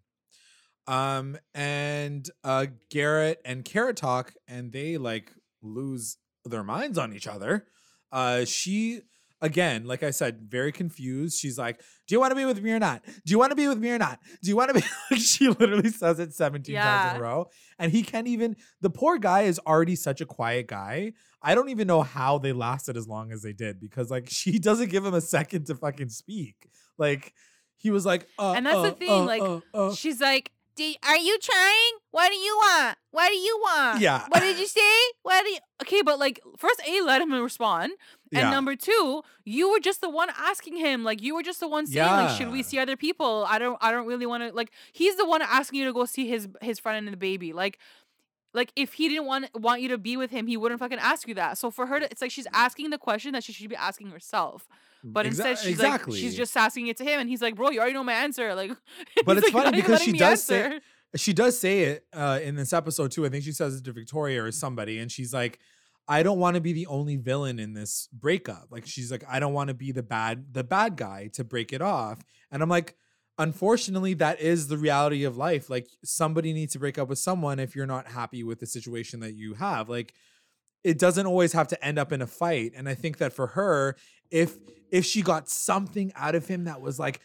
Um, 0.87 1.37
and 1.53 2.29
uh, 2.45 2.67
Garrett 2.89 3.41
and 3.43 3.65
Kara 3.65 3.93
talk, 3.93 4.33
and 4.47 4.71
they 4.71 4.97
like 4.97 5.31
lose 5.61 6.17
their 6.45 6.63
minds 6.63 6.97
on 6.97 7.13
each 7.13 7.27
other. 7.27 7.65
Uh, 8.11 8.45
she 8.45 9.01
again, 9.41 9.85
like 9.85 10.03
I 10.03 10.11
said, 10.11 10.41
very 10.49 10.71
confused. 10.71 11.39
She's 11.39 11.57
like, 11.57 11.79
"Do 12.07 12.15
you 12.15 12.19
want 12.19 12.31
to 12.31 12.35
be 12.35 12.45
with 12.45 12.61
me 12.61 12.71
or 12.71 12.79
not? 12.79 13.03
Do 13.05 13.31
you 13.31 13.39
want 13.39 13.51
to 13.51 13.55
be 13.55 13.67
with 13.67 13.77
me 13.77 13.89
or 13.91 13.97
not? 13.97 14.19
Do 14.43 14.49
you 14.49 14.55
want 14.55 14.69
to 14.69 14.73
be?" 14.73 14.85
Like, 15.11 15.19
she 15.19 15.47
literally 15.47 15.89
says 15.89 16.19
it 16.19 16.33
seventeen 16.33 16.75
times 16.75 17.15
in 17.15 17.21
a 17.21 17.23
row, 17.23 17.49
and 17.79 17.91
he 17.91 18.03
can't 18.03 18.27
even. 18.27 18.55
The 18.81 18.89
poor 18.89 19.17
guy 19.17 19.41
is 19.43 19.59
already 19.59 19.95
such 19.95 20.21
a 20.21 20.25
quiet 20.25 20.67
guy. 20.67 21.13
I 21.41 21.55
don't 21.55 21.69
even 21.69 21.87
know 21.87 22.01
how 22.01 22.39
they 22.39 22.51
lasted 22.51 22.97
as 22.97 23.07
long 23.07 23.31
as 23.31 23.41
they 23.41 23.53
did 23.53 23.79
because 23.79 24.09
like 24.09 24.29
she 24.29 24.59
doesn't 24.59 24.89
give 24.89 25.05
him 25.05 25.13
a 25.13 25.21
second 25.21 25.67
to 25.67 25.75
fucking 25.75 26.09
speak. 26.09 26.69
Like 26.97 27.33
he 27.77 27.91
was 27.91 28.05
like, 28.05 28.27
uh, 28.39 28.53
And 28.53 28.65
that's 28.65 28.81
the 28.81 28.91
uh, 28.91 28.95
thing, 28.95 29.09
uh, 29.09 29.23
like, 29.23 29.41
uh, 29.41 29.59
uh. 29.73 29.93
She's 29.93 30.19
like, 30.19 30.51
"Do- 30.77 30.93
"Are 31.03 31.17
you 31.17 31.37
trying? 31.39 31.91
What 32.11 32.29
do 32.29 32.35
you 32.37 32.55
want? 32.57 32.97
What 33.11 33.27
do 33.29 33.35
you 33.35 33.57
want? 33.61 33.99
Yeah. 33.99 34.25
What 34.29 34.39
did 34.41 34.57
you 34.57 34.67
say? 34.79 34.93
What 35.23 35.43
do 35.43 35.49
you?" 35.51 35.57
Okay, 35.83 36.01
but 36.01 36.17
like, 36.19 36.39
first, 36.57 36.81
a 36.87 37.01
let 37.01 37.21
him 37.21 37.33
respond, 37.33 37.91
and 38.31 38.41
Yeah. 38.43 38.49
number 38.51 38.75
two, 38.75 39.23
you 39.43 39.69
were 39.71 39.79
just 39.79 40.01
the 40.01 40.09
one 40.09 40.29
asking 40.37 40.77
him. 40.77 41.03
Like, 41.03 41.21
you 41.21 41.35
were 41.35 41.43
just 41.43 41.59
the 41.59 41.67
one 41.67 41.85
saying, 41.87 42.05
like, 42.05 42.37
"Should 42.37 42.51
we 42.51 42.63
see 42.63 42.79
other 42.79 42.95
people?" 42.95 43.45
I 43.49 43.59
don't. 43.59 43.77
I 43.81 43.91
don't 43.91 44.07
really 44.07 44.25
want 44.25 44.43
to. 44.43 44.53
Like, 44.55 44.71
he's 44.93 45.17
the 45.17 45.25
one 45.25 45.41
asking 45.41 45.79
you 45.79 45.85
to 45.85 45.93
go 45.93 46.05
see 46.05 46.27
his 46.27 46.47
his 46.61 46.79
friend 46.79 46.97
and 47.05 47.13
the 47.13 47.17
baby. 47.17 47.51
Like. 47.53 47.79
Like 48.57 48.73
if 48.75 48.93
he 48.93 49.07
didn't 49.07 49.25
want 49.25 49.49
want 49.55 49.81
you 49.81 49.89
to 49.89 49.97
be 49.97 50.17
with 50.17 50.31
him, 50.31 50.47
he 50.47 50.57
wouldn't 50.57 50.79
fucking 50.79 50.97
ask 50.97 51.27
you 51.27 51.35
that. 51.35 51.57
So 51.57 51.71
for 51.71 51.85
her, 51.85 51.99
to, 51.99 52.11
it's 52.11 52.21
like 52.21 52.31
she's 52.31 52.47
asking 52.51 52.89
the 52.89 52.97
question 52.97 53.31
that 53.33 53.43
she 53.43 53.53
should 53.53 53.69
be 53.69 53.75
asking 53.75 54.09
herself. 54.09 54.67
But 55.03 55.25
Exa- 55.25 55.29
instead, 55.29 55.57
she's 55.59 55.67
exactly. 55.67 56.13
like 56.13 56.19
she's 56.19 56.35
just 56.35 56.57
asking 56.57 56.87
it 56.87 56.97
to 56.97 57.03
him, 57.03 57.19
and 57.19 57.29
he's 57.29 57.41
like, 57.41 57.55
"Bro, 57.55 57.69
you 57.69 57.79
already 57.79 57.93
know 57.93 58.03
my 58.03 58.13
answer." 58.13 58.55
Like, 58.55 58.71
But 59.25 59.37
it's 59.37 59.53
like, 59.53 59.63
funny 59.63 59.79
because 59.79 60.01
she 60.01 60.11
does 60.11 60.43
say- 60.43 60.79
she 61.15 61.31
does 61.33 61.57
say 61.57 61.83
it 61.83 62.05
uh, 62.13 62.39
in 62.43 62.55
this 62.55 62.73
episode 62.73 63.11
too. 63.11 63.25
I 63.25 63.29
think 63.29 63.43
she 63.43 63.53
says 63.53 63.77
it 63.77 63.85
to 63.85 63.93
Victoria 63.93 64.43
or 64.43 64.51
somebody, 64.51 64.97
and 64.99 65.11
she's 65.11 65.33
like, 65.33 65.59
"I 66.07 66.23
don't 66.23 66.39
want 66.39 66.55
to 66.55 66.61
be 66.61 66.73
the 66.73 66.87
only 66.87 67.15
villain 67.15 67.59
in 67.59 67.73
this 67.73 68.09
breakup." 68.11 68.67
Like 68.71 68.87
she's 68.87 69.11
like, 69.11 69.23
"I 69.29 69.39
don't 69.39 69.53
want 69.53 69.67
to 69.69 69.73
be 69.75 69.91
the 69.91 70.03
bad 70.03 70.53
the 70.53 70.63
bad 70.63 70.97
guy 70.97 71.29
to 71.33 71.43
break 71.43 71.71
it 71.71 71.81
off." 71.81 72.23
And 72.51 72.63
I'm 72.63 72.69
like, 72.69 72.95
unfortunately, 73.37 74.13
that 74.15 74.39
is 74.41 74.67
the 74.67 74.77
reality 74.77 75.23
of 75.23 75.37
life. 75.37 75.69
Like 75.69 75.87
somebody 76.03 76.53
needs 76.53 76.73
to 76.73 76.79
break 76.79 76.97
up 76.97 77.07
with 77.07 77.19
someone 77.19 77.59
if 77.59 77.75
you're 77.75 77.85
not 77.85 78.07
happy 78.07 78.43
with 78.43 78.59
the 78.59 78.67
situation 78.67 79.19
that 79.21 79.33
you 79.33 79.53
have. 79.55 79.89
Like 79.89 80.13
it 80.83 80.99
doesn't 80.99 81.25
always 81.25 81.53
have 81.53 81.67
to 81.69 81.85
end 81.85 81.99
up 81.99 82.11
in 82.11 82.21
a 82.21 82.27
fight. 82.27 82.73
And 82.75 82.87
I 82.87 82.95
think 82.95 83.17
that 83.17 83.33
for 83.33 83.47
her, 83.47 83.95
if 84.31 84.57
if 84.91 85.05
she 85.05 85.21
got 85.21 85.49
something 85.49 86.11
out 86.15 86.35
of 86.35 86.47
him 86.47 86.65
that 86.65 86.81
was 86.81 86.97
like 86.97 87.19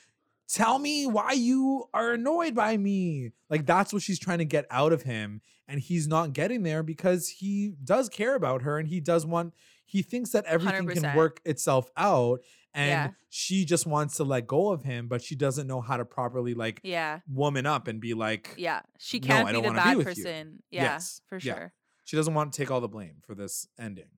tell 0.48 0.79
me 0.79 1.07
why 1.07 1.33
you 1.33 1.85
are 1.94 2.12
annoyed 2.12 2.55
by 2.55 2.77
me. 2.77 3.31
Like 3.48 3.64
that's 3.64 3.92
what 3.92 4.03
she's 4.03 4.18
trying 4.18 4.38
to 4.38 4.44
get 4.44 4.66
out 4.70 4.92
of 4.92 5.03
him. 5.03 5.40
And 5.66 5.81
he's 5.81 6.07
not 6.07 6.35
getting 6.35 6.62
there 6.62 6.83
because 6.83 7.29
he 7.29 7.75
does 7.83 8.09
care 8.09 8.35
about 8.35 8.62
her 8.62 8.79
and 8.79 8.87
he 8.87 9.01
does 9.01 9.25
want, 9.25 9.55
he 9.87 10.03
thinks 10.03 10.31
that 10.31 10.44
everything 10.44 10.87
can 10.88 11.05
100%. 11.05 11.16
work 11.16 11.40
itself 11.44 11.90
out. 11.96 12.40
And 12.75 12.89
Yeah. 12.89 13.09
she 13.29 13.65
just 13.65 13.87
wants 13.87 14.17
to 14.17 14.25
let 14.25 14.47
go 14.47 14.73
of 14.73 14.83
him, 14.83 15.07
but 15.09 15.23
she 15.23 15.35
doesn't 15.37 15.67
know 15.67 15.81
how 15.83 15.97
to 15.99 16.05
properly 16.05 16.55
like 16.55 16.81
Yeah, 16.83 17.21
woman 17.29 17.67
up 17.67 17.87
and 17.89 18.01
be 18.01 18.15
like, 18.15 18.55
yeah. 18.57 18.81
She 18.99 19.21
can't 19.21 19.47
I 19.49 19.53
be 19.53 19.57
the 19.61 19.63
wanna 19.63 19.79
be 19.83 19.95
bad 19.97 20.05
person. 20.05 20.63
Yeah, 20.71 20.83
Yes, 20.83 21.21
for 21.29 21.37
yeah. 21.37 21.55
sure. 21.55 21.73
she 22.05 22.17
doesn't 22.17 22.33
want 22.35 22.53
to 22.53 22.57
take 22.57 22.71
all 22.71 22.81
the 22.81 22.89
blame 22.89 23.17
for 23.27 23.35
this 23.35 23.67
ending. 23.79 24.09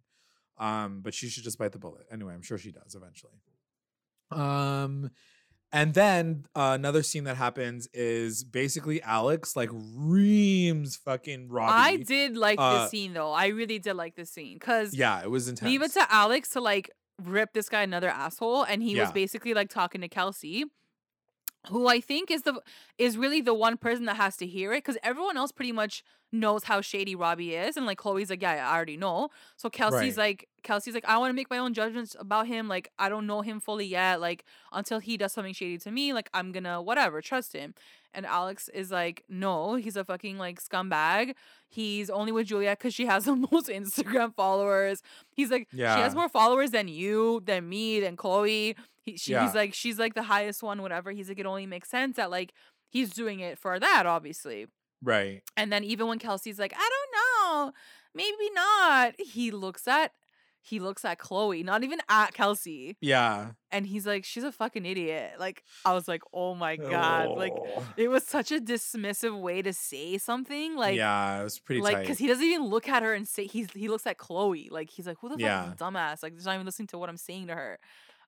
Um, 0.57 1.01
but 1.03 1.14
she 1.14 1.29
should 1.29 1.43
just 1.43 1.59
bite 1.59 1.73
the 1.73 1.81
bullet. 1.81 2.07
Anyway, 2.12 2.33
I'm 2.33 2.43
sure 2.43 2.57
she 2.59 2.71
does 2.71 2.95
eventually. 2.95 3.40
Um, 4.31 5.11
and 5.73 5.93
then 5.95 6.47
uh, 6.55 6.73
another 6.79 7.03
scene 7.03 7.25
that 7.25 7.37
happens 7.37 7.88
is 7.93 8.45
basically 8.45 9.03
Alex 9.03 9.57
like 9.57 9.71
reams 9.73 10.95
fucking 10.97 11.49
Robbie. 11.49 11.73
I 11.73 11.97
did 11.97 12.37
like 12.37 12.59
uh, 12.61 12.83
this 12.83 12.90
scene 12.93 13.12
though. 13.14 13.33
I 13.33 13.49
really 13.49 13.81
did 13.81 13.95
like 13.97 14.14
this 14.14 14.31
scene 14.31 14.55
because 14.55 14.95
Yeah, 14.95 15.21
it 15.23 15.31
was 15.31 15.49
intense. 15.49 15.69
leave 15.69 15.83
it 15.83 15.93
to 15.95 16.07
Alex 16.12 16.51
to 16.51 16.61
like 16.61 16.90
rip 17.22 17.53
this 17.53 17.68
guy 17.68 17.83
another 17.83 18.09
asshole, 18.09 18.64
and 18.64 18.83
he 18.83 18.98
was 18.98 19.12
basically 19.12 19.55
like 19.55 19.68
talking 19.68 20.00
to 20.00 20.09
Kelsey, 20.09 20.64
who 21.70 21.87
I 21.88 22.00
think 22.00 22.31
is 22.31 22.42
the 22.42 22.61
is 22.98 23.16
really 23.16 23.40
the 23.40 23.55
one 23.55 23.77
person 23.77 24.05
that 24.07 24.16
has 24.16 24.37
to 24.38 24.46
hear 24.46 24.72
it 24.72 24.79
because 24.79 24.98
everyone 25.03 25.37
else 25.37 25.53
pretty 25.53 25.72
much 25.72 26.03
knows 26.33 26.64
how 26.64 26.81
shady 26.81 27.14
Robbie 27.14 27.55
is, 27.55 27.77
and 27.77 27.87
like 27.87 27.98
Chloe's 27.98 28.29
like, 28.31 28.42
yeah, 28.42 28.68
I 28.68 28.74
already 28.77 28.96
know. 28.96 29.29
So 29.57 29.70
Kelsey's 29.70 30.16
Right. 30.16 30.29
like, 30.31 30.48
Kelsey's 30.64 30.94
like, 30.94 31.05
I 31.07 31.16
want 31.18 31.31
to 31.31 31.35
make 31.35 31.48
my 31.48 31.59
own 31.59 31.74
judgments 31.74 32.16
about 32.18 32.46
him. 32.48 32.66
Like 32.68 32.90
I 32.98 33.09
don't 33.09 33.27
know 33.27 33.40
him 33.42 33.61
fully 33.61 33.87
yet. 33.87 34.20
Like 34.20 34.44
until 34.72 34.98
he 34.98 35.16
does 35.16 35.33
something 35.33 35.55
shady 35.55 35.79
to 35.79 35.90
me, 35.90 36.12
like 36.12 36.29
I'm 36.35 36.53
gonna 36.53 36.83
whatever 36.83 37.20
trust 37.20 37.53
him. 37.53 37.74
And 38.16 38.27
Alex 38.27 38.68
is 38.72 38.92
like, 38.92 39.24
no, 39.29 39.74
he's 39.74 39.96
a 39.96 40.05
fucking 40.05 40.38
like 40.38 40.62
scumbag. 40.62 41.35
He's 41.68 42.09
only 42.11 42.31
with 42.31 42.46
Juliet 42.46 42.79
because 42.79 42.94
she 42.94 43.07
has 43.07 43.24
the 43.31 43.35
most 43.37 43.68
Instagram 43.68 44.35
followers. 44.35 45.03
He's 45.35 45.50
like, 45.50 45.68
yeah. 45.72 45.96
she 45.96 46.03
has 46.03 46.14
more 46.14 46.29
followers 46.29 46.70
than 46.70 46.88
you, 46.88 47.42
than 47.44 47.68
me, 47.68 48.00
than 48.00 48.16
Chloe. 48.16 48.77
He, 49.05 49.17
she, 49.17 49.33
Yeah. 49.33 49.45
He's 49.47 49.55
like, 49.55 49.75
she's 49.75 49.99
like 49.99 50.14
the 50.14 50.23
highest 50.23 50.62
one, 50.62 50.81
whatever. 50.83 51.11
He's 51.12 51.29
like, 51.29 51.38
it 51.38 51.47
only 51.47 51.67
makes 51.67 51.88
sense 51.90 52.17
that 52.17 52.31
like 52.31 52.53
he's 52.88 53.11
doing 53.11 53.40
it 53.40 53.59
for 53.59 53.79
that, 53.79 54.07
obviously. 54.07 54.67
right. 55.03 55.43
And 55.57 55.71
then 55.73 55.85
even 55.85 56.07
when 56.07 56.19
Kelsey's 56.19 56.59
like, 56.59 56.73
I 56.77 56.88
don't 56.90 57.67
know, 57.67 57.73
maybe 58.14 58.51
not. 58.55 59.14
He 59.21 59.51
looks 59.51 59.87
at, 59.87 60.12
he 60.62 60.81
looks 60.81 61.05
at 61.05 61.19
Chloe, 61.19 61.62
not 61.62 61.85
even 61.85 61.99
at 62.09 62.33
Kelsey, 62.33 62.97
Yeah. 63.03 63.51
and 63.71 63.87
he's 63.87 64.07
like, 64.07 64.25
she's 64.25 64.45
a 64.45 64.51
fucking 64.53 64.87
idiot. 64.87 65.33
Like 65.38 65.62
I 65.85 65.93
was 65.93 66.09
like, 66.09 66.23
oh 66.33 66.55
my 66.55 66.77
god, 66.77 67.37
like 67.37 67.53
Oh. 67.55 67.85
it 67.99 68.09
was 68.09 68.25
such 68.27 68.51
a 68.51 68.59
dismissive 68.61 69.38
way 69.38 69.61
to 69.61 69.75
say 69.75 70.17
something. 70.17 70.75
Like 70.75 70.97
yeah, 70.97 71.40
it 71.40 71.45
was 71.45 71.59
pretty 71.59 71.83
like 71.83 72.01
because 72.01 72.17
he 72.17 72.27
doesn't 72.27 72.43
even 72.45 72.64
look 72.64 72.88
at 72.88 73.03
her 73.03 73.12
and 73.12 73.29
say 73.29 73.45
he's 73.47 73.71
he 73.73 73.88
looks 73.88 74.07
at 74.07 74.17
Chloe 74.17 74.69
like 74.71 74.88
he's 74.88 75.07
like 75.07 75.19
who 75.21 75.29
the 75.29 75.35
fuck 75.35 75.40
Yeah. 75.43 75.69
is 75.69 75.75
dumbass 75.75 76.23
like 76.23 76.33
he's 76.33 76.47
not 76.47 76.55
even 76.55 76.64
listening 76.64 76.87
to 76.88 76.99
what 76.99 77.11
I'm 77.11 77.19
saying 77.19 77.49
to 77.49 77.55
her. 77.55 77.79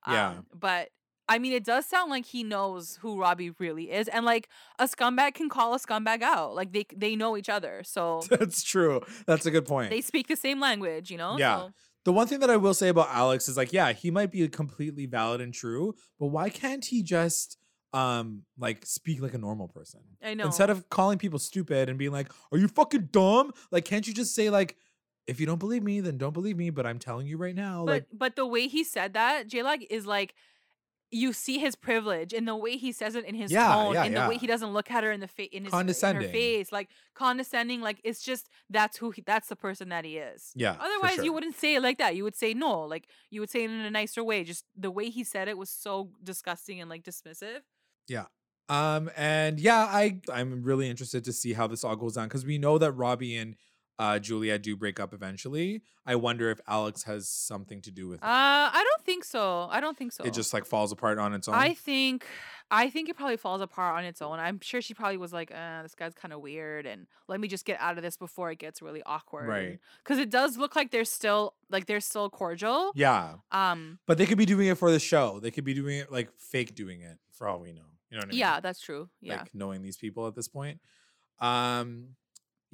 Yeah. 0.09 0.29
Um, 0.31 0.47
but 0.55 0.89
I 1.29 1.39
mean, 1.41 1.53
it 1.53 1.65
does 1.65 1.87
sound 1.87 2.11
like 2.11 2.25
he 2.25 2.45
knows 2.45 2.99
who 3.03 3.19
Robbie 3.21 3.51
really 3.59 3.91
is, 3.91 4.07
and 4.09 4.25
like 4.25 4.49
a 4.79 4.85
scumbag 4.85 5.35
can 5.35 5.49
call 5.49 5.75
a 5.75 5.79
scumbag 5.79 6.23
out. 6.23 6.55
Like 6.55 6.73
they 6.73 6.87
they 6.95 7.17
know 7.17 7.37
each 7.37 7.49
other, 7.49 7.83
so 7.85 8.23
That's 8.31 8.63
true. 8.63 9.01
That's 9.27 9.47
a 9.47 9.51
good 9.51 9.67
point. 9.67 9.91
they 9.91 10.01
speak 10.01 10.29
the 10.29 10.37
same 10.37 10.61
language. 10.61 11.11
You 11.11 11.19
know. 11.19 11.37
Yeah. 11.39 11.59
So, 11.59 11.71
The 12.05 12.13
one 12.13 12.29
thing 12.29 12.39
that 12.41 12.51
I 12.51 12.57
will 12.57 12.75
say 12.75 12.89
about 12.89 13.09
Alex 13.11 13.49
is 13.49 13.57
like, 13.57 13.73
yeah, 13.73 13.93
he 13.93 14.13
might 14.13 14.31
be 14.31 14.47
completely 14.49 15.07
valid 15.07 15.41
and 15.41 15.53
true, 15.53 15.95
but 16.21 16.29
why 16.29 16.49
can't 16.51 16.85
he 16.85 17.03
just 17.03 17.57
um 17.93 18.43
like 18.59 18.87
speak 18.87 19.21
like 19.21 19.35
a 19.35 19.39
normal 19.39 19.67
person? 19.67 20.01
I 20.23 20.35
know. 20.35 20.45
Instead 20.47 20.71
of 20.71 20.89
calling 20.91 21.19
people 21.19 21.41
stupid 21.41 21.89
and 21.89 21.99
being 21.99 22.13
like, 22.13 22.31
"Are 22.53 22.59
you 22.59 22.69
fucking 22.69 23.09
dumb?" 23.11 23.53
Like, 23.73 23.85
can't 23.85 24.07
you 24.07 24.15
just 24.15 24.33
say 24.35 24.51
like, 24.51 24.77
"If 25.27 25.41
you 25.41 25.47
don't 25.47 25.59
believe 25.59 25.83
me, 25.83 26.01
then 26.01 26.19
don't 26.19 26.33
believe 26.33 26.57
me," 26.57 26.71
but 26.71 26.87
I'm 26.87 26.99
telling 26.99 27.27
you 27.27 27.37
right 27.37 27.55
now, 27.55 27.85
but 27.85 27.93
like, 27.93 28.07
but 28.13 28.37
the 28.37 28.47
way 28.47 28.69
he 28.69 28.85
said 28.85 29.15
that, 29.15 29.49
J 29.49 29.63
Lag 29.63 29.87
is 29.91 30.07
like. 30.07 30.35
You 31.13 31.33
see 31.33 31.61
his 31.61 31.77
privilege 31.77 32.33
in 32.33 32.47
the 32.47 32.57
way 32.57 32.77
he 32.77 32.91
says 32.91 33.15
it 33.15 33.25
in 33.25 33.37
his 33.37 33.53
Yeah, 33.53 33.73
tone, 33.73 33.95
yeah, 33.95 34.05
in 34.05 34.13
the 34.13 34.27
way 34.29 34.39
he 34.39 34.49
doesn't 34.49 34.73
look 34.73 34.91
at 34.91 35.05
her 35.05 35.13
in 35.13 35.21
the 35.21 35.29
face, 35.29 35.51
in 35.53 35.65
his 35.65 36.03
in 36.03 36.17
her 36.17 36.23
face, 36.23 36.73
like 36.73 36.89
condescending. 37.15 37.81
Like 37.81 38.01
it's 38.03 38.21
just 38.21 38.49
that's 38.71 38.97
who 38.97 39.13
he, 39.13 39.23
that's 39.25 39.49
the 39.49 39.55
person 39.55 39.91
that 39.91 40.05
he 40.05 40.19
is. 40.19 40.51
yeah. 40.57 40.77
Otherwise, 40.81 41.15
sure. 41.15 41.25
you 41.25 41.33
wouldn't 41.33 41.55
say 41.55 41.77
it 41.77 41.81
like 41.81 41.99
that. 41.99 42.17
You 42.17 42.25
would 42.25 42.35
say 42.35 42.55
no. 42.55 42.81
Like 42.81 43.07
you 43.31 43.41
would 43.41 43.51
say 43.51 43.63
it 43.63 43.71
in 43.71 43.81
a 43.81 43.91
nicer 43.91 44.25
way. 44.25 44.43
Just 44.43 44.65
the 44.77 44.91
way 44.91 45.09
he 45.09 45.23
said 45.23 45.47
it 45.47 45.57
was 45.57 45.71
so 45.71 46.11
disgusting 46.25 46.81
and 46.81 46.91
like 46.91 47.05
dismissive. 47.05 47.61
Yeah. 48.09 48.25
Um, 48.69 49.09
and 49.17 49.61
yeah, 49.61 49.87
I 49.89 50.19
I'm 50.33 50.65
really 50.65 50.91
interested 50.91 51.23
to 51.25 51.33
see 51.33 51.53
how 51.53 51.69
this 51.69 51.85
all 51.85 51.95
goes 51.95 52.17
on 52.17 52.27
because 52.27 52.45
we 52.45 52.59
know 52.59 52.79
that 52.79 52.93
Robbie 52.93 53.37
and 53.37 53.55
uh 53.99 54.19
Juliet 54.19 54.63
do 54.63 54.77
break 54.77 55.01
up 55.01 55.15
eventually. 55.15 55.83
I 56.05 56.15
wonder 56.17 56.51
if 56.51 56.61
Alex 56.69 57.03
has 57.05 57.29
something 57.29 57.81
to 57.83 57.91
do 57.91 58.09
with 58.09 58.23
Uh, 58.23 58.27
it. 58.27 58.31
I 58.79 58.85
don't 58.89 59.05
think 59.05 59.25
so. 59.25 59.69
I 59.71 59.81
don't 59.81 59.97
think 59.97 60.13
so. 60.13 60.23
It 60.25 60.33
just 60.35 60.53
like 60.55 60.65
falls 60.67 60.93
apart 60.93 61.19
on 61.19 61.33
its 61.35 61.49
own. 61.49 61.55
I 61.55 61.75
think, 61.75 62.27
I 62.71 62.91
think 62.91 63.09
it 63.09 63.17
probably 63.17 63.37
falls 63.39 63.61
apart 63.61 63.97
on 63.99 64.05
its 64.05 64.21
own. 64.23 64.39
I'm 64.39 64.61
sure 64.61 64.81
she 64.83 64.93
probably 64.95 65.17
was 65.17 65.33
like, 65.33 65.51
uh, 65.53 65.83
"This 65.83 65.95
guy's 65.95 66.15
kind 66.15 66.33
of 66.35 66.41
weird," 66.41 66.85
and 66.87 67.07
let 67.27 67.41
me 67.41 67.49
just 67.49 67.65
get 67.65 67.81
out 67.81 67.97
of 67.97 68.03
this 68.03 68.17
before 68.17 68.51
it 68.51 68.59
gets 68.59 68.83
really 68.83 69.03
awkward. 69.07 69.49
Right. 69.49 69.79
Because 70.05 70.19
it 70.19 70.31
does 70.31 70.57
look 70.59 70.77
like 70.77 70.91
they're 70.91 71.05
still 71.05 71.55
like 71.71 71.87
they're 71.87 72.01
still 72.01 72.29
cordial. 72.31 72.93
yeah, 72.95 73.37
Um. 73.51 73.99
but 74.07 74.19
they 74.19 74.27
could 74.27 74.39
be 74.39 74.47
doing 74.47 74.67
it 74.69 74.77
for 74.79 74.91
the 74.91 75.01
show. 75.01 75.41
They 75.41 75.51
could 75.51 75.65
be 75.65 75.75
doing 75.75 75.99
it 75.99 76.13
like 76.13 76.31
fake 76.39 76.75
doing 76.75 77.01
it 77.01 77.19
for 77.33 77.49
all 77.49 77.61
we 77.61 77.73
know. 77.73 77.83
You 78.11 78.19
know 78.19 78.21
what 78.21 78.27
I 78.27 78.31
mean? 78.31 78.39
Yeah, 78.39 78.61
that's 78.61 78.81
true. 78.81 79.09
Yeah. 79.21 79.39
like 79.39 79.55
knowing 79.55 79.83
these 79.83 79.97
people 79.97 80.27
at 80.29 80.35
this 80.37 80.47
point. 80.49 80.81
Um 81.41 82.17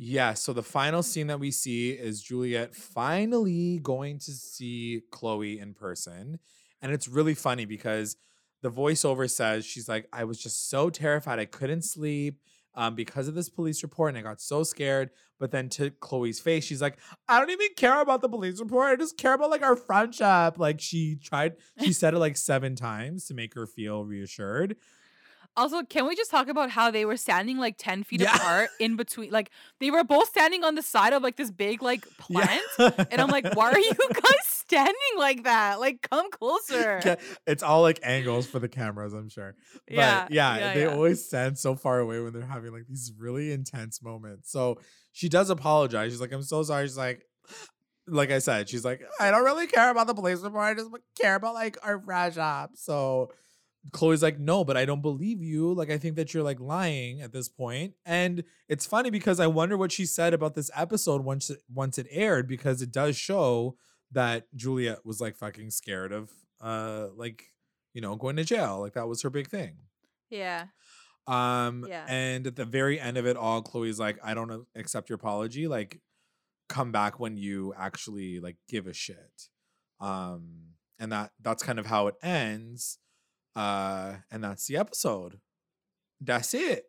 yeah, 0.04 0.34
so 0.34 0.52
the 0.52 0.64
final 0.64 1.04
scene 1.04 1.28
that 1.28 1.38
we 1.38 1.52
see 1.52 1.90
is 1.90 2.20
Juliet 2.20 2.74
finally 2.74 3.78
going 3.78 4.18
to 4.18 4.32
see 4.32 5.02
Chloe 5.12 5.60
in 5.60 5.74
person. 5.74 6.40
And 6.80 6.90
it's 6.90 7.06
really 7.06 7.34
funny 7.34 7.66
because 7.66 8.16
the 8.62 8.70
voiceover 8.70 9.30
says 9.30 9.64
she's 9.64 9.88
like, 9.88 10.08
I 10.12 10.24
was 10.24 10.42
just 10.42 10.68
so 10.68 10.90
terrified. 10.90 11.38
I 11.38 11.44
couldn't 11.44 11.82
sleep 11.82 12.40
um, 12.74 12.96
because 12.96 13.28
of 13.28 13.36
this 13.36 13.48
police 13.48 13.84
report 13.84 14.08
and 14.08 14.18
I 14.18 14.22
got 14.22 14.40
so 14.40 14.64
scared. 14.64 15.10
But 15.38 15.52
then 15.52 15.68
to 15.70 15.90
Chloe's 15.90 16.40
face, 16.40 16.64
she's 16.64 16.82
like, 16.82 16.98
I 17.28 17.38
don't 17.38 17.50
even 17.50 17.68
care 17.76 18.00
about 18.00 18.22
the 18.22 18.28
police 18.28 18.58
report. 18.58 18.90
I 18.90 18.96
just 18.96 19.16
care 19.16 19.34
about 19.34 19.50
like 19.50 19.62
our 19.62 19.76
friendship. 19.76 20.58
Like 20.58 20.80
she 20.80 21.14
tried, 21.14 21.54
she 21.80 21.92
said 21.92 22.14
it 22.14 22.18
like 22.18 22.36
seven 22.36 22.74
times 22.74 23.26
to 23.26 23.34
make 23.34 23.54
her 23.54 23.68
feel 23.68 24.04
reassured. 24.04 24.76
Also, 25.56 25.82
can 25.82 26.06
we 26.06 26.16
just 26.16 26.30
talk 26.30 26.48
about 26.48 26.70
how 26.70 26.90
they 26.90 27.04
were 27.04 27.16
standing 27.16 27.58
like 27.58 27.74
10 27.78 28.04
feet 28.04 28.20
Yeah. 28.22 28.34
apart 28.34 28.70
in 28.80 28.96
between? 28.96 29.30
Like, 29.30 29.50
they 29.80 29.90
were 29.90 30.02
both 30.04 30.28
standing 30.28 30.64
on 30.64 30.74
the 30.76 30.82
side 30.82 31.12
of 31.12 31.22
like 31.22 31.36
this 31.36 31.50
big 31.50 31.82
like 31.82 32.06
plant. 32.18 32.62
And 32.78 33.20
I'm 33.20 33.28
like, 33.28 33.54
why 33.54 33.70
are 33.72 33.78
you 33.78 33.92
guys 34.14 34.46
standing 34.46 34.94
like 35.18 35.44
that? 35.44 35.78
Like, 35.78 36.06
come 36.10 36.30
closer. 36.30 37.18
It's 37.46 37.62
all 37.62 37.82
like 37.82 38.00
angles 38.02 38.46
for 38.46 38.58
the 38.60 38.68
cameras, 38.68 39.12
I'm 39.12 39.28
sure. 39.28 39.54
But 39.88 39.94
Yeah, 39.94 40.26
yeah, 40.30 40.56
yeah, 40.58 40.74
they 40.74 40.82
yeah. 40.84 40.94
always 40.94 41.24
stand 41.26 41.58
so 41.58 41.74
far 41.74 41.98
away 42.00 42.20
when 42.20 42.32
they're 42.32 42.46
having 42.46 42.72
like 42.72 42.86
these 42.88 43.12
really 43.18 43.52
intense 43.52 44.02
moments. 44.02 44.50
So 44.50 44.78
she 45.12 45.28
does 45.28 45.50
apologize. 45.50 46.12
She's 46.12 46.20
like, 46.20 46.32
I'm 46.32 46.42
so 46.42 46.62
sorry. 46.62 46.86
She's 46.86 46.96
like, 46.96 47.26
like 48.08 48.30
I 48.30 48.38
said, 48.38 48.68
she's 48.68 48.84
like, 48.84 49.02
I 49.20 49.30
don't 49.30 49.44
really 49.44 49.66
care 49.66 49.90
about 49.90 50.06
the 50.06 50.14
police 50.14 50.40
report. 50.40 50.64
I 50.64 50.74
just 50.74 50.90
care 51.20 51.34
about 51.34 51.54
like 51.54 51.76
our 51.82 52.00
fresh 52.00 52.36
up. 52.38 52.70
So 52.74 53.30
Chloe's 53.90 54.22
like, 54.22 54.38
no, 54.38 54.64
but 54.64 54.76
I 54.76 54.84
don't 54.84 55.02
believe 55.02 55.42
you. 55.42 55.74
Like, 55.74 55.90
I 55.90 55.98
think 55.98 56.14
that 56.16 56.32
you're 56.32 56.42
like 56.44 56.60
lying 56.60 57.20
at 57.20 57.32
this 57.32 57.48
point. 57.48 57.94
And 58.06 58.44
it's 58.68 58.86
funny 58.86 59.10
because 59.10 59.40
I 59.40 59.48
wonder 59.48 59.76
what 59.76 59.90
she 59.90 60.06
said 60.06 60.32
about 60.34 60.54
this 60.54 60.70
episode 60.76 61.24
once 61.24 61.50
it, 61.50 61.58
once 61.72 61.98
it 61.98 62.06
aired 62.10 62.46
because 62.46 62.80
it 62.80 62.92
does 62.92 63.16
show 63.16 63.76
that 64.12 64.46
Juliet 64.54 65.04
was 65.04 65.20
like 65.20 65.36
fucking 65.36 65.70
scared 65.70 66.12
of 66.12 66.30
uh 66.60 67.08
like 67.16 67.44
you 67.92 68.00
know 68.00 68.14
going 68.14 68.36
to 68.36 68.44
jail. 68.44 68.78
Like 68.78 68.92
that 68.92 69.08
was 69.08 69.22
her 69.22 69.30
big 69.30 69.48
thing. 69.48 69.78
Yeah. 70.30 70.66
Um, 71.26 71.84
Yeah. 71.88 72.04
and 72.08 72.46
at 72.46 72.56
the 72.56 72.64
very 72.64 73.00
end 73.00 73.16
of 73.16 73.26
it 73.26 73.36
all, 73.36 73.62
Chloe's 73.62 73.98
like, 73.98 74.18
I 74.22 74.34
don't 74.34 74.66
accept 74.76 75.08
your 75.08 75.16
apology. 75.16 75.66
Like, 75.68 76.00
come 76.68 76.92
back 76.92 77.18
when 77.20 77.36
you 77.36 77.74
actually 77.76 78.38
like 78.40 78.56
give 78.68 78.86
a 78.86 78.92
shit. 78.92 79.48
Um, 80.00 80.74
and 80.98 81.10
that 81.12 81.32
that's 81.40 81.62
kind 81.62 81.78
of 81.78 81.86
how 81.86 82.06
it 82.06 82.14
ends. 82.22 82.98
Uh, 83.54 84.14
and 84.30 84.42
that's 84.42 84.66
the 84.66 84.76
episode. 84.76 85.38
That's 86.20 86.54
it. 86.54 86.84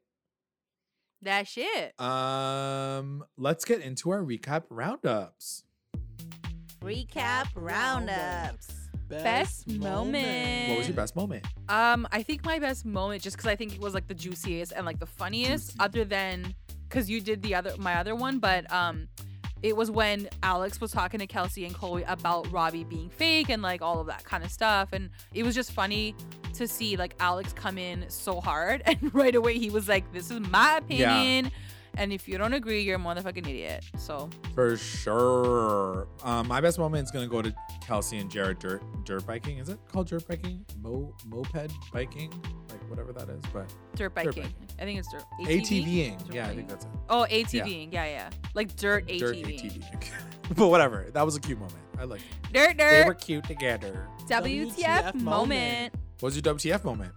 That's 1.21 1.49
shit. 1.49 1.99
Um, 1.99 3.23
let's 3.37 3.65
get 3.65 3.81
into 3.81 4.11
our 4.11 4.21
recap 4.21 4.63
roundups. 4.69 5.63
Recap 6.81 7.47
roundups. 7.55 8.67
Best 9.07 9.67
moment. 9.67 10.69
What 10.69 10.77
was 10.79 10.87
your 10.87 10.95
best 10.95 11.15
moment? 11.15 11.45
Um, 11.69 12.07
I 12.11 12.23
think 12.23 12.43
my 12.43 12.59
best 12.59 12.85
moment, 12.85 13.21
just 13.21 13.37
because 13.37 13.47
I 13.49 13.55
think 13.55 13.73
it 13.73 13.79
was 13.79 13.93
like 13.93 14.07
the 14.07 14.13
juiciest 14.13 14.73
and 14.73 14.85
like 14.85 14.99
the 14.99 15.05
funniest, 15.05 15.69
Juicy. 15.69 15.79
other 15.79 16.03
than 16.03 16.53
because 16.89 17.09
you 17.09 17.21
did 17.21 17.41
the 17.41 17.55
other 17.55 17.73
my 17.77 17.95
other 17.95 18.15
one, 18.15 18.39
but 18.39 18.71
um, 18.71 19.07
it 19.63 19.75
was 19.77 19.89
when 19.89 20.27
Alex 20.43 20.79
was 20.81 20.91
talking 20.91 21.19
to 21.21 21.27
Kelsey 21.27 21.65
and 21.65 21.73
Chloe 21.73 22.03
about 22.03 22.51
Robbie 22.51 22.83
being 22.83 23.09
fake 23.09 23.49
and 23.49 23.61
like 23.61 23.81
all 23.81 23.99
of 24.01 24.07
that 24.07 24.25
kind 24.25 24.43
of 24.43 24.51
stuff, 24.51 24.89
and 24.91 25.09
it 25.33 25.43
was 25.43 25.55
just 25.55 25.71
funny 25.71 26.13
to 26.53 26.67
see 26.67 26.97
like 26.97 27.15
Alex 27.19 27.53
come 27.53 27.77
in 27.77 28.05
so 28.09 28.41
hard, 28.41 28.83
and 28.85 29.13
right 29.15 29.33
away 29.33 29.57
he 29.57 29.69
was 29.69 29.87
like, 29.87 30.11
"This 30.13 30.29
is 30.29 30.39
my 30.41 30.81
Yeah. 30.89 31.51
Opinion." 31.93 32.03
And 32.03 32.13
if 32.13 32.27
you 32.27 32.37
don't 32.37 32.53
agree, 32.53 32.81
you're 32.81 32.97
a 32.97 32.99
motherfucking 32.99 33.47
idiot. 33.47 33.85
So 33.97 34.29
For 34.55 34.75
sure. 34.77 36.07
Um, 36.23 36.47
my 36.47 36.61
best 36.61 36.79
moment 36.79 37.05
is 37.05 37.11
gonna 37.11 37.27
go 37.27 37.41
to 37.41 37.53
Kelsey 37.85 38.17
and 38.17 38.29
Jared 38.29 38.59
dirt 38.59 38.81
dirt 39.05 39.25
biking. 39.25 39.57
Is 39.57 39.69
it 39.69 39.79
called 39.91 40.07
dirt 40.07 40.27
biking? 40.27 40.65
Mo 40.81 41.13
moped 41.25 41.71
biking, 41.91 42.31
like 42.69 42.89
whatever 42.89 43.13
that 43.13 43.29
is. 43.29 43.41
But 43.53 43.67
dirt 43.95 44.13
Dirt 44.15 44.15
biking. 44.15 44.53
I 44.79 44.83
think 44.83 44.99
it's 44.99 45.11
dirt. 45.11 45.23
ATVing. 45.41 46.25
Dirt 46.25 46.35
Yeah, 46.35 46.47
I 46.47 46.55
think 46.55 46.67
that's 46.67 46.85
it. 46.85 46.91
Oh, 47.09 47.25
ATVing. 47.29 47.93
Yeah, 47.93 48.05
yeah. 48.05 48.29
Like 48.53 48.75
dirt 48.75 49.07
ATVing. 49.07 49.19
Dirt 49.19 49.35
ATV. 49.35 50.09
but 50.55 50.67
whatever. 50.67 51.09
That 51.13 51.23
was 51.23 51.35
a 51.35 51.39
cute 51.39 51.59
moment. 51.59 51.79
I 51.99 52.05
like. 52.05 52.21
It. 52.21 52.53
Dirt, 52.53 52.77
dirt. 52.77 52.91
They 52.91 53.05
were 53.05 53.13
cute 53.13 53.43
together. 53.45 54.07
WTF, 54.27 54.75
WTF 54.75 55.03
moment. 55.15 55.23
moment. 55.23 55.93
What 56.19 56.33
was 56.33 56.35
your 56.35 56.55
WTF 56.55 56.83
moment? 56.83 57.11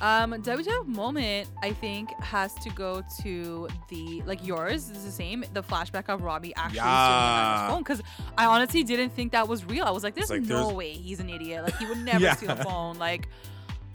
Um, 0.00 0.32
WTF 0.32 0.86
moment, 0.86 1.48
I 1.62 1.72
think, 1.72 2.10
has 2.22 2.54
to 2.54 2.70
go 2.70 3.02
to 3.22 3.68
the 3.88 4.22
like 4.26 4.46
yours 4.46 4.90
is 4.90 5.04
the 5.04 5.10
same. 5.10 5.44
The 5.54 5.62
flashback 5.62 6.08
of 6.08 6.22
Robbie 6.22 6.54
actually 6.54 6.78
stealing 6.78 6.94
Yeah. 6.94 7.56
Anna's 7.58 7.70
phone 7.72 7.80
because 7.82 8.02
I 8.36 8.46
honestly 8.46 8.84
didn't 8.84 9.10
think 9.10 9.32
that 9.32 9.48
was 9.48 9.64
real. 9.64 9.84
I 9.84 9.90
was 9.90 10.04
like, 10.04 10.14
"There's 10.14 10.30
like, 10.30 10.42
no 10.42 10.58
there's- 10.60 10.72
way 10.72 10.92
he's 10.92 11.18
an 11.20 11.28
idiot. 11.28 11.64
Like 11.64 11.76
he 11.78 11.86
would 11.86 11.98
never 11.98 12.20
Yeah. 12.24 12.36
steal 12.36 12.50
a 12.50 12.56
phone. 12.62 12.98
Like, 12.98 13.28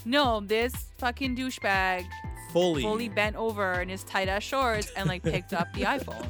no, 0.04 0.42
this 0.42 0.74
fucking 0.98 1.38
douchebag 1.38 2.04
Fully. 2.52 2.82
fully 2.82 3.08
bent 3.10 3.36
over 3.38 3.82
in 3.82 3.88
his 3.88 4.04
tight 4.04 4.28
ass 4.28 4.44
shorts 4.44 4.92
and 4.98 5.08
like 5.08 5.24
picked 5.24 5.54
up 5.54 5.72
the 5.74 5.84
iPhone. 5.84 6.28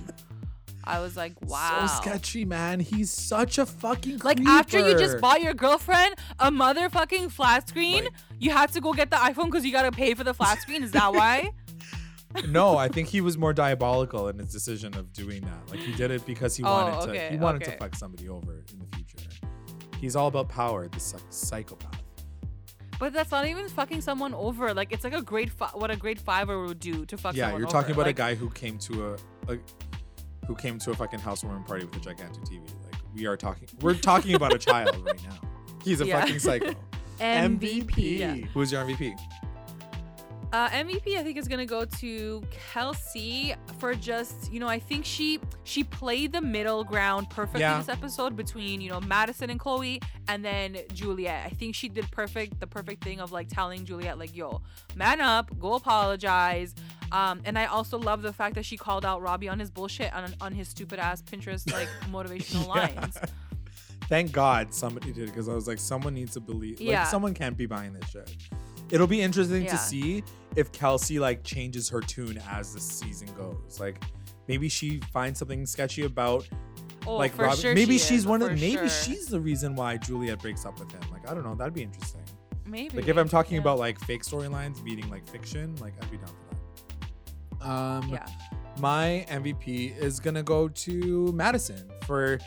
I 0.86 1.00
was 1.00 1.16
like, 1.16 1.32
wow. 1.48 1.86
So 1.88 2.02
sketchy, 2.02 2.44
man. 2.44 2.82
He's 2.82 3.10
such 3.10 3.58
a 3.58 3.66
fucking 3.66 4.18
Like 4.22 4.42
after 4.42 4.80
you 4.80 5.00
just 5.00 5.20
bought 5.22 5.42
your 5.42 5.54
girlfriend 5.54 6.14
a 6.40 6.52
motherfucking 6.52 7.32
flat 7.32 7.70
screen, 7.70 8.04
Like- 8.04 8.14
you 8.44 8.52
had 8.52 8.72
to 8.74 8.82
go 8.82 8.94
get 8.94 9.10
the 9.10 9.16
iPhone 9.18 9.46
because 9.46 9.66
you 9.66 9.72
gotta 9.72 9.92
pay 9.92 10.14
for 10.14 10.24
the 10.24 10.34
flat 10.34 10.60
screen. 10.62 10.84
Is 10.84 10.92
that 10.92 11.14
why? 11.14 11.50
no, 12.50 12.78
I 12.78 12.88
think 12.88 13.08
he 13.08 13.22
was 13.22 13.38
more 13.38 13.54
diabolical 13.54 14.28
in 14.28 14.38
his 14.40 14.52
decision 14.52 14.96
of 14.96 15.14
doing 15.14 15.42
that. 15.44 15.70
Like 15.70 15.80
he 15.80 15.92
did 15.94 16.12
it 16.12 16.26
because 16.26 16.56
he 16.56 16.64
Oh, 16.64 16.72
wanted 16.72 17.06
to. 17.06 17.10
okay, 17.12 17.28
He 17.32 17.38
wanted 17.38 17.62
okay. 17.64 17.72
to 17.74 17.78
fuck 17.78 17.96
somebody 17.96 18.28
over 18.30 18.64
in 18.72 18.80
the 18.80 18.88
future. 18.96 19.30
He's 20.00 20.16
all 20.16 20.28
about 20.28 20.50
power. 20.50 20.88
This 20.88 21.04
psych- 21.04 21.22
psychopath. 21.30 22.02
But 23.00 23.14
that's 23.14 23.32
not 23.32 23.46
even 23.48 23.68
fucking 23.70 24.02
someone 24.02 24.34
over. 24.34 24.74
Like 24.74 24.92
it's 24.92 25.04
like 25.04 25.14
a 25.16 25.22
grade 25.22 25.52
fi- 25.52 25.68
what 25.74 25.92
a 25.92 25.96
grade 25.96 26.20
fiver 26.20 26.64
would 26.66 26.80
do 26.80 27.06
to 27.06 27.18
fuck 27.18 27.36
yeah, 27.36 27.56
you're 27.58 27.68
talking 27.68 27.92
over. 27.92 28.02
about 28.02 28.08
Like, 28.08 28.16
a 28.16 28.18
guy 28.18 28.36
who 28.36 28.50
came 28.50 28.78
to 28.80 29.14
a, 29.14 29.54
a 29.54 29.58
who 30.48 30.56
came 30.56 30.78
to 30.80 30.92
a 30.92 30.94
fucking 30.96 31.20
housewarming 31.20 31.64
party 31.64 31.86
with 31.86 31.96
a 31.96 32.00
gigantic 32.00 32.44
TV. 32.44 32.62
Like 32.84 32.96
we 33.16 33.26
are 33.26 33.38
talking. 33.38 33.68
We're 33.82 33.94
talking 33.96 34.36
about 34.36 34.54
a 34.54 34.58
child 34.58 34.98
right 35.06 35.22
now. 35.24 35.38
He's 35.84 36.02
a 36.02 36.06
Yeah. 36.08 36.22
fucking 36.22 36.40
psycho. 36.40 36.74
MVP. 37.20 38.20
Yeah. 38.20 38.36
Who's 38.54 38.72
your 38.72 38.84
MVP? 38.86 39.16
Uh, 40.52 40.70
MVP, 40.70 41.18
I 41.18 41.24
think 41.24 41.40
is 41.40 41.48
gonna 41.48 41.66
go 41.66 41.84
to 41.84 42.44
Kelsey 42.72 43.56
for 43.80 43.96
just 43.96 44.54
you 44.54 44.60
know 44.60 44.68
I 44.68 44.78
think 44.78 45.04
she 45.04 45.40
she 45.64 45.84
played 45.84 46.32
the 46.32 46.42
middle 46.42 46.84
ground 46.84 47.28
perfectly 47.32 47.62
Yeah. 47.62 47.80
this 47.80 47.90
episode 47.90 48.36
between 48.36 48.80
you 48.80 48.92
know 48.92 49.02
Madison 49.02 49.50
and 49.50 49.60
Chloe 49.60 50.00
and 50.28 50.46
then 50.46 50.78
Juliet. 50.94 51.48
I 51.48 51.50
think 51.50 51.74
she 51.74 51.90
did 51.90 52.10
perfect 52.12 52.60
the 52.60 52.68
perfect 52.68 53.04
thing 53.04 53.20
of 53.20 53.32
like 53.32 53.48
telling 53.50 53.84
Juliet 53.84 54.20
like 54.20 54.36
yo 54.36 54.62
man 54.96 55.22
up, 55.22 55.58
go 55.58 55.74
apologize. 55.74 56.76
Um, 57.12 57.42
and 57.46 57.58
I 57.60 57.66
also 57.66 57.98
love 57.98 58.22
the 58.22 58.34
fact 58.34 58.54
that 58.56 58.66
she 58.66 58.76
called 58.78 59.06
out 59.06 59.22
Robbie 59.24 59.50
on 59.50 59.60
his 59.60 59.72
bullshit 59.72 60.14
on 60.14 60.36
on 60.40 60.52
his 60.54 60.68
stupid 60.68 61.00
ass 61.00 61.24
Pinterest 61.24 61.72
like 61.74 61.88
motivational 62.12 62.68
Yeah. 62.68 63.02
lines. 63.02 63.18
Thank 64.10 64.32
God 64.32 64.74
somebody 64.74 65.12
did 65.12 65.28
because 65.28 65.48
I 65.50 65.54
was 65.54 65.68
like, 65.68 65.80
someone 65.80 66.14
needs 66.14 66.34
to 66.34 66.40
believe. 66.40 66.80
Like, 66.80 66.88
Yeah. 66.90 67.04
someone 67.06 67.34
can't 67.34 67.58
be 67.58 67.66
buying 67.66 67.94
this 67.94 68.10
shit. 68.10 68.30
It'll 68.92 69.08
be 69.08 69.22
interesting 69.22 69.64
Yeah. 69.64 69.72
to 69.72 69.78
see 69.78 70.24
if 70.56 70.72
Kelsey 70.72 71.20
like 71.20 71.44
changes 71.44 71.90
her 71.90 72.02
tune 72.02 72.40
as 72.50 72.74
the 72.74 72.80
season 72.80 73.30
goes. 73.36 73.80
Like, 73.80 74.04
maybe 74.48 74.70
she 74.70 75.00
finds 75.12 75.40
something 75.40 75.66
sketchy 75.66 76.04
about 76.06 76.48
Oh, 77.06 77.16
like 77.18 77.38
Robin. 77.38 77.58
sure 77.58 77.74
maybe 77.74 77.98
she 77.98 78.08
she's 78.10 78.20
is, 78.22 78.28
one 78.28 78.42
of 78.42 78.52
maybe 78.52 78.72
sure. 78.74 78.90
she's 78.90 79.28
the 79.28 79.40
reason 79.40 79.76
why 79.76 79.98
Juliet 79.98 80.40
breaks 80.42 80.66
up 80.66 80.80
with 80.80 80.92
him. 80.92 81.02
Like, 81.12 81.30
I 81.30 81.34
don't 81.34 81.44
know. 81.44 81.56
That'd 81.56 81.74
be 81.74 81.84
interesting. 81.84 82.22
maybe 82.66 82.96
Like 82.98 83.08
if 83.10 83.18
I'm 83.18 83.28
talking 83.28 83.56
yeah. 83.56 83.62
about 83.62 83.78
like 83.78 84.00
fake 84.00 84.24
storylines 84.24 84.82
beating 84.84 85.10
like 85.10 85.28
fiction, 85.28 85.76
like 85.82 85.94
I'd 86.02 86.10
be 86.12 86.18
down 86.18 86.28
for 86.28 86.56
that. 87.60 87.70
Um 87.70 88.10
yeah. 88.10 88.26
my 88.80 89.26
MVP 89.30 89.98
is 89.98 90.20
gonna 90.22 90.44
go 90.44 90.68
to 90.70 91.32
Madison 91.34 91.90
for 92.06 92.40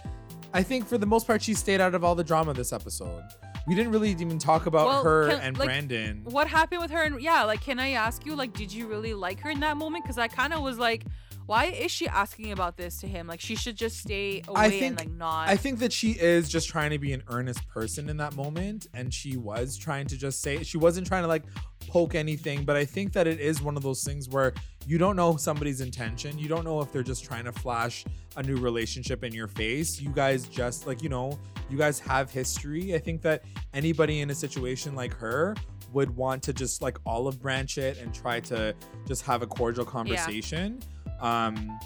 I 0.54 0.62
think 0.62 0.86
for 0.86 0.98
the 0.98 1.06
most 1.06 1.26
part 1.26 1.42
she 1.42 1.54
stayed 1.54 1.80
out 1.80 1.94
of 1.94 2.04
all 2.04 2.14
the 2.14 2.24
drama 2.24 2.54
this 2.54 2.72
episode. 2.72 3.22
We 3.66 3.74
didn't 3.74 3.92
really 3.92 4.10
even 4.10 4.38
talk 4.38 4.66
about 4.66 4.86
Well, 4.86 5.02
her 5.04 5.28
can- 5.30 5.40
and 5.40 5.58
like, 5.58 5.66
Brandon. 5.68 6.22
what 6.24 6.46
happened 6.46 6.80
with 6.82 6.90
her 6.92 7.02
and 7.02 7.20
yeah 7.20 7.42
like 7.42 7.60
can 7.60 7.80
i 7.80 7.90
ask 7.90 8.24
you 8.24 8.36
like 8.36 8.52
did 8.52 8.72
you 8.72 8.86
really 8.86 9.12
like 9.12 9.40
her 9.40 9.50
in 9.50 9.58
that 9.60 9.76
moment 9.76 10.04
because 10.04 10.18
i 10.18 10.28
kind 10.28 10.52
of 10.54 10.62
was 10.62 10.78
like 10.78 11.04
why 11.46 11.66
is 11.66 11.90
she 11.90 12.08
asking 12.08 12.52
about 12.52 12.76
this 12.76 13.00
to 13.00 13.06
him 13.06 13.26
like 13.26 13.40
she 13.40 13.54
should 13.54 13.76
just 13.76 13.98
stay 13.98 14.42
away 14.48 14.60
I 14.60 14.66
and 14.66 14.98
like 14.98 15.10
not 15.10 15.48
I 15.48 15.56
think 15.56 15.78
that 15.78 15.92
she 15.92 16.12
is 16.12 16.48
just 16.48 16.68
trying 16.68 16.90
to 16.90 16.98
be 16.98 17.12
an 17.12 17.22
earnest 17.28 17.66
person 17.68 18.08
in 18.08 18.16
that 18.18 18.34
moment, 18.34 18.86
and 18.94 19.12
she 19.12 19.36
was 19.36 19.76
trying 19.76 20.06
to 20.08 20.16
just 20.16 20.42
say 20.42 20.62
she 20.62 20.78
wasn't 20.78 21.06
trying 21.06 21.22
to 21.22 21.28
like 21.28 21.44
poke 21.88 22.14
anything. 22.14 22.64
But 22.64 22.76
I 22.76 22.84
think 22.84 23.12
that 23.12 23.26
it 23.26 23.40
is 23.40 23.62
one 23.62 23.76
of 23.76 23.82
those 23.82 24.02
things 24.04 24.28
where 24.28 24.52
you 24.86 24.98
don't 24.98 25.16
know 25.16 25.36
somebody's 25.36 25.80
intention. 25.80 26.38
You 26.38 26.48
don't 26.48 26.64
know 26.64 26.80
if 26.80 26.92
they're 26.92 27.02
just 27.02 27.24
trying 27.24 27.44
to 27.44 27.52
flash 27.52 28.04
a 28.36 28.42
new 28.42 28.56
relationship 28.56 29.24
in 29.24 29.32
your 29.32 29.48
face. 29.48 30.00
You 30.00 30.10
guys 30.10 30.46
just 30.46 30.86
like 30.86 31.02
you 31.02 31.08
know, 31.08 31.38
you 31.70 31.78
guys 31.78 31.98
have 32.00 32.30
history. 32.30 32.94
I 32.94 32.98
think 32.98 33.22
that 33.22 33.44
anybody 33.72 34.20
in 34.20 34.30
a 34.30 34.34
situation 34.34 34.94
like 34.94 35.14
her 35.14 35.54
would 35.92 36.14
want 36.16 36.42
to 36.44 36.52
just 36.52 36.82
like 36.82 36.98
olive 37.06 37.40
branch 37.40 37.78
it 37.78 37.98
and 37.98 38.14
try 38.14 38.40
to 38.40 38.74
just 39.06 39.22
have 39.22 39.42
a 39.42 39.46
cordial 39.46 39.84
conversation. 39.84 40.80
Um 41.20 41.78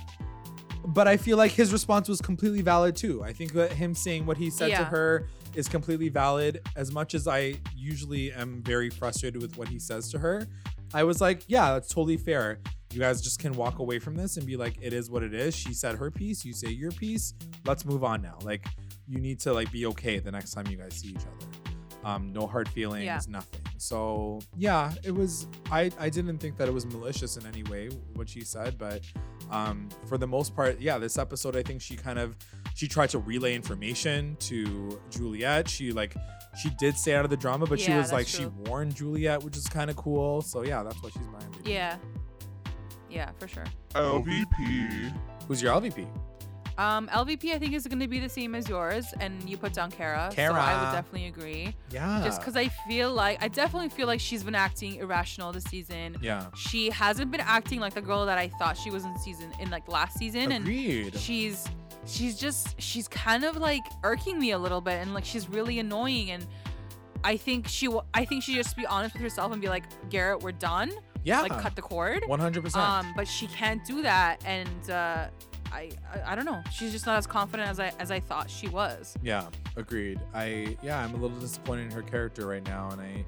but 0.86 1.06
I 1.06 1.18
feel 1.18 1.36
like 1.36 1.52
his 1.52 1.72
response 1.72 2.08
was 2.08 2.20
completely 2.22 2.62
valid 2.62 2.96
too. 2.96 3.22
I 3.22 3.32
think 3.32 3.52
that 3.52 3.72
him 3.72 3.94
saying 3.94 4.24
what 4.24 4.38
he 4.38 4.48
said 4.48 4.70
to 4.78 4.84
her 4.84 5.28
is 5.54 5.68
completely 5.68 6.08
valid. 6.08 6.66
As 6.74 6.90
much 6.90 7.14
as 7.14 7.28
I 7.28 7.56
usually 7.76 8.32
am 8.32 8.62
very 8.62 8.88
frustrated 8.88 9.42
with 9.42 9.58
what 9.58 9.68
he 9.68 9.78
says 9.78 10.10
to 10.12 10.18
her, 10.18 10.46
I 10.94 11.04
was 11.04 11.20
like, 11.20 11.42
yeah, 11.48 11.72
that's 11.74 11.88
totally 11.88 12.16
fair. 12.16 12.60
You 12.92 12.98
guys 12.98 13.20
just 13.20 13.38
can 13.38 13.52
walk 13.52 13.78
away 13.78 13.98
from 13.98 14.16
this 14.16 14.36
and 14.36 14.46
be 14.46 14.56
like, 14.56 14.78
it 14.80 14.92
is 14.92 15.10
what 15.10 15.22
it 15.22 15.34
is. 15.34 15.54
She 15.54 15.74
said 15.74 15.96
her 15.96 16.10
piece, 16.10 16.44
you 16.44 16.52
say 16.52 16.70
your 16.70 16.90
piece. 16.92 17.34
Let's 17.64 17.84
move 17.84 18.02
on 18.02 18.22
now. 18.22 18.38
Like, 18.42 18.64
you 19.06 19.20
need 19.20 19.38
to 19.40 19.52
like 19.52 19.70
be 19.70 19.86
okay 19.86 20.18
the 20.18 20.32
next 20.32 20.52
time 20.52 20.66
you 20.66 20.76
guys 20.76 20.94
see 20.94 21.08
each 21.08 21.16
other. 21.18 21.59
Um, 22.02 22.32
no 22.32 22.46
hard 22.46 22.68
feelings, 22.68 23.04
Yeah. 23.04 23.20
nothing. 23.28 23.60
So 23.76 24.40
yeah, 24.56 24.92
it 25.04 25.10
was. 25.14 25.46
I 25.70 25.90
I 25.98 26.08
didn't 26.08 26.38
think 26.38 26.56
that 26.56 26.66
it 26.68 26.72
was 26.72 26.86
malicious 26.86 27.36
in 27.36 27.44
any 27.46 27.62
way 27.64 27.88
what 28.14 28.28
she 28.28 28.40
said, 28.42 28.78
but 28.78 29.02
um, 29.50 29.88
for 30.08 30.16
the 30.16 30.26
most 30.26 30.54
part, 30.56 30.80
yeah, 30.80 30.96
this 30.98 31.18
episode 31.18 31.56
I 31.56 31.62
think 31.62 31.82
she 31.82 31.96
kind 31.96 32.18
of 32.18 32.36
she 32.74 32.88
tried 32.88 33.10
to 33.10 33.18
relay 33.18 33.54
information 33.54 34.36
to 34.40 35.00
Juliet. 35.10 35.68
She 35.68 35.92
like 35.92 36.14
she 36.60 36.70
did 36.78 36.96
stay 36.96 37.14
out 37.14 37.24
of 37.24 37.30
the 37.30 37.36
drama, 37.36 37.66
but 37.66 37.78
she 37.78 37.92
was 37.92 38.12
like 38.12 38.26
true. 38.26 38.44
she 38.44 38.70
warned 38.70 38.94
Juliet, 38.96 39.42
which 39.42 39.56
is 39.56 39.66
kind 39.66 39.90
of 39.90 39.96
cool. 39.96 40.40
So 40.42 40.62
yeah, 40.64 40.82
that's 40.82 41.02
why 41.02 41.10
she's 41.10 41.28
my 41.28 41.38
MVP. 41.38 41.68
yeah 41.68 41.96
yeah 43.10 43.30
for 43.38 43.48
sure 43.48 43.64
LVP. 43.94 45.12
Who's 45.48 45.60
your 45.62 45.74
LVP? 45.74 46.06
Um 46.80 47.08
lvp 47.08 47.52
i 47.52 47.58
think 47.58 47.74
is 47.74 47.86
going 47.86 48.00
to 48.00 48.08
be 48.08 48.18
the 48.18 48.28
same 48.28 48.54
as 48.54 48.68
yours 48.68 49.04
and 49.20 49.32
you 49.48 49.56
put 49.56 49.72
down 49.72 49.90
kara, 49.90 50.30
so 50.34 50.42
i 50.42 50.74
would 50.82 50.92
definitely 50.92 51.26
agree 51.26 51.74
Yeah. 51.90 52.22
just 52.24 52.40
because 52.40 52.56
i 52.56 52.68
feel 52.88 53.12
like 53.12 53.42
i 53.42 53.48
definitely 53.48 53.90
feel 53.90 54.06
like 54.06 54.18
she's 54.20 54.42
been 54.42 54.54
acting 54.54 54.94
irrational 54.96 55.52
this 55.52 55.64
season 55.64 56.16
Yeah. 56.22 56.46
she 56.56 56.88
hasn't 56.90 57.30
been 57.30 57.42
acting 57.42 57.80
like 57.80 57.94
the 57.94 58.00
girl 58.00 58.24
that 58.26 58.38
i 58.38 58.48
thought 58.58 58.76
she 58.78 58.90
was 58.90 59.04
in 59.04 59.16
season 59.18 59.52
in 59.60 59.68
like 59.70 59.86
last 59.88 60.16
season 60.16 60.52
and 60.52 60.64
Agreed. 60.64 61.14
she's 61.16 61.66
she's 62.06 62.38
just 62.38 62.80
she's 62.80 63.06
kind 63.08 63.44
of 63.44 63.56
like 63.58 63.82
irking 64.02 64.38
me 64.38 64.52
a 64.52 64.58
little 64.58 64.80
bit 64.80 64.94
and 65.02 65.12
like 65.12 65.24
she's 65.24 65.48
really 65.50 65.78
annoying 65.80 66.30
and 66.30 66.46
i 67.24 67.36
think 67.36 67.68
she 67.68 67.86
w- 67.86 68.02
i 68.14 68.24
think 68.24 68.42
she 68.42 68.54
just 68.54 68.74
be 68.76 68.86
honest 68.86 69.12
with 69.14 69.22
herself 69.22 69.52
and 69.52 69.60
be 69.60 69.68
like 69.68 69.84
garrett 70.08 70.40
we're 70.42 70.50
done 70.52 70.90
Yeah. 71.24 71.42
like 71.42 71.58
cut 71.60 71.76
the 71.76 71.82
cord. 71.82 72.22
100%. 72.22 72.74
Um, 72.76 73.12
but 73.14 73.28
she 73.28 73.46
can't 73.48 73.84
do 73.84 74.00
that, 74.00 74.40
and 74.46 74.90
uh, 74.90 75.26
I, 75.72 75.90
I 76.12 76.32
I 76.32 76.34
don't 76.34 76.44
know. 76.44 76.62
She's 76.72 76.92
just 76.92 77.06
not 77.06 77.18
as 77.18 77.26
confident 77.26 77.68
as 77.68 77.80
I 77.80 77.92
as 77.98 78.10
I 78.10 78.20
thought 78.20 78.50
she 78.50 78.68
was. 78.68 79.14
Yeah, 79.22 79.46
agreed. 79.76 80.20
I 80.34 80.76
yeah, 80.82 81.02
I'm 81.02 81.14
a 81.14 81.16
little 81.16 81.38
disappointed 81.38 81.86
in 81.86 81.90
her 81.92 82.02
character 82.02 82.46
right 82.46 82.64
now, 82.64 82.90
and 82.90 83.00
I, 83.00 83.24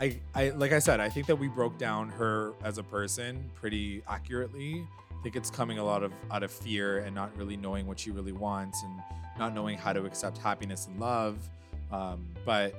I, 0.00 0.20
I 0.34 0.48
like 0.50 0.72
I 0.72 0.78
said, 0.78 1.00
I 1.00 1.08
think 1.08 1.26
that 1.26 1.36
we 1.36 1.48
broke 1.48 1.78
down 1.78 2.08
her 2.10 2.54
as 2.64 2.78
a 2.78 2.82
person 2.82 3.50
pretty 3.54 4.02
accurately. 4.08 4.86
I 5.10 5.22
think 5.22 5.36
it's 5.36 5.50
coming 5.50 5.78
a 5.78 5.84
lot 5.84 6.02
of 6.02 6.12
out 6.30 6.42
of 6.42 6.50
fear 6.50 6.98
and 6.98 7.14
not 7.14 7.36
really 7.36 7.56
knowing 7.56 7.86
what 7.86 7.98
she 7.98 8.10
really 8.10 8.32
wants 8.32 8.82
and 8.82 8.92
not 9.38 9.54
knowing 9.54 9.76
how 9.76 9.92
to 9.92 10.04
accept 10.04 10.38
happiness 10.38 10.86
and 10.86 10.98
love. 10.98 11.38
Um, 11.92 12.24
but 12.46 12.74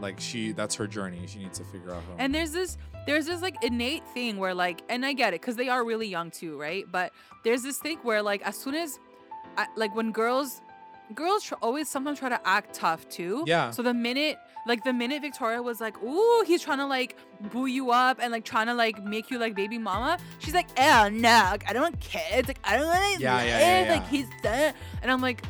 like 0.00 0.20
she, 0.20 0.52
that's 0.52 0.74
her 0.76 0.86
journey. 0.86 1.26
She 1.26 1.38
needs 1.40 1.58
to 1.58 1.64
figure 1.64 1.90
out 1.90 2.02
her. 2.02 2.14
And 2.18 2.34
there's 2.34 2.52
this 2.52 2.76
there's 3.06 3.26
this 3.26 3.40
like 3.40 3.62
innate 3.64 4.06
thing 4.08 4.36
where 4.36 4.54
like 4.54 4.82
and 4.88 5.04
I 5.04 5.12
get 5.14 5.32
it 5.34 5.40
cuz 5.40 5.56
they 5.56 5.68
are 5.68 5.84
really 5.84 6.08
young 6.08 6.30
too, 6.30 6.58
right? 6.58 6.84
But 6.90 7.12
there's 7.44 7.62
this 7.62 7.78
thing 7.78 7.98
where 8.02 8.22
like 8.22 8.42
as 8.42 8.56
soon 8.56 8.74
as 8.74 8.98
I, 9.56 9.66
like 9.76 9.94
when 9.94 10.12
girls 10.12 10.60
girls 11.14 11.44
tr- 11.44 11.54
always 11.62 11.88
sometimes 11.88 12.18
try 12.18 12.28
to 12.28 12.40
act 12.46 12.74
tough 12.74 13.08
too. 13.08 13.44
Yeah. 13.46 13.70
So 13.70 13.82
the 13.82 13.94
minute 13.94 14.36
like 14.66 14.84
the 14.84 14.92
minute 14.92 15.22
Victoria 15.22 15.62
was 15.62 15.80
like, 15.80 15.96
"Ooh, 16.02 16.44
he's 16.46 16.62
trying 16.62 16.78
to 16.78 16.86
like 16.86 17.16
boo 17.50 17.64
you 17.66 17.90
up 17.90 18.18
and 18.20 18.30
like 18.30 18.44
trying 18.44 18.66
to 18.66 18.74
like 18.74 19.02
make 19.02 19.30
you 19.30 19.38
like 19.38 19.54
baby 19.54 19.78
mama," 19.78 20.18
she's 20.40 20.52
like, 20.52 20.68
"Oh 20.78 21.08
no, 21.10 21.48
like, 21.52 21.64
I 21.68 21.72
don't 21.72 21.82
want 21.82 22.00
kids. 22.00 22.46
Like 22.48 22.58
I 22.64 22.76
don't 22.76 22.86
want 22.86 23.16
to 23.16 23.22
Yeah, 23.22 23.42
yeah, 23.42 23.84
yeah, 23.84 23.92
Like 23.92 24.02
yeah. 24.02 24.08
he's 24.10 24.28
done." 24.42 24.74
And 25.02 25.10
I'm 25.10 25.22
like. 25.22 25.42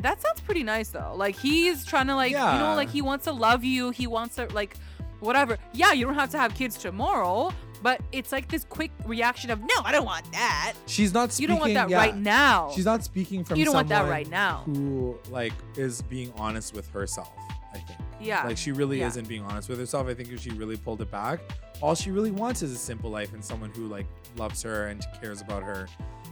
That 0.00 0.20
sounds 0.20 0.40
pretty 0.40 0.62
nice 0.62 0.88
though. 0.88 1.14
Like 1.16 1.36
he's 1.36 1.84
trying 1.84 2.06
to 2.08 2.16
like 2.16 2.32
you 2.32 2.36
know 2.38 2.74
like 2.76 2.90
he 2.90 3.02
wants 3.02 3.24
to 3.24 3.32
love 3.32 3.64
you. 3.64 3.90
He 3.90 4.06
wants 4.06 4.36
to 4.36 4.46
like 4.52 4.76
whatever. 5.20 5.58
Yeah, 5.72 5.92
you 5.92 6.04
don't 6.04 6.14
have 6.14 6.30
to 6.30 6.38
have 6.38 6.54
kids 6.54 6.76
tomorrow, 6.76 7.52
but 7.82 8.00
it's 8.12 8.32
like 8.32 8.48
this 8.48 8.64
quick 8.64 8.90
reaction 9.06 9.50
of 9.50 9.60
no, 9.60 9.68
I 9.84 9.92
don't 9.92 10.04
want 10.04 10.30
that. 10.32 10.74
she's 10.86 11.14
not 11.14 11.32
Speaking, 11.32 11.42
You 11.42 11.48
don't 11.48 11.60
want 11.60 11.74
that 11.74 11.90
yeah, 11.90 11.96
right 11.96 12.16
now. 12.16 12.70
She's 12.74 12.84
not 12.84 13.04
speaking 13.04 13.44
from. 13.44 13.58
You 13.58 13.64
don't 13.64 13.74
want 13.74 13.88
that 13.88 14.08
right 14.08 14.28
now. 14.28 14.62
Who 14.66 15.18
like 15.30 15.52
is 15.76 16.02
being 16.02 16.32
honest 16.36 16.74
with 16.74 16.88
herself? 16.90 17.32
I 17.72 17.78
think. 17.78 17.98
yeah. 18.20 18.46
Like 18.46 18.56
she 18.56 18.70
really 18.72 19.00
Yeah. 19.00 19.08
isn't 19.08 19.26
being 19.28 19.42
honest 19.42 19.68
with 19.68 19.78
herself. 19.78 20.06
I 20.06 20.14
think 20.14 20.30
if 20.30 20.40
she 20.40 20.50
really 20.50 20.76
pulled 20.76 21.00
it 21.02 21.10
back, 21.10 21.40
all 21.82 21.94
she 21.96 22.10
really 22.12 22.30
wants 22.30 22.62
is 22.62 22.72
a 22.72 22.76
simple 22.76 23.10
life 23.10 23.32
and 23.32 23.44
someone 23.44 23.70
who 23.70 23.86
like 23.88 24.06
loves 24.36 24.62
her 24.62 24.86
and 24.88 25.04
cares 25.20 25.40
about 25.40 25.62
her. 25.64 25.88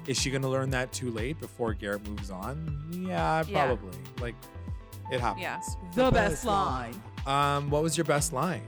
Is 0.06 0.18
she 0.18 0.30
gonna 0.30 0.48
learn 0.48 0.70
that 0.70 0.92
too 0.92 1.10
late 1.10 1.38
before 1.40 1.74
Garrett 1.74 2.06
moves 2.08 2.30
on? 2.30 2.78
Yeah, 2.90 3.44
Yeah. 3.46 3.66
probably. 3.66 3.96
Like 4.20 4.34
it 5.12 5.20
happens. 5.20 5.42
Yeah. 5.42 5.60
The 5.94 6.10
best 6.10 6.44
line. 6.44 7.00
Um, 7.26 7.70
what 7.70 7.82
was 7.82 7.96
your 7.96 8.04
best 8.04 8.32
line? 8.32 8.62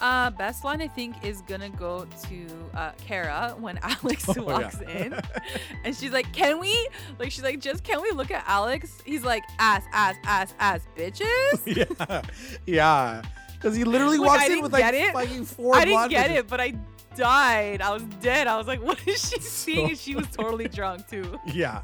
Uh, 0.00 0.30
best 0.30 0.64
line 0.64 0.80
I 0.80 0.86
think 0.86 1.24
is 1.24 1.40
gonna 1.42 1.68
go 1.70 2.06
to 2.28 2.46
uh, 2.78 2.92
Kara 3.04 3.56
when 3.58 3.78
Alex 3.82 4.28
Oh, 4.28 4.34
yeah. 4.36 4.40
walks 4.42 4.80
in, 4.80 5.12
and 5.84 5.96
she's 5.96 6.12
like, 6.12 6.32
"Can 6.32 6.60
we?" 6.60 6.88
Like 7.18 7.32
she's 7.32 7.42
like, 7.42 7.58
"Just 7.60 7.82
can 7.82 8.00
we 8.00 8.12
look 8.12 8.30
at 8.30 8.44
Alex?" 8.46 9.02
He's 9.04 9.24
like, 9.24 9.42
"Ass, 9.58 9.82
ass, 9.92 10.14
ass, 10.24 10.54
ass, 10.60 10.86
bitches." 10.96 11.66
yeah, 12.06 12.22
yeah. 12.64 13.22
Because 13.54 13.74
he 13.74 13.82
literally 13.82 14.18
Like, 14.18 14.28
walks 14.28 14.42
I 14.42 14.44
in 14.44 14.50
didn't 14.52 14.62
with 14.62 14.72
like 14.72 14.82
get 14.84 14.94
it. 14.94 15.12
fucking 15.12 15.44
four. 15.46 15.74
I 15.74 15.80
didn't 15.80 15.94
blonde 15.94 16.10
get 16.12 16.30
bitches. 16.30 16.36
it, 16.38 16.48
but 16.48 16.60
I 16.60 16.74
died. 17.18 17.82
I 17.82 17.92
was 17.92 18.02
dead. 18.20 18.46
I 18.46 18.56
was 18.56 18.66
like, 18.66 18.80
"What 18.88 18.98
is 19.06 19.28
she 19.28 19.38
seeing?" 19.40 19.94
she 19.96 20.14
was 20.14 20.26
totally 20.28 20.68
drunk 20.68 21.06
too. 21.08 21.38
Yeah, 21.52 21.82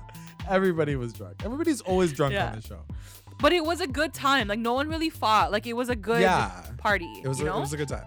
everybody 0.49 0.97
was 0.97 1.13
drunk. 1.13 1.37
Everybody's 1.45 1.81
always 1.83 2.13
drunk 2.13 2.33
Yeah. 2.35 2.49
on 2.51 2.57
the 2.57 2.63
show. 2.63 2.81
But 3.41 3.53
it 3.53 3.65
was 3.65 3.81
a 3.81 3.87
good 3.87 4.15
time. 4.15 4.49
Like 4.49 4.59
no 4.61 4.73
one 4.75 4.89
really 4.89 5.11
fought. 5.11 5.53
Like 5.53 5.67
it 5.67 5.75
was 5.75 5.89
a 5.89 5.97
good 5.97 6.21
Yeah. 6.23 6.63
party. 6.79 7.11
It 7.23 7.29
was 7.29 7.39
you 7.41 7.47
a, 7.47 7.51
know? 7.51 7.57
it 7.59 7.61
was 7.61 7.73
a 7.73 7.77
good 7.77 7.89
time. 7.89 8.07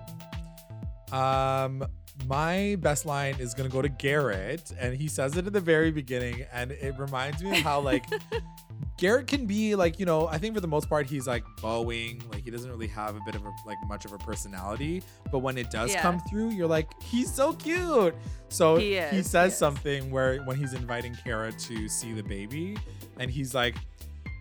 Um, 1.11 1.85
my 2.27 2.75
best 2.79 3.05
line 3.05 3.35
is 3.39 3.53
gonna 3.53 3.69
go 3.69 3.81
to 3.81 3.89
Garrett, 3.89 4.71
and 4.79 4.95
he 4.95 5.07
says 5.07 5.37
it 5.37 5.45
at 5.47 5.53
the 5.53 5.61
very 5.61 5.91
beginning, 5.91 6.45
and 6.51 6.71
it 6.71 6.97
reminds 6.97 7.43
me 7.43 7.51
of 7.51 7.63
how 7.63 7.79
like 7.81 8.05
Garrett 8.97 9.27
can 9.27 9.45
be 9.45 9.75
like 9.75 9.99
you 9.99 10.05
know 10.05 10.27
I 10.27 10.37
think 10.37 10.55
for 10.55 10.61
the 10.61 10.67
most 10.67 10.89
part 10.89 11.05
he's 11.07 11.27
like 11.27 11.43
bowing, 11.61 12.21
like 12.31 12.43
he 12.43 12.51
doesn't 12.51 12.69
really 12.69 12.87
have 12.87 13.15
a 13.15 13.19
bit 13.25 13.35
of 13.35 13.45
a 13.45 13.51
like 13.65 13.77
much 13.87 14.05
of 14.05 14.13
a 14.13 14.17
personality, 14.17 15.03
but 15.31 15.39
when 15.39 15.57
it 15.57 15.69
does 15.69 15.91
Yeah. 15.93 16.01
come 16.01 16.19
through, 16.29 16.49
you're 16.51 16.67
like 16.67 16.89
he's 17.01 17.31
so 17.33 17.53
cute. 17.53 18.15
So 18.49 18.77
He 18.77 18.95
is, 18.95 19.11
he 19.11 19.21
says 19.23 19.53
is. 19.53 19.57
something 19.57 20.09
where 20.11 20.39
when 20.43 20.57
he's 20.57 20.73
inviting 20.73 21.15
Kara 21.23 21.51
to 21.51 21.87
see 21.89 22.13
the 22.13 22.23
baby, 22.23 22.77
and 23.19 23.29
he's 23.31 23.53
like. 23.53 23.75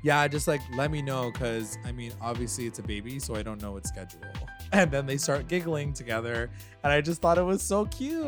Yeah, 0.04 0.28
just 0.28 0.46
like 0.46 0.60
let 0.76 0.92
me 0.92 1.02
know 1.02 1.32
because 1.32 1.78
I 1.84 1.90
mean, 1.90 2.12
obviously 2.20 2.66
it's 2.66 2.78
a 2.78 2.82
baby, 2.82 3.18
so 3.18 3.34
I 3.34 3.42
don't 3.42 3.60
know 3.60 3.76
its 3.76 3.88
schedule. 3.88 4.20
And 4.72 4.90
then 4.90 5.06
they 5.06 5.16
start 5.16 5.48
giggling 5.48 5.92
together, 5.94 6.50
and 6.84 6.92
I 6.92 7.00
just 7.00 7.20
thought 7.22 7.38
it 7.38 7.42
was 7.42 7.60
so 7.62 7.86
cute. 7.86 8.24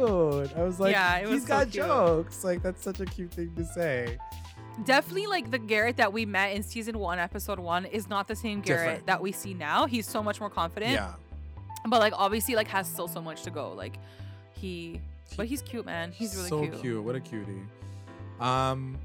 I 0.56 0.62
was 0.64 0.80
like, 0.80 0.92
Yeah, 0.92 1.18
it 1.18 1.24
was 1.28 1.34
he's 1.34 1.42
so 1.42 1.48
got 1.48 1.70
cute. 1.70 1.84
jokes. 1.86 2.42
Like 2.42 2.62
that's 2.62 2.82
such 2.82 2.98
a 3.00 3.04
cute 3.04 3.32
thing 3.32 3.54
to 3.54 3.64
say. 3.64 4.18
Definitely 4.84 5.26
like 5.26 5.50
the 5.50 5.58
Garrett 5.58 5.96
that 5.96 6.12
we 6.12 6.24
met 6.26 6.52
in 6.54 6.62
season 6.62 6.98
one, 6.98 7.18
episode 7.18 7.58
one, 7.58 7.84
is 7.84 8.08
not 8.08 8.28
the 8.28 8.36
same 8.36 8.60
Garrett 8.60 8.84
Different. 8.84 9.06
that 9.06 9.20
we 9.20 9.32
see 9.32 9.54
now. 9.54 9.86
He's 9.86 10.06
so 10.08 10.22
much 10.22 10.40
more 10.40 10.50
confident. 10.50 10.92
Yeah, 10.92 11.14
But 11.86 12.00
like 12.00 12.12
obviously 12.16 12.54
like 12.54 12.68
has 12.68 12.88
still 12.88 13.08
so 13.08 13.20
much 13.20 13.42
to 13.42 13.50
go. 13.50 13.72
Like 13.72 13.94
he 14.52 15.00
but 15.36 15.46
he's 15.46 15.62
cute, 15.62 15.84
man. 15.84 16.12
He's 16.12 16.34
really 16.36 16.48
cute. 16.66 16.74
so 16.74 16.80
cute. 16.80 17.04
What 17.04 17.14
a 17.16 17.20
cutie. 17.20 17.60
Um, 18.40 18.98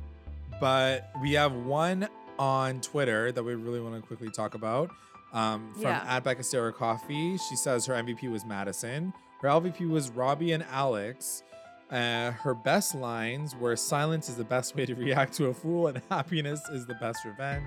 but 0.61 1.11
we 1.21 1.34
have 1.34 1.53
one 1.53 2.07
on 2.39 2.80
Twitter 2.82 3.32
that 3.32 3.43
we 3.43 3.55
really 3.55 3.82
want 3.82 3.95
to 3.95 4.01
quickly 4.07 4.30
talk 4.30 4.53
about. 4.55 4.89
Um, 5.34 5.74
from 5.74 5.84
Yeah. 5.84 6.05
at 6.07 6.24
Becca 6.24 6.43
Sarah 6.43 6.71
Coffee, 6.71 7.38
she 7.38 7.55
says 7.55 7.86
her 7.88 7.95
MVP 7.95 8.30
was 8.32 8.45
Madison. 8.45 9.11
Her 9.41 9.49
LVP 9.49 9.89
was 9.89 10.09
Robbie 10.11 10.51
and 10.51 10.63
Alex. 10.71 11.43
Uh, 11.89 12.31
her 12.31 12.53
best 12.53 12.95
lines 12.95 13.55
were 13.55 13.75
"Silence 13.75 14.29
is 14.29 14.36
the 14.36 14.43
best 14.43 14.75
way 14.75 14.86
to 14.86 14.95
react 14.95 15.34
to 15.36 15.47
a 15.47 15.53
fool, 15.53 15.88
and 15.88 16.01
happiness 16.09 16.61
is 16.69 16.86
the 16.86 16.95
best 16.95 17.25
revenge." 17.25 17.65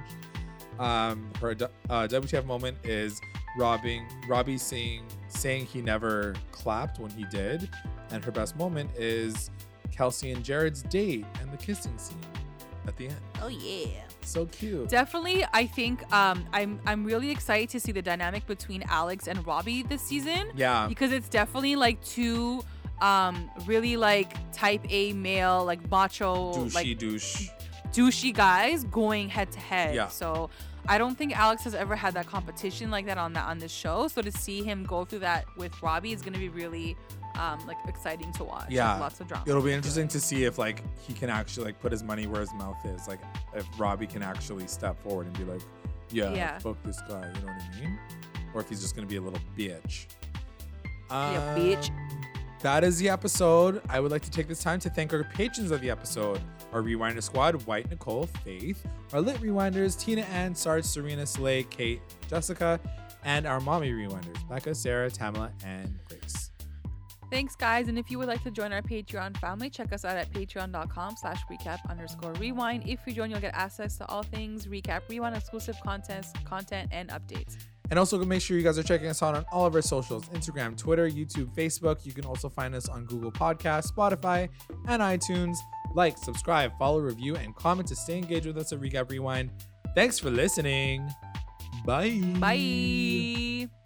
Um, 0.79 1.31
her 1.41 1.53
uh, 1.89 2.07
WTF 2.09 2.45
moment 2.45 2.77
is 2.85 3.21
robbing 3.57 4.07
Robbie 4.29 4.59
saying 4.59 5.03
saying 5.29 5.67
he 5.67 5.81
never 5.81 6.35
clapped 6.53 6.99
when 6.99 7.11
he 7.11 7.25
did, 7.31 7.69
and 8.11 8.25
her 8.25 8.31
best 8.31 8.57
moment 8.57 8.91
is 8.97 9.51
Kelsey 9.91 10.33
and 10.33 10.45
Jared's 10.45 10.83
date 10.83 11.25
and 11.41 11.53
the 11.53 11.57
kissing 11.57 11.97
scene 11.99 12.19
at 12.87 12.97
the 12.97 13.07
end. 13.07 13.17
Oh 13.41 13.49
yeah. 13.49 14.03
So 14.23 14.47
cute. 14.47 14.89
Definitely, 14.89 15.47
I 15.53 15.67
think 15.67 16.03
um, 16.13 16.45
I'm 16.53 16.81
I'm 16.85 17.05
really 17.05 17.31
excited 17.31 17.69
to 17.71 17.81
see 17.81 17.93
the 17.93 18.03
dynamic 18.03 18.47
between 18.47 18.83
Alex 18.89 19.29
and 19.29 19.47
Robbie 19.47 19.85
this 19.85 20.03
season 20.03 20.51
yeah. 20.57 20.87
because 20.89 21.13
it's 21.13 21.29
definitely 21.29 21.77
like 21.77 22.05
two 22.05 22.63
um 23.01 23.51
really 23.67 23.97
like 23.97 24.33
type 24.53 24.81
A 24.91 25.13
male 25.13 25.65
like 25.65 25.91
macho 25.91 26.53
Douchey 26.55 26.75
like 26.75 26.99
douche. 26.99 27.49
douchey 27.93 28.33
guys 28.35 28.85
going 28.85 29.29
head 29.29 29.51
to 29.53 29.59
head. 29.61 29.95
Yeah. 29.95 30.09
So 30.09 30.51
I 30.89 30.99
don't 30.99 31.17
think 31.19 31.37
Alex 31.37 31.65
has 31.65 31.75
ever 31.75 31.97
had 31.97 32.15
that 32.15 32.27
competition 32.27 32.91
like 32.91 33.07
that 33.07 33.19
on 33.19 33.33
that 33.35 33.47
on 33.47 33.59
this 33.59 33.73
show. 33.73 34.09
So 34.09 34.23
to 34.23 34.31
see 34.33 34.63
him 34.63 34.85
go 34.85 35.05
through 35.05 35.19
that 35.21 35.45
with 35.57 35.73
Robbie 35.83 36.13
is 36.13 36.23
gonna 36.23 36.39
be 36.39 36.49
really 36.49 36.97
um 37.39 37.59
like 37.67 37.77
exciting 37.87 38.33
to 38.33 38.45
watch. 38.45 38.63
Like, 38.65 38.71
Yeah. 38.71 38.97
lots 38.99 39.21
of 39.21 39.29
drama. 39.29 39.45
It'll 39.47 39.61
be 39.63 39.73
interesting 39.73 40.09
to 40.09 40.21
see 40.21 40.45
if 40.45 40.57
like 40.59 40.83
he 41.07 41.13
can 41.13 41.29
actually 41.29 41.67
like 41.67 41.81
put 41.81 41.93
his 41.93 42.03
money 42.03 42.27
where 42.27 42.41
his 42.41 42.53
mouth 42.55 42.79
is. 42.87 43.07
Like 43.09 43.21
if 43.55 43.67
Robbie 43.79 44.07
can 44.07 44.23
actually 44.23 44.67
step 44.69 44.99
forward 45.03 45.27
and 45.27 45.37
be 45.39 45.45
like, 45.45 45.61
yeah, 46.11 46.33
Yeah. 46.33 46.59
fuck 46.61 46.83
this 46.83 47.01
guy. 47.09 47.31
You 47.35 47.41
know 47.47 47.53
what 47.53 47.63
I 47.77 47.81
mean? 47.81 47.99
Or 48.55 48.61
if 48.63 48.69
he's 48.71 48.81
just 48.81 48.95
gonna 48.95 49.07
be 49.09 49.17
a 49.17 49.21
little 49.21 49.41
bitch. 49.59 50.07
Yeah, 51.11 51.55
bitch. 51.57 51.91
That 52.63 52.85
is 52.85 52.99
the 52.99 53.09
episode. 53.09 53.83
I 53.89 54.01
would 54.01 54.11
like 54.11 54.23
to 54.23 54.31
take 54.31 54.49
this 54.49 54.63
time 54.63 54.81
to 54.81 54.91
thank 54.91 55.13
our 55.13 55.25
patrons 55.25 55.71
of 55.71 55.81
the 55.81 55.91
episode. 55.91 56.41
Our 56.73 56.83
Rewinder 56.83 57.23
squad, 57.23 57.63
White, 57.67 57.91
Nicole, 57.91 58.27
Faith. 58.45 58.85
Our 59.13 59.21
Lit 59.21 59.37
Rewinders, 59.41 59.99
Tina 59.99 60.23
Ann, 60.23 60.55
Sarge, 60.55 60.85
Serena, 60.85 61.27
Slay, 61.27 61.65
Kate, 61.65 62.01
Jessica. 62.29 62.81
And 63.25 63.47
our 63.47 63.61
Mommy 63.61 63.91
Rewinders, 63.91 64.49
Becca, 64.49 64.75
Sarah, 64.75 65.11
Tamala, 65.11 65.53
and 65.65 65.99
Grace. 66.09 66.51
Thanks, 67.31 67.57
guys. 67.57 67.89
And 67.89 67.99
if 67.99 68.11
you 68.11 68.19
would 68.19 68.29
like 68.29 68.43
to 68.45 68.51
join 68.51 68.73
our 68.73 68.83
Patreon 68.83 69.37
family, 69.39 69.69
check 69.69 69.93
us 69.93 70.05
out 70.05 70.17
at 70.17 70.33
patreon.com 70.33 71.17
slash 71.17 71.41
recap 71.51 71.79
underscore 71.91 72.33
rewind. 72.35 72.89
If 72.89 73.01
you 73.07 73.13
join, 73.13 73.31
you'll 73.31 73.41
get 73.41 73.55
access 73.55 73.99
to 73.99 74.07
all 74.07 74.23
things 74.23 74.67
recap, 74.67 75.03
rewind, 75.09 75.37
exclusive 75.37 75.77
content, 75.83 76.27
content, 76.45 76.89
and 76.93 77.11
updates. 77.11 77.57
And 77.91 77.99
also 77.99 78.23
make 78.25 78.43
sure 78.43 78.57
you 78.57 78.65
guys 78.65 78.79
are 78.79 78.83
checking 78.83 79.07
us 79.07 79.23
out 79.23 79.37
on 79.37 79.45
all 79.53 79.67
of 79.67 79.75
our 79.75 79.83
socials 79.83 80.29
Instagram, 80.31 80.77
Twitter, 80.77 81.09
YouTube, 81.09 81.55
Facebook. 81.55 82.05
You 82.05 82.13
can 82.13 82.25
also 82.25 82.49
find 82.49 82.75
us 82.75 82.89
on 82.89 83.07
Google 83.07 83.33
Podcasts, 83.33 83.93
Spotify, 83.93 84.49
and 84.89 85.03
iTunes. 85.03 85.57
Like, 85.95 86.19
subscribe, 86.19 86.73
follow, 86.79 86.99
review, 86.99 87.37
and 87.37 87.55
comment 87.55 87.89
to 87.89 87.97
stay 87.97 88.19
engaged 88.19 88.47
with 88.47 88.59
us 88.59 88.73
at 88.73 88.81
Recap 88.81 89.11
Rewind. 89.11 89.51
Thanks 89.95 90.19
for 90.19 90.31
listening. 90.31 91.09
Bye. 91.85 92.21
Bye. 92.39 93.86